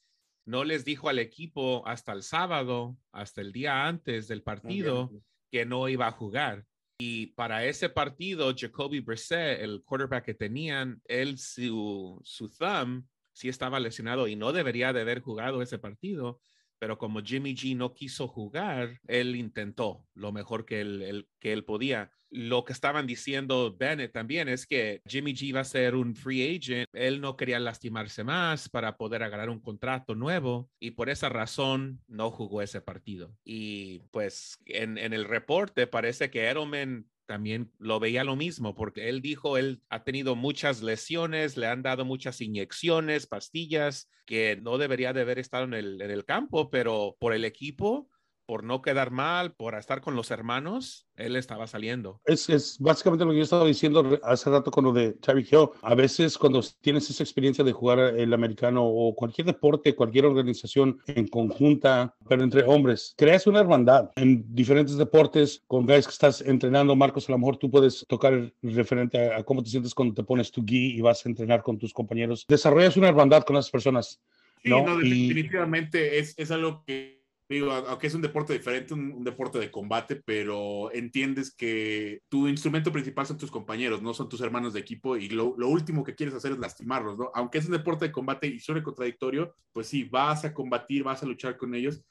no 0.49 0.65
les 0.65 0.83
dijo 0.83 1.11
al 1.11 1.19
equipo 1.19 1.87
hasta 1.87 2.13
el 2.13 2.23
sábado, 2.23 2.97
hasta 3.13 3.43
el 3.43 3.53
día 3.53 3.87
antes 3.87 4.29
del 4.29 4.43
partido, 4.43 5.13
que 5.51 5.67
no 5.67 5.91
iba 5.91 6.07
a 6.07 6.11
jugar. 6.13 6.65
Y 6.99 7.27
para 7.35 7.67
ese 7.67 7.91
partido, 7.91 8.55
Jacoby 8.57 9.01
Brissett, 9.01 9.61
el 9.61 9.83
quarterback 9.85 10.25
que 10.25 10.33
tenían, 10.33 11.03
él, 11.05 11.37
su, 11.37 12.19
su 12.25 12.49
thumb, 12.49 13.05
sí 13.35 13.51
estaba 13.51 13.79
lesionado 13.79 14.27
y 14.27 14.37
no 14.37 14.53
debería 14.53 14.95
de 14.95 15.03
haber 15.03 15.21
jugado 15.21 15.61
ese 15.61 15.79
partido. 15.79 16.41
pero 16.79 16.97
como 16.97 17.21
Jimmy 17.21 17.55
G 17.55 17.77
no 17.77 17.93
quiso 17.93 18.27
jugar, 18.27 19.01
él 19.07 19.37
intentó 19.37 20.07
lo 20.15 20.33
mejor 20.33 20.65
que 20.65 20.81
él, 20.81 21.29
que 21.41 21.53
él 21.53 21.65
podía. 21.65 22.11
Lo 22.31 22.65
que 22.65 22.73
estaban 22.73 23.07
diciendo 23.07 23.75
Bennett 23.79 24.13
también 24.13 24.49
es 24.49 24.67
que 24.67 25.01
Jimmy 25.07 25.33
G 25.33 25.55
va 25.55 25.61
a 25.61 25.65
ser 25.65 25.95
un 25.95 26.15
free 26.15 26.57
agent. 26.57 26.89
Él 26.93 27.21
no 27.21 27.37
quería 27.37 27.59
lastimarse 27.59 28.25
más 28.25 28.69
para 28.69 28.97
poder 28.97 29.23
agarrar 29.23 29.51
un 29.51 29.61
contrato 29.61 30.15
nuevo 30.15 30.71
y 30.79 30.93
por 30.93 31.09
esa 31.09 31.29
razón 31.29 32.03
no 32.07 32.31
jugó 32.31 32.63
ese 32.63 32.81
partido. 32.81 33.35
Y 33.45 34.01
pues 34.11 34.59
en, 34.67 34.99
el 34.99 35.25
reporte 35.25 35.87
parece 35.87 36.31
que 36.31 36.49
Edelman 36.49 37.07
también 37.27 37.71
lo 37.79 38.01
veía 38.01 38.25
lo 38.25 38.37
mismo, 38.37 38.75
porque 38.75 39.11
él 39.11 39.21
dijo, 39.21 39.59
él 39.59 39.83
ha 39.91 40.03
tenido 40.03 40.35
muchas 40.35 40.83
lesiones, 40.83 41.59
le 41.59 41.67
han 41.67 41.83
dado 41.83 42.07
muchas 42.07 42.41
inyecciones, 42.41 43.27
pastillas, 43.27 44.09
que 44.25 44.59
no 44.63 44.79
debería 44.79 45.13
de 45.13 45.21
haber 45.21 45.39
estado 45.39 45.65
en 45.65 45.75
el 45.75 46.25
campo, 46.25 46.71
pero 46.71 47.17
por 47.21 47.35
el 47.35 47.45
equipo 47.45 48.09
por 48.49 48.65
no 48.65 48.81
quedar 48.81 49.11
mal, 49.11 49.53
por 49.53 49.75
estar 49.75 50.01
con 50.01 50.17
los 50.17 50.31
hermanos, 50.31 51.07
él 51.17 51.37
estaba 51.37 51.67
saliendo. 51.67 52.23
Es, 52.25 52.49
es 52.49 52.79
básicamente 52.79 53.27
lo 53.27 53.33
que 53.33 53.37
yo 53.37 53.43
estaba 53.43 53.67
diciendo 53.67 54.19
hace 54.23 54.49
rato 54.49 54.71
con 54.71 54.85
lo 54.85 54.93
de 54.95 55.19
Xavi 55.23 55.43
Hill. 55.43 55.69
A 55.83 55.95
veces 55.95 56.39
cuando 56.39 56.63
tienes 56.81 57.11
esa 57.11 57.23
experiencia 57.23 57.63
de 57.63 57.73
jugar 57.73 57.99
el 57.99 58.33
americano 58.33 58.87
o 58.87 59.15
cualquier 59.15 59.49
deporte, 59.49 59.95
cualquier 59.95 60.25
organización 60.25 60.99
en 61.09 61.29
conjunta, 61.29 62.15
pero 62.27 62.43
entre 62.43 62.63
hombres, 62.63 63.13
creas 63.19 63.47
una 63.47 63.61
hermandad 63.61 64.13
en 64.17 64.43
diferentes 64.55 64.97
deportes 64.97 65.63
con 65.67 65.85
guys 65.85 66.07
que 66.07 66.13
estás 66.13 66.41
entrenando. 66.41 66.97
Marcos, 66.97 67.29
a 67.29 67.33
lo 67.33 67.39
mejor 67.39 67.59
tú 67.59 67.71
puedes 67.71 68.07
tocar 68.09 68.51
referente 68.63 69.31
a, 69.31 69.45
cómo 69.45 69.63
te 69.63 69.69
sientes 69.69 69.93
cuando 69.93 70.15
te 70.15 70.25
pones 70.25 70.51
tu 70.51 70.63
gui 70.63 70.97
y 70.97 71.03
vas 71.03 71.27
a 71.27 71.29
entrenar 71.29 71.63
con 71.63 71.77
tus 71.77 71.93
compañeros. 71.93 72.47
Desarrollas 72.49 72.97
una 72.97 73.09
hermandad 73.09 73.43
con 73.43 73.57
esas 73.57 73.71
personas. 73.71 74.23
Sí, 74.63 74.71
no, 74.71 74.97
definitivamente 74.97 76.19
es, 76.19 76.35
es 76.39 76.51
algo 76.51 76.83
que 76.87 77.18
digo, 77.49 77.73
aunque 77.73 78.07
es 78.09 78.15
un 78.15 78.21
deporte 78.21 78.53
diferente, 78.53 78.93
un, 78.95 79.25
deporte 79.25 79.59
de 79.59 79.71
combate, 79.71 80.17
pero 80.17 80.93
entiendes 80.93 81.55
que 81.55 82.21
tu 82.29 82.47
instrumento 82.47 82.93
principal 82.93 83.27
son 83.27 83.39
tus 83.39 83.51
compañeros, 83.51 84.03
no 84.03 84.13
son 84.13 84.29
tus 84.29 84.41
hermanos 84.43 84.75
de 84.75 84.81
equipo 84.81 85.17
y 85.17 85.31
lo, 85.31 85.55
último 85.55 86.05
que 86.05 86.15
quieres 86.15 86.35
hacer 86.35 86.53
es 86.53 86.59
lastimarlos, 86.59 87.19
¿no? 87.19 87.31
Aunque 87.35 87.59
es 87.59 87.67
un 87.67 87.73
deporte 87.73 88.07
de 88.07 88.13
combate 88.13 88.47
y 88.49 88.61
suene 88.61 88.83
contradictorio, 88.83 89.55
pues 89.73 89.87
sí, 89.89 90.05
vas 90.05 90.45
a 90.45 90.53
combatir, 90.53 91.05
vas 91.05 91.23
a 91.23 91.27
luchar 91.27 91.57
con 91.57 91.75
ellos, 91.75 92.05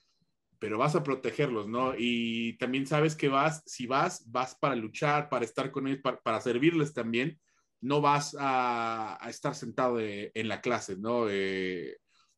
pero 0.59 0.79
vas 0.79 0.95
a 0.95 1.03
protegerlos, 1.03 1.67
¿no? 1.67 1.93
Y 1.95 2.57
también 2.57 2.87
sabes 2.87 3.15
que 3.15 3.27
vas, 3.27 3.61
si 3.67 3.85
vas, 3.85 4.23
vas 4.31 4.55
para 4.55 4.75
luchar, 4.75 5.29
para 5.29 5.45
estar 5.45 5.71
con 5.71 5.87
ellos, 5.87 6.01
para, 6.01 6.41
servirles 6.41 6.93
también, 6.93 7.39
no 7.79 8.01
vas 8.01 8.35
a, 8.39 9.19
estar 9.29 9.53
sentado 9.53 9.99
eh, 9.99 10.31
en 10.33 10.47
la 10.47 10.61
clase, 10.61 10.97
¿no? 10.97 11.27
Eh, 11.29 11.97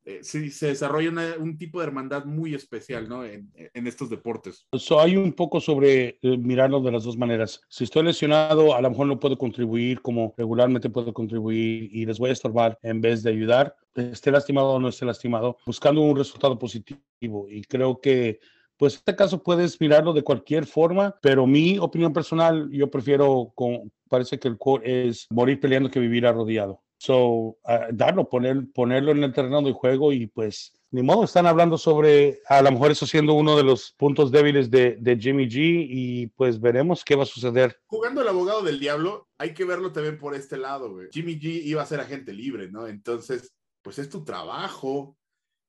eh, 0.10 0.24
se 0.24 0.68
desarrolla 0.68 1.38
un 1.38 1.58
tipo 1.58 1.80
de 1.80 1.86
hermandad 1.86 2.26
muy 2.26 2.56
especial 2.56 3.08
¿no? 3.08 3.24
en, 3.24 3.52
estos 3.74 4.10
deportes. 4.10 4.66
So, 4.74 5.00
hay 5.00 5.16
un 5.16 5.34
poco 5.34 5.62
sobre 5.62 6.18
eh, 6.22 6.38
mirarlo 6.38 6.82
de 6.82 6.92
las 6.92 7.04
dos 7.04 7.16
maneras. 7.16 7.62
Si 7.70 7.84
estoy 7.84 8.04
lesionado, 8.04 8.74
a 8.74 8.82
lo 8.82 8.90
mejor 8.90 9.06
no 9.06 9.20
puedo 9.20 9.38
contribuir 9.38 10.02
como 10.02 10.34
regularmente 10.36 10.90
puedo 10.90 11.14
contribuir 11.14 11.90
y 11.94 12.06
les 12.08 12.18
voy 12.18 12.32
a 12.32 12.34
estorbar 12.34 12.80
en 12.82 13.02
vez 13.02 13.22
de 13.22 13.30
ayudar, 13.30 13.76
esté 13.94 14.32
lastimado 14.32 14.70
o 14.70 14.80
no 14.80 14.88
esté 14.90 15.06
lastimado, 15.06 15.58
buscando 15.66 16.02
un 16.02 16.18
resultado 16.18 16.58
positivo. 16.58 17.48
Y 17.48 17.62
creo 17.62 18.02
que 18.02 18.40
pues 18.78 18.94
en 18.94 19.00
este 19.00 19.16
caso 19.16 19.44
puedes 19.44 19.80
mirarlo 19.80 20.14
de 20.14 20.24
cualquier 20.24 20.66
forma, 20.66 21.16
pero 21.22 21.46
mi 21.46 21.78
opinión 21.78 22.14
personal, 22.14 22.70
yo 22.72 22.90
prefiero, 22.90 23.52
con, 23.54 23.92
parece 24.08 24.40
que 24.40 24.48
el 24.48 24.58
core 24.58 25.10
es 25.10 25.28
morir 25.30 25.60
peleando 25.60 25.92
que 25.92 26.00
vivir 26.00 26.26
arrodillado. 26.26 26.82
So, 27.00 27.58
darlo, 27.92 28.30
poner, 28.30 28.68
ponerlo 28.74 29.12
en 29.12 29.24
el 29.24 29.34
terreno 29.34 29.62
de 29.62 29.72
juego 29.72 30.12
y 30.12 30.28
pues 30.28 30.74
ni 30.92 31.04
modo, 31.04 31.24
están 31.24 31.46
hablando 31.46 31.78
sobre 31.78 32.42
a 32.48 32.62
lo 32.62 32.72
mejor 32.72 32.92
eso 32.92 33.06
siendo 33.06 33.34
uno 33.34 33.56
de 33.56 33.64
los 33.64 33.92
puntos 33.92 34.32
débiles 34.32 34.72
de, 34.72 34.98
de, 35.00 35.18
Jimmy 35.18 35.48
G 35.48 35.86
y 35.88 36.28
pues 36.28 36.60
veremos 36.60 37.06
qué 37.06 37.16
va 37.16 37.24
a 37.24 37.28
suceder. 37.28 37.80
Jugando 37.86 38.22
el 38.22 38.28
abogado 38.28 38.64
del 38.64 38.80
diablo, 38.80 39.28
hay 39.38 39.54
que 39.54 39.66
verlo 39.66 39.92
también 39.92 40.18
por 40.18 40.34
este 40.34 40.58
lado, 40.58 40.92
güey. 40.92 41.08
Jimmy 41.12 41.40
G 41.40 41.62
iba 41.64 41.84
a 41.84 41.86
ser 41.86 42.00
agente 42.00 42.34
libre, 42.34 42.72
¿no? 42.72 42.88
Entonces, 42.88 43.54
pues 43.84 44.00
es 44.00 44.10
tu 44.10 44.24
trabajo. 44.24 45.16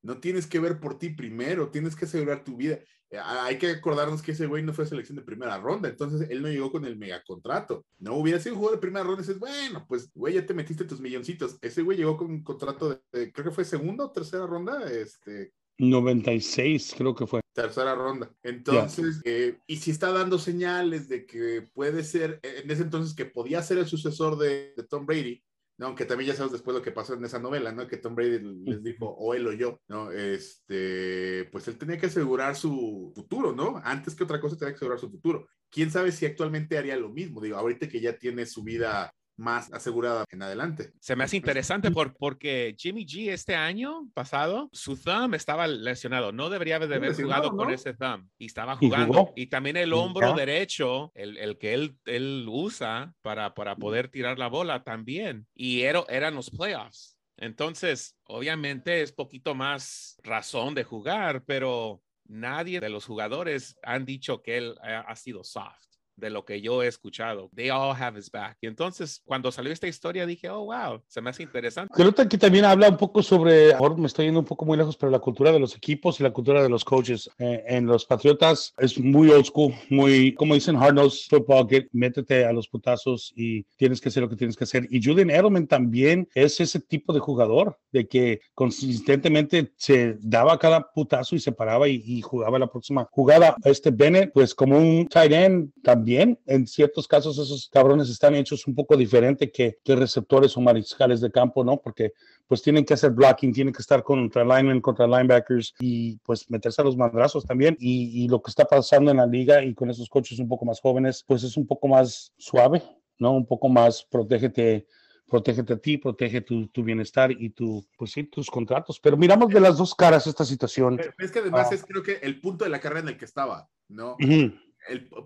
No 0.03 0.19
tienes 0.21 0.47
que 0.47 0.59
ver 0.59 0.81
por 0.81 0.99
ti 0.99 1.11
primero, 1.11 1.69
tienes 1.69 1.95
que 1.95 2.07
asegurar 2.07 2.43
tu 2.43 2.57
vida. 2.57 2.79
Eh, 3.11 3.19
hay 3.19 3.59
que 3.59 3.71
acordarnos 3.71 4.23
que 4.23 4.33
ese 4.33 4.47
güey 4.47 4.63
no 4.63 4.73
fue 4.73 4.87
selección 4.87 5.17
de 5.17 5.23
primera 5.23 5.59
ronda, 5.59 5.89
entonces 5.89 6.29
él 6.31 6.43
no 6.43 6.49
llegó 6.49 6.71
con 6.71 6.85
el 6.85 6.97
megacontrato. 6.97 7.85
No 7.99 8.17
hubiera 8.17 8.39
sido 8.39 8.55
un 8.55 8.61
jugador 8.61 8.79
de 8.79 8.83
primera 8.83 9.05
ronda, 9.05 9.23
y 9.23 9.27
dices, 9.27 9.41
bueno, 9.41 9.85
pues 9.89 10.11
güey, 10.15 10.35
ya 10.35 10.47
te 10.47 10.55
metiste 10.55 10.85
tus 10.85 11.01
milloncitos. 11.01 11.59
Ese 11.61 11.83
güey 11.83 11.99
llegó 11.99 12.17
con 12.17 12.31
un 12.31 12.43
contrato 12.43 13.01
de, 13.13 13.33
creo 13.33 13.47
que 13.47 13.55
fue 13.55 13.65
segunda 13.65 14.05
o 14.05 14.13
tercera 14.13 14.47
ronda, 14.47 14.91
este. 14.91 15.53
96, 15.79 16.95
creo 16.97 17.15
que 17.15 17.27
fue. 17.27 17.41
Tercera 17.55 17.95
ronda. 17.95 18.31
Entonces, 18.43 19.21
eh, 19.25 19.59
y 19.67 19.79
si 19.79 19.91
está 19.91 20.13
dando 20.13 20.39
señales 20.39 21.09
de 21.09 21.27
que 21.27 21.63
puede 21.73 22.05
ser, 22.05 22.39
en 22.43 22.71
ese 22.71 22.83
entonces, 22.83 23.15
que 23.15 23.25
podía 23.25 23.63
ser 23.63 23.79
el 23.79 23.87
sucesor 23.87 24.37
de 24.37 24.75
Tom 24.89 25.07
Brady, 25.07 25.43
aunque 25.87 26.05
también 26.05 26.29
ya 26.29 26.37
sabes 26.37 26.53
después 26.53 26.77
lo 26.77 26.83
que 26.83 26.93
pasó 26.93 27.15
en 27.15 27.25
esa 27.25 27.39
novela, 27.39 27.73
¿no? 27.73 27.87
Que 27.87 27.97
Tom 27.97 28.15
Brady 28.15 28.39
les 28.65 28.83
dijo, 28.83 29.07
o 29.07 29.35
él 29.35 29.47
o 29.47 29.53
yo, 29.53 29.81
¿no? 29.89 30.11
Este, 30.13 31.49
pues 31.51 31.69
él 31.69 31.79
tenía 31.79 31.99
que 31.99 32.07
asegurar 32.07 32.57
su 32.57 33.13
futuro, 33.15 33.53
¿no? 33.55 33.81
Antes 33.85 34.15
que 34.15 34.25
otra 34.25 34.41
cosa 34.41 34.57
tenía 34.57 34.73
que 34.73 34.77
asegurar 34.77 34.99
su 34.99 35.11
futuro. 35.11 35.47
¿Quién 35.71 35.91
sabe 35.91 36.13
si 36.13 36.27
actualmente 36.27 36.77
haría 36.77 36.97
lo 36.97 37.09
mismo? 37.09 37.41
Digo, 37.41 37.57
ahorita 37.57 37.89
que 37.89 38.01
ya 38.01 38.19
tiene 38.19 38.47
su 38.47 38.63
vida 38.63 39.13
más 39.41 39.73
asegurada 39.73 40.25
en 40.31 40.43
adelante. 40.43 40.93
Se 41.01 41.17
me 41.17 41.25
hace 41.25 41.37
interesante 41.39 41.91
por, 41.91 42.15
porque 42.15 42.77
Jimmy 42.79 43.07
G 43.07 43.31
este 43.31 43.57
año 43.57 44.09
pasado, 44.15 44.69
su 44.73 44.97
thumb 44.97 45.35
estaba 45.35 45.67
lesionado. 45.67 46.31
No 46.31 46.51
debería 46.51 46.79
de 46.79 46.95
haber 46.95 47.15
jugado 47.15 47.57
con 47.57 47.71
ese 47.71 47.95
thumb. 47.95 48.29
Y 48.39 48.47
estaba 48.47 48.77
jugando. 48.77 49.33
¿Y, 49.35 49.47
también 49.47 49.77
el 49.77 49.93
hombro 49.93 50.35
derecho, 50.35 51.11
el, 51.15 51.39
el, 51.39 51.59
que 51.59 51.75
él, 51.75 51.99
él 52.05 52.47
usa 52.49 53.15
para, 53.23 53.55
para 53.55 53.77
poder 53.77 54.09
tirar 54.09 54.39
la 54.39 54.49
bola 54.49 54.85
también. 54.85 55.47
Y 55.55 55.83
era, 55.83 56.05
eran 56.09 56.35
los 56.35 56.51
playoffs. 56.51 57.19
Entonces, 57.39 58.17
obviamente 58.25 59.01
es 59.01 59.13
poquito 59.13 59.55
más 59.55 60.21
razón 60.23 60.75
de 60.75 60.85
jugar, 60.85 61.45
pero 61.47 62.03
nadie 62.27 62.79
de 62.79 62.91
los 62.91 63.07
jugadores 63.07 63.77
han 63.83 64.05
dicho 64.05 64.43
que 64.43 64.59
él 64.59 64.77
ha 64.83 65.17
sido 65.17 65.43
soft 65.43 65.90
de 66.21 66.31
lo 66.31 66.45
que 66.45 66.61
yo 66.61 66.83
he 66.83 66.87
escuchado. 66.87 67.51
They 67.55 67.71
all 67.71 67.97
have 67.97 68.19
his 68.19 68.31
back. 68.31 68.59
Y 68.61 68.67
entonces, 68.67 69.23
cuando 69.25 69.51
salió 69.51 69.73
esta 69.73 69.89
historia, 69.89 70.27
dije, 70.27 70.49
oh, 70.51 70.67
wow, 70.67 71.03
se 71.09 71.21
me 71.21 71.31
hace 71.31 71.43
interesante. 71.43 71.93
Creo 71.95 72.15
que 72.15 72.39
también 72.39 72.65
habla 72.65 72.89
un 72.89 72.97
poco 72.97 73.23
sobre, 73.23 73.73
ahora 73.75 73.97
me 73.97 74.07
estoy 74.07 74.27
yendo 74.27 74.41
un 74.41 74.47
poco 74.47 74.65
muy 74.65 74.77
lejos, 74.77 74.97
pero 74.97 75.11
la 75.11 75.19
cultura 75.19 75.53
de 75.53 75.59
los 75.59 75.75
equipos 75.77 76.21
y 76.21 76.23
la 76.23 76.33
cultura 76.33 76.63
de 76.63 76.69
los 76.69 76.85
coaches. 76.85 77.31
Eh, 77.39 77.65
en 77.67 77.87
los 77.87 78.05
Patriotas 78.05 78.75
es 78.79 78.99
muy 78.99 79.31
old 79.31 79.47
school, 79.47 79.75
muy, 79.89 80.35
como 80.35 80.55
dicen, 80.55 80.77
hard 80.77 80.95
nose 80.95 81.27
football, 81.29 81.67
get, 81.69 81.89
métete 81.93 82.45
a 82.45 82.53
los 82.53 82.69
putazos 82.69 83.33
y 83.35 83.63
tienes 83.77 84.01
que 84.01 84.11
hacer 84.11 84.23
lo 84.23 84.29
que 84.29 84.37
tienes 84.37 84.57
que 84.57 84.65
hacer. 84.65 84.87
Y 84.91 85.03
Julian 85.03 85.31
Edelman 85.31 85.67
también 85.67 86.29
es 86.35 86.61
ese 86.61 86.81
tipo 86.81 87.13
de 87.13 87.21
jugador, 87.21 87.79
de 87.93 88.07
que 88.07 88.41
consistentemente 88.55 89.73
se 89.77 90.17
daba 90.21 90.59
cada 90.59 90.93
putazo 90.93 91.35
y 91.35 91.41
se 91.41 91.53
paraba 91.53 91.89
y, 91.89 92.03
y 92.05 92.21
jugaba 92.21 92.59
la 92.59 92.67
próxima 92.67 93.09
jugada. 93.11 93.57
Este 93.65 93.91
Bennett, 93.91 94.33
pues 94.33 94.55
como 94.55 94.79
un 94.79 95.07
tight 95.07 95.33
end, 95.33 95.73
también 95.83 96.10
en 96.19 96.67
ciertos 96.67 97.07
casos 97.07 97.39
esos 97.39 97.69
cabrones 97.69 98.09
están 98.09 98.35
hechos 98.35 98.67
un 98.67 98.75
poco 98.75 98.97
diferente 98.97 99.51
que, 99.51 99.79
que 99.85 99.97
receptores 99.97 100.57
o 100.57 100.61
mariscales 100.61 101.21
de 101.21 101.31
campo, 101.31 101.65
¿no? 101.65 101.77
Porque 101.79 102.13
pues 102.47 102.63
tienen 102.63 102.85
que 102.85 102.95
hacer 102.95 103.11
blocking, 103.11 103.53
tienen 103.53 103.73
que 103.75 103.83
estar 103.83 104.03
contra 104.03 104.45
linemen, 104.45 104.81
contra 104.81 105.07
linebackers 105.07 105.75
y 105.79 106.17
pues 106.19 106.51
meterse 106.51 106.83
a 106.83 106.85
los 106.85 106.97
madrazos 106.97 107.45
también. 107.45 107.77
Y, 107.79 108.25
y 108.25 108.29
lo 108.29 108.41
que 108.41 108.51
está 108.51 108.65
pasando 108.65 109.11
en 109.11 109.19
la 109.19 109.27
liga 109.27 109.63
y 109.63 109.75
con 109.75 109.91
esos 109.91 110.09
coches 110.09 110.39
un 110.39 110.49
poco 110.49 110.65
más 110.65 110.81
jóvenes, 110.81 111.25
pues 111.27 111.43
es 111.43 111.57
un 111.57 111.67
poco 111.67 111.89
más 111.89 112.33
suave, 112.39 112.83
¿no? 113.19 113.33
Un 113.33 113.47
poco 113.47 113.69
más 113.69 114.05
protégete 114.05 114.87
protégete 115.31 115.75
a 115.75 115.79
ti, 115.79 115.97
protege 115.97 116.41
tu, 116.43 116.67
tu, 116.69 116.83
bienestar 116.83 117.31
y 117.31 117.51
tu, 117.51 117.87
pues 117.97 118.11
sí, 118.11 118.25
tus 118.25 118.51
contratos. 118.51 119.01
Pero 119.01 119.17
miramos 119.17 119.49
de 119.49 119.61
las 119.61 119.79
dos 119.79 119.95
caras 119.95 120.27
esta 120.27 120.45
situación. 120.45 121.01
es 121.19 121.31
que 121.31 121.39
además 121.39 121.69
ah. 121.71 121.75
es 121.75 121.85
creo 121.85 122.03
que 122.03 122.19
el 122.21 122.41
punto 122.41 122.65
de 122.65 122.71
la 122.71 122.81
carrera 122.81 123.01
en 123.03 123.09
el 123.09 123.17
que 123.17 123.25
estaba, 123.25 123.71
¿no? 123.89 124.17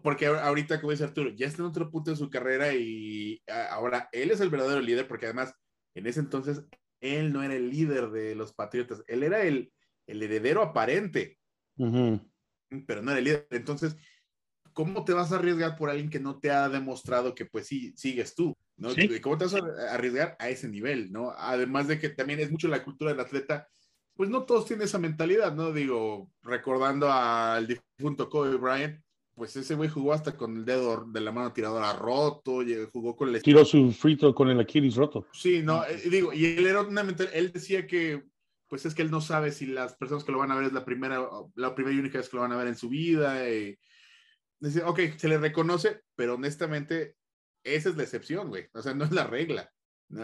Porque 0.02 0.26
ahorita, 0.26 0.80
como 0.80 0.90
dice 0.90 1.04
Arturo, 1.04 1.30
ya 1.30 1.46
está 1.46 1.62
en 1.62 1.68
otro 1.68 1.90
punto 1.90 2.10
de 2.10 2.16
su 2.16 2.30
carrera 2.30 2.74
y 2.74 3.42
ahora 3.70 4.08
él 4.12 4.30
es 4.30 4.40
el 4.40 4.50
verdadero 4.50 4.80
líder, 4.80 5.06
porque 5.08 5.26
además 5.26 5.54
en 5.94 6.06
ese 6.06 6.20
entonces 6.20 6.62
él 7.00 7.32
no 7.32 7.42
era 7.42 7.54
el 7.54 7.70
líder 7.70 8.10
de 8.10 8.34
los 8.34 8.52
Patriotas, 8.52 9.02
él 9.06 9.22
era 9.22 9.42
el, 9.42 9.72
el 10.06 10.22
heredero 10.22 10.62
aparente, 10.62 11.38
pero 11.76 13.02
no 13.02 13.10
era 13.10 13.18
el 13.18 13.24
líder. 13.24 13.46
Entonces, 13.50 13.96
¿cómo 14.72 15.04
te 15.04 15.12
vas 15.12 15.32
a 15.32 15.36
arriesgar 15.36 15.76
por 15.76 15.90
alguien 15.90 16.10
que 16.10 16.20
no 16.20 16.40
te 16.40 16.50
ha 16.50 16.68
demostrado 16.68 17.34
que 17.34 17.46
pues 17.46 17.66
sí, 17.66 17.92
sigues 17.96 18.34
tú? 18.34 18.56
¿no? 18.76 18.90
¿Cómo 19.22 19.38
te 19.38 19.44
vas 19.44 19.54
a 19.54 19.94
arriesgar 19.94 20.36
a 20.38 20.48
ese 20.48 20.68
nivel? 20.68 21.12
¿no? 21.12 21.30
Además 21.30 21.86
de 21.86 21.98
que 21.98 22.08
también 22.08 22.40
es 22.40 22.50
mucho 22.50 22.68
la 22.68 22.82
cultura 22.82 23.12
del 23.12 23.20
atleta 23.20 23.68
pues 24.16 24.30
no 24.30 24.44
todos 24.44 24.66
tienen 24.66 24.84
esa 24.84 24.98
mentalidad, 24.98 25.54
¿no? 25.54 25.72
Digo, 25.72 26.30
recordando 26.42 27.10
al 27.10 27.66
difunto 27.66 28.30
Kobe 28.30 28.56
Bryant, 28.56 29.03
pues 29.34 29.56
ese 29.56 29.74
güey 29.74 29.88
jugó 29.88 30.12
hasta 30.12 30.36
con 30.36 30.56
el 30.56 30.64
dedo 30.64 31.04
de 31.06 31.20
la 31.20 31.32
mano 31.32 31.52
tiradora 31.52 31.92
roto, 31.92 32.60
jugó 32.92 33.16
con 33.16 33.34
el... 33.34 33.42
Tiró 33.42 33.64
su 33.64 33.92
free 33.92 34.16
con 34.16 34.48
el 34.48 34.60
Aquiles 34.60 34.96
roto. 34.96 35.26
Sí, 35.32 35.62
no, 35.62 35.84
eh, 35.84 36.00
digo, 36.08 36.32
y 36.32 36.46
él 36.46 36.66
era 36.66 36.82
una 36.82 37.02
mental, 37.02 37.28
él 37.32 37.52
decía 37.52 37.86
que 37.86 38.22
pues 38.74 38.86
es 38.86 38.94
que 38.94 39.02
él 39.02 39.10
no 39.10 39.20
sabe 39.20 39.52
si 39.52 39.66
las 39.66 39.94
personas 39.94 40.24
que 40.24 40.32
lo 40.32 40.38
van 40.38 40.50
a 40.50 40.56
ver 40.56 40.64
es 40.64 40.72
la 40.72 40.84
primera, 40.84 41.28
la 41.54 41.76
primera 41.76 41.94
y 41.94 42.00
única 42.00 42.18
vez 42.18 42.28
que 42.28 42.36
lo 42.36 42.42
van 42.42 42.50
a 42.50 42.56
ver 42.56 42.66
en 42.66 42.74
su 42.74 42.88
vida. 42.88 43.48
Y, 43.48 43.78
dice, 44.58 44.82
ok, 44.82 45.00
se 45.16 45.28
le 45.28 45.38
reconoce, 45.38 46.00
pero 46.16 46.34
honestamente, 46.34 47.14
esa 47.62 47.90
es 47.90 47.96
la 47.96 48.02
excepción, 48.02 48.48
güey. 48.48 48.66
O 48.72 48.82
sea, 48.82 48.92
no 48.92 49.04
es 49.04 49.12
la 49.12 49.28
regla. 49.28 49.70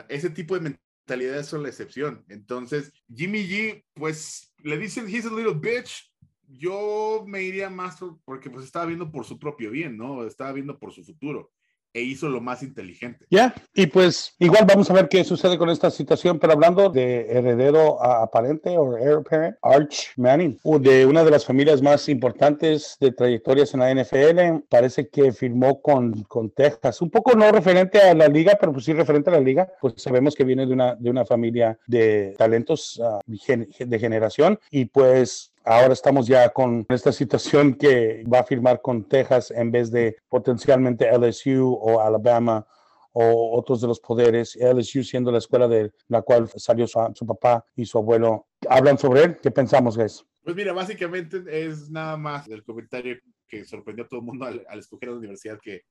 Ese 0.09 0.31
tipo 0.31 0.59
de 0.59 0.77
mentalidades 1.07 1.47
son 1.47 1.63
la 1.63 1.69
excepción. 1.69 2.25
Entonces, 2.29 2.93
Jimmy 3.15 3.47
G, 3.47 3.85
pues 3.95 4.53
le 4.59 4.79
dicen, 4.79 5.09
he's 5.09 5.27
a 5.27 5.33
little 5.33 5.55
bitch. 5.55 6.10
Yo 6.53 7.25
me 7.27 7.43
iría 7.43 7.71
más 7.71 7.99
porque 8.25 8.51
pues 8.51 8.65
estaba 8.65 8.87
viendo 8.87 9.11
por 9.11 9.25
su 9.25 9.39
propio 9.39 9.71
bien, 9.71 9.97
¿no? 9.97 10.25
Estaba 10.25 10.53
viendo 10.53 10.79
por 10.79 10.93
su 10.93 11.05
futuro 11.05 11.51
e 11.93 12.03
hizo 12.03 12.29
lo 12.29 12.41
más 12.41 12.63
inteligente. 12.63 13.27
Ya, 13.31 13.55
y 13.75 13.87
pues 13.87 14.35
igual 14.39 14.65
vamos 14.67 14.91
a 14.91 14.95
ver 14.95 15.09
qué 15.09 15.25
sucede 15.25 15.59
con 15.59 15.71
esta 15.71 15.91
situación, 15.91 16.39
pero 16.39 16.53
hablando 16.53 16.89
de 16.89 17.27
heredero 17.31 18.03
aparente 18.03 18.77
o 18.79 18.97
heir 18.97 19.19
apparent, 19.19 19.57
Arch 19.63 20.13
Manning, 20.17 20.59
de 20.81 21.07
una 21.07 21.25
de 21.25 21.31
las 21.31 21.45
familias 21.45 21.83
más 21.83 22.09
importantes 22.09 22.97
de 23.01 23.13
trayectorias 23.13 23.75
en 23.75 23.81
la 23.81 23.95
NFL, 23.95 24.65
parece 24.69 25.09
que 25.09 25.33
firmó 25.33 25.81
con, 25.81 26.23
con 26.25 26.51
Texas, 26.51 27.03
un 27.03 27.11
poco 27.11 27.35
no 27.35 27.51
referente 27.51 28.01
a 28.01 28.15
la 28.15 28.29
liga, 28.29 28.57
pero 28.61 28.73
pues 28.73 28.85
sí 28.85 28.93
referente 28.93 29.31
a 29.31 29.35
la 29.35 29.41
liga, 29.41 29.69
pues 29.81 29.95
sabemos 29.97 30.35
que 30.35 30.45
viene 30.45 30.67
de 30.67 30.73
una, 30.73 30.95
de 30.95 31.11
una 31.11 31.25
familia 31.25 31.79
de 31.87 32.35
talentos 32.39 33.01
uh, 33.01 33.19
de 33.27 33.99
generación 33.99 34.59
y 34.71 34.85
pues 34.85 35.50
Ahora 35.65 35.93
estamos 35.93 36.27
ya 36.27 36.49
con 36.49 36.87
esta 36.89 37.13
situación 37.13 37.75
que 37.75 38.25
va 38.25 38.41
a 38.41 38.45
firmar 38.45 38.81
con 38.81 39.07
Texas 39.07 39.51
en 39.51 39.71
vez 39.71 39.91
de 39.91 40.17
potencialmente 40.29 41.11
LSU 41.11 41.79
o 41.81 42.01
Alabama 42.01 42.67
o 43.13 43.59
otros 43.59 43.81
de 43.81 43.89
los 43.89 44.01
poderes, 44.01 44.57
LSU 44.57 45.03
siendo 45.03 45.31
la 45.31 45.39
escuela 45.39 45.69
de 45.69 45.93
la 46.09 46.23
cual 46.23 46.49
salió 46.57 46.87
su, 46.87 47.27
papá 47.27 47.65
y 47.77 47.85
su 47.85 47.99
abuelo. 47.99 48.47
¿Hablan 48.69 48.99
sobre 48.99 49.25
él? 49.25 49.37
¿Qué 49.43 49.51
pensamos, 49.51 49.99
guys? 49.99 50.25
Pues 50.43 50.57
mira, 50.57 50.73
básicamente 50.73 51.43
es 51.47 51.91
nada 51.91 52.17
más 52.17 52.49
el 52.49 52.65
comentario 52.65 53.19
que 53.47 53.65
sorprendió 53.65 54.05
a 54.05 54.09
todo 54.09 54.21
el 54.21 54.27
mundo 54.27 54.47
al, 54.47 54.79
escoger 54.79 55.11
la 55.11 55.17
universidad 55.17 55.59
que 55.61 55.83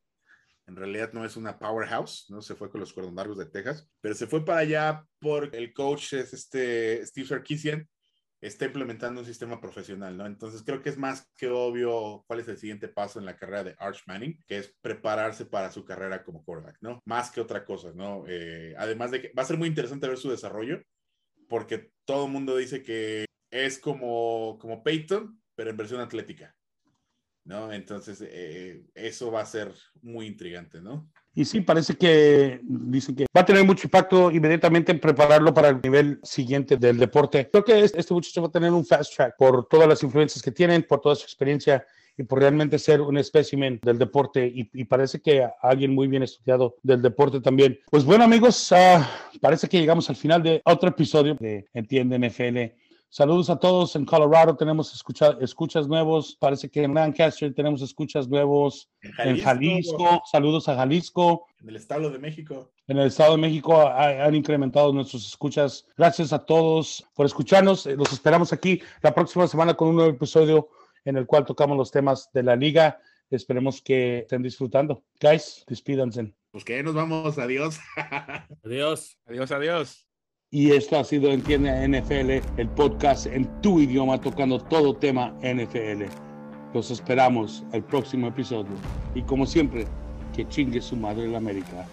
en 0.66 0.76
realidad 0.76 1.12
no 1.14 1.26
es 1.26 1.36
una 1.36 1.60
powerhouse, 1.60 2.26
¿no? 2.30 2.42
Se 2.42 2.56
fue 2.56 2.70
con 2.70 2.80
los 2.80 2.94
cuernos 2.94 3.14
largos 3.14 3.38
de 3.38 3.46
Texas, 3.46 3.88
pero 4.02 4.16
se 4.16 4.28
fue 4.28 4.44
para 4.44 4.60
allá 4.60 5.06
por 5.20 5.56
el 5.56 5.74
coach 5.74 6.14
es 6.14 6.34
este 6.34 7.06
Steve 7.06 7.28
Sarkisian, 7.28 7.88
está 8.42 8.66
implementando 8.66 9.22
un 9.22 9.26
sistema 9.26 9.60
profesional, 9.60 10.16
¿no? 10.18 10.26
Entonces 10.26 10.64
creo 10.64 10.82
que 10.82 10.90
es 10.90 10.98
más 10.98 11.30
que 11.36 11.48
obvio 11.50 12.24
cuál 12.28 12.40
es 12.40 12.48
el 12.48 12.58
siguiente 12.58 12.88
paso 12.88 13.20
en 13.20 13.26
la 13.26 13.36
carrera 13.36 13.64
de 13.64 13.76
Arch 13.80 14.04
Manning, 14.08 14.40
que 14.48 14.58
es 14.58 14.74
prepararse 14.82 15.46
para 15.46 15.72
su 15.72 15.84
carrera 15.86 16.24
como 16.24 16.44
quarterback, 16.44 16.78
¿no? 16.82 17.02
Más 17.06 17.32
que 17.32 17.42
otra 17.42 17.66
cosa, 17.66 17.92
¿no? 17.94 18.24
Eh, 18.28 18.74
además 18.78 19.12
de 19.12 19.22
que 19.22 19.34
va 19.38 19.44
a 19.44 19.46
ser 19.46 19.58
muy 19.58 19.68
interesante 19.68 20.08
ver 20.08 20.18
su 20.18 20.30
desarrollo, 20.30 20.82
porque 21.48 21.92
todo 22.06 22.26
el 22.26 22.32
mundo 22.32 22.56
dice 22.56 22.84
que 22.84 23.26
es 23.52 23.80
como, 23.80 24.58
como 24.60 24.84
Peyton, 24.84 25.42
pero 25.56 25.72
en 25.72 25.78
versión 25.78 26.00
atlética, 26.00 26.56
¿no? 27.46 27.72
Entonces 27.72 28.22
eh, 28.22 28.84
eso 28.96 29.32
va 29.32 29.42
a 29.42 29.46
ser 29.46 29.74
muy 30.02 30.28
intrigante, 30.28 30.82
¿no? 30.82 31.10
Y 31.36 31.46
sí, 31.46 31.62
parece 31.62 31.96
que 31.96 32.60
dicen 32.64 33.16
que 33.16 33.26
va 33.36 33.42
a 33.42 33.46
tener 33.46 33.64
mucho 33.64 33.88
impacto 33.88 34.32
inmediatamente 34.32 34.92
en 34.92 35.00
prepararlo 35.00 35.54
para 35.54 35.70
el 35.70 35.80
nivel 35.82 36.20
siguiente 36.24 36.76
del 36.76 36.98
deporte. 36.98 37.50
Creo 37.50 37.64
que 37.64 37.80
este, 37.80 38.14
muchacho 38.14 38.42
va 38.42 38.48
a 38.48 38.52
tener 38.52 38.72
un 38.72 38.86
fast 38.86 39.16
track 39.16 39.36
por 39.38 39.68
todas 39.68 39.88
las 39.88 40.04
influencias 40.04 40.44
que 40.44 40.52
tienen, 40.52 40.84
por 40.84 41.00
toda 41.00 41.16
su 41.16 41.24
experiencia 41.24 41.86
y 42.18 42.24
por 42.24 42.40
realmente 42.40 42.78
ser 42.78 43.00
un 43.00 43.18
espécimen 43.18 43.80
del 43.82 43.98
deporte 43.98 44.52
y, 44.54 44.84
parece 44.84 45.22
que 45.22 45.48
alguien 45.62 45.96
muy 45.96 46.08
bien 46.08 46.24
estudiado 46.24 46.76
del 46.84 47.02
deporte 47.02 47.40
también. 47.40 47.80
Pues 47.90 48.04
bueno 48.04 48.26
amigos, 48.26 48.74
uh, 48.74 49.02
parece 49.40 49.70
que 49.70 49.80
llegamos 49.80 50.10
al 50.10 50.18
final 50.18 50.44
de 50.44 50.62
otro 50.66 50.90
episodio 50.90 51.36
de 51.36 51.66
Entiende 51.74 52.20
NFL. 52.20 52.76
Saludos 53.12 53.50
a 53.50 53.58
todos 53.58 53.96
en 53.96 54.06
Colorado, 54.06 54.56
tenemos 54.56 54.94
escucha, 54.94 55.36
escuchas 55.42 55.88
nuevos, 55.88 56.38
parece 56.40 56.70
que 56.70 56.84
en 56.84 56.94
Lancaster 56.94 57.52
tenemos 57.56 57.82
escuchas 57.82 58.28
nuevos, 58.30 58.88
en 59.02 59.40
Jalisco, 59.40 60.22
saludos 60.32 60.70
a 60.70 60.76
Jalisco. 60.76 61.48
En 61.60 61.70
el 61.70 61.76
Estado 61.78 62.12
de 62.12 62.20
México. 62.20 62.72
En 62.86 63.00
el 63.00 63.08
Estado 63.08 63.32
de 63.32 63.42
México 63.42 63.82
han 63.82 64.36
incrementado 64.36 64.94
nuestros 64.94 65.26
escuchas. 65.26 65.88
Gracias 65.98 66.32
a 66.34 66.46
todos 66.46 67.04
por 67.16 67.26
escucharnos, 67.26 67.88
eh, 67.88 67.96
los 67.96 68.14
esperamos 68.14 68.54
aquí 68.54 68.80
la 69.02 69.16
próxima 69.16 69.48
semana 69.48 69.74
con 69.74 69.88
un 69.88 69.96
nuevo 69.96 70.12
episodio 70.12 70.70
en 71.04 71.18
el 71.18 71.26
cual 71.26 71.46
tocamos 71.46 71.76
los 71.76 71.90
temas 71.90 72.30
de 72.32 72.44
la 72.44 72.56
liga. 72.56 73.00
Esperemos 73.32 73.82
que 73.82 74.20
estén 74.20 74.44
disfrutando. 74.44 75.04
Guys, 75.20 75.64
despídanse. 75.68 76.32
Pues 76.52 76.64
que 76.64 76.84
nos 76.84 76.94
vamos, 76.94 77.40
adiós. 77.40 77.80
adiós. 78.64 79.18
Adiós, 79.26 79.52
adiós. 79.52 80.09
Y 80.52 80.72
esto 80.72 80.98
ha 80.98 81.04
sido 81.04 81.32
Entiende 81.32 81.88
NFL, 81.88 82.60
el 82.60 82.70
podcast 82.70 83.28
en 83.28 83.46
tu 83.62 83.80
idioma 83.80 84.20
tocando 84.20 84.58
todo 84.58 84.96
tema 84.96 85.32
NFL. 85.44 86.06
Los 86.74 86.90
esperamos 86.90 87.64
el 87.72 87.84
próximo 87.84 88.30
episodio. 88.30 88.72
Y 89.14 89.22
como 89.22 89.46
siempre, 89.46 89.86
que 90.36 90.48
chingue 90.48 90.82
su 90.82 90.96
madre 90.96 91.28
la 91.28 91.38
América. 91.38 91.86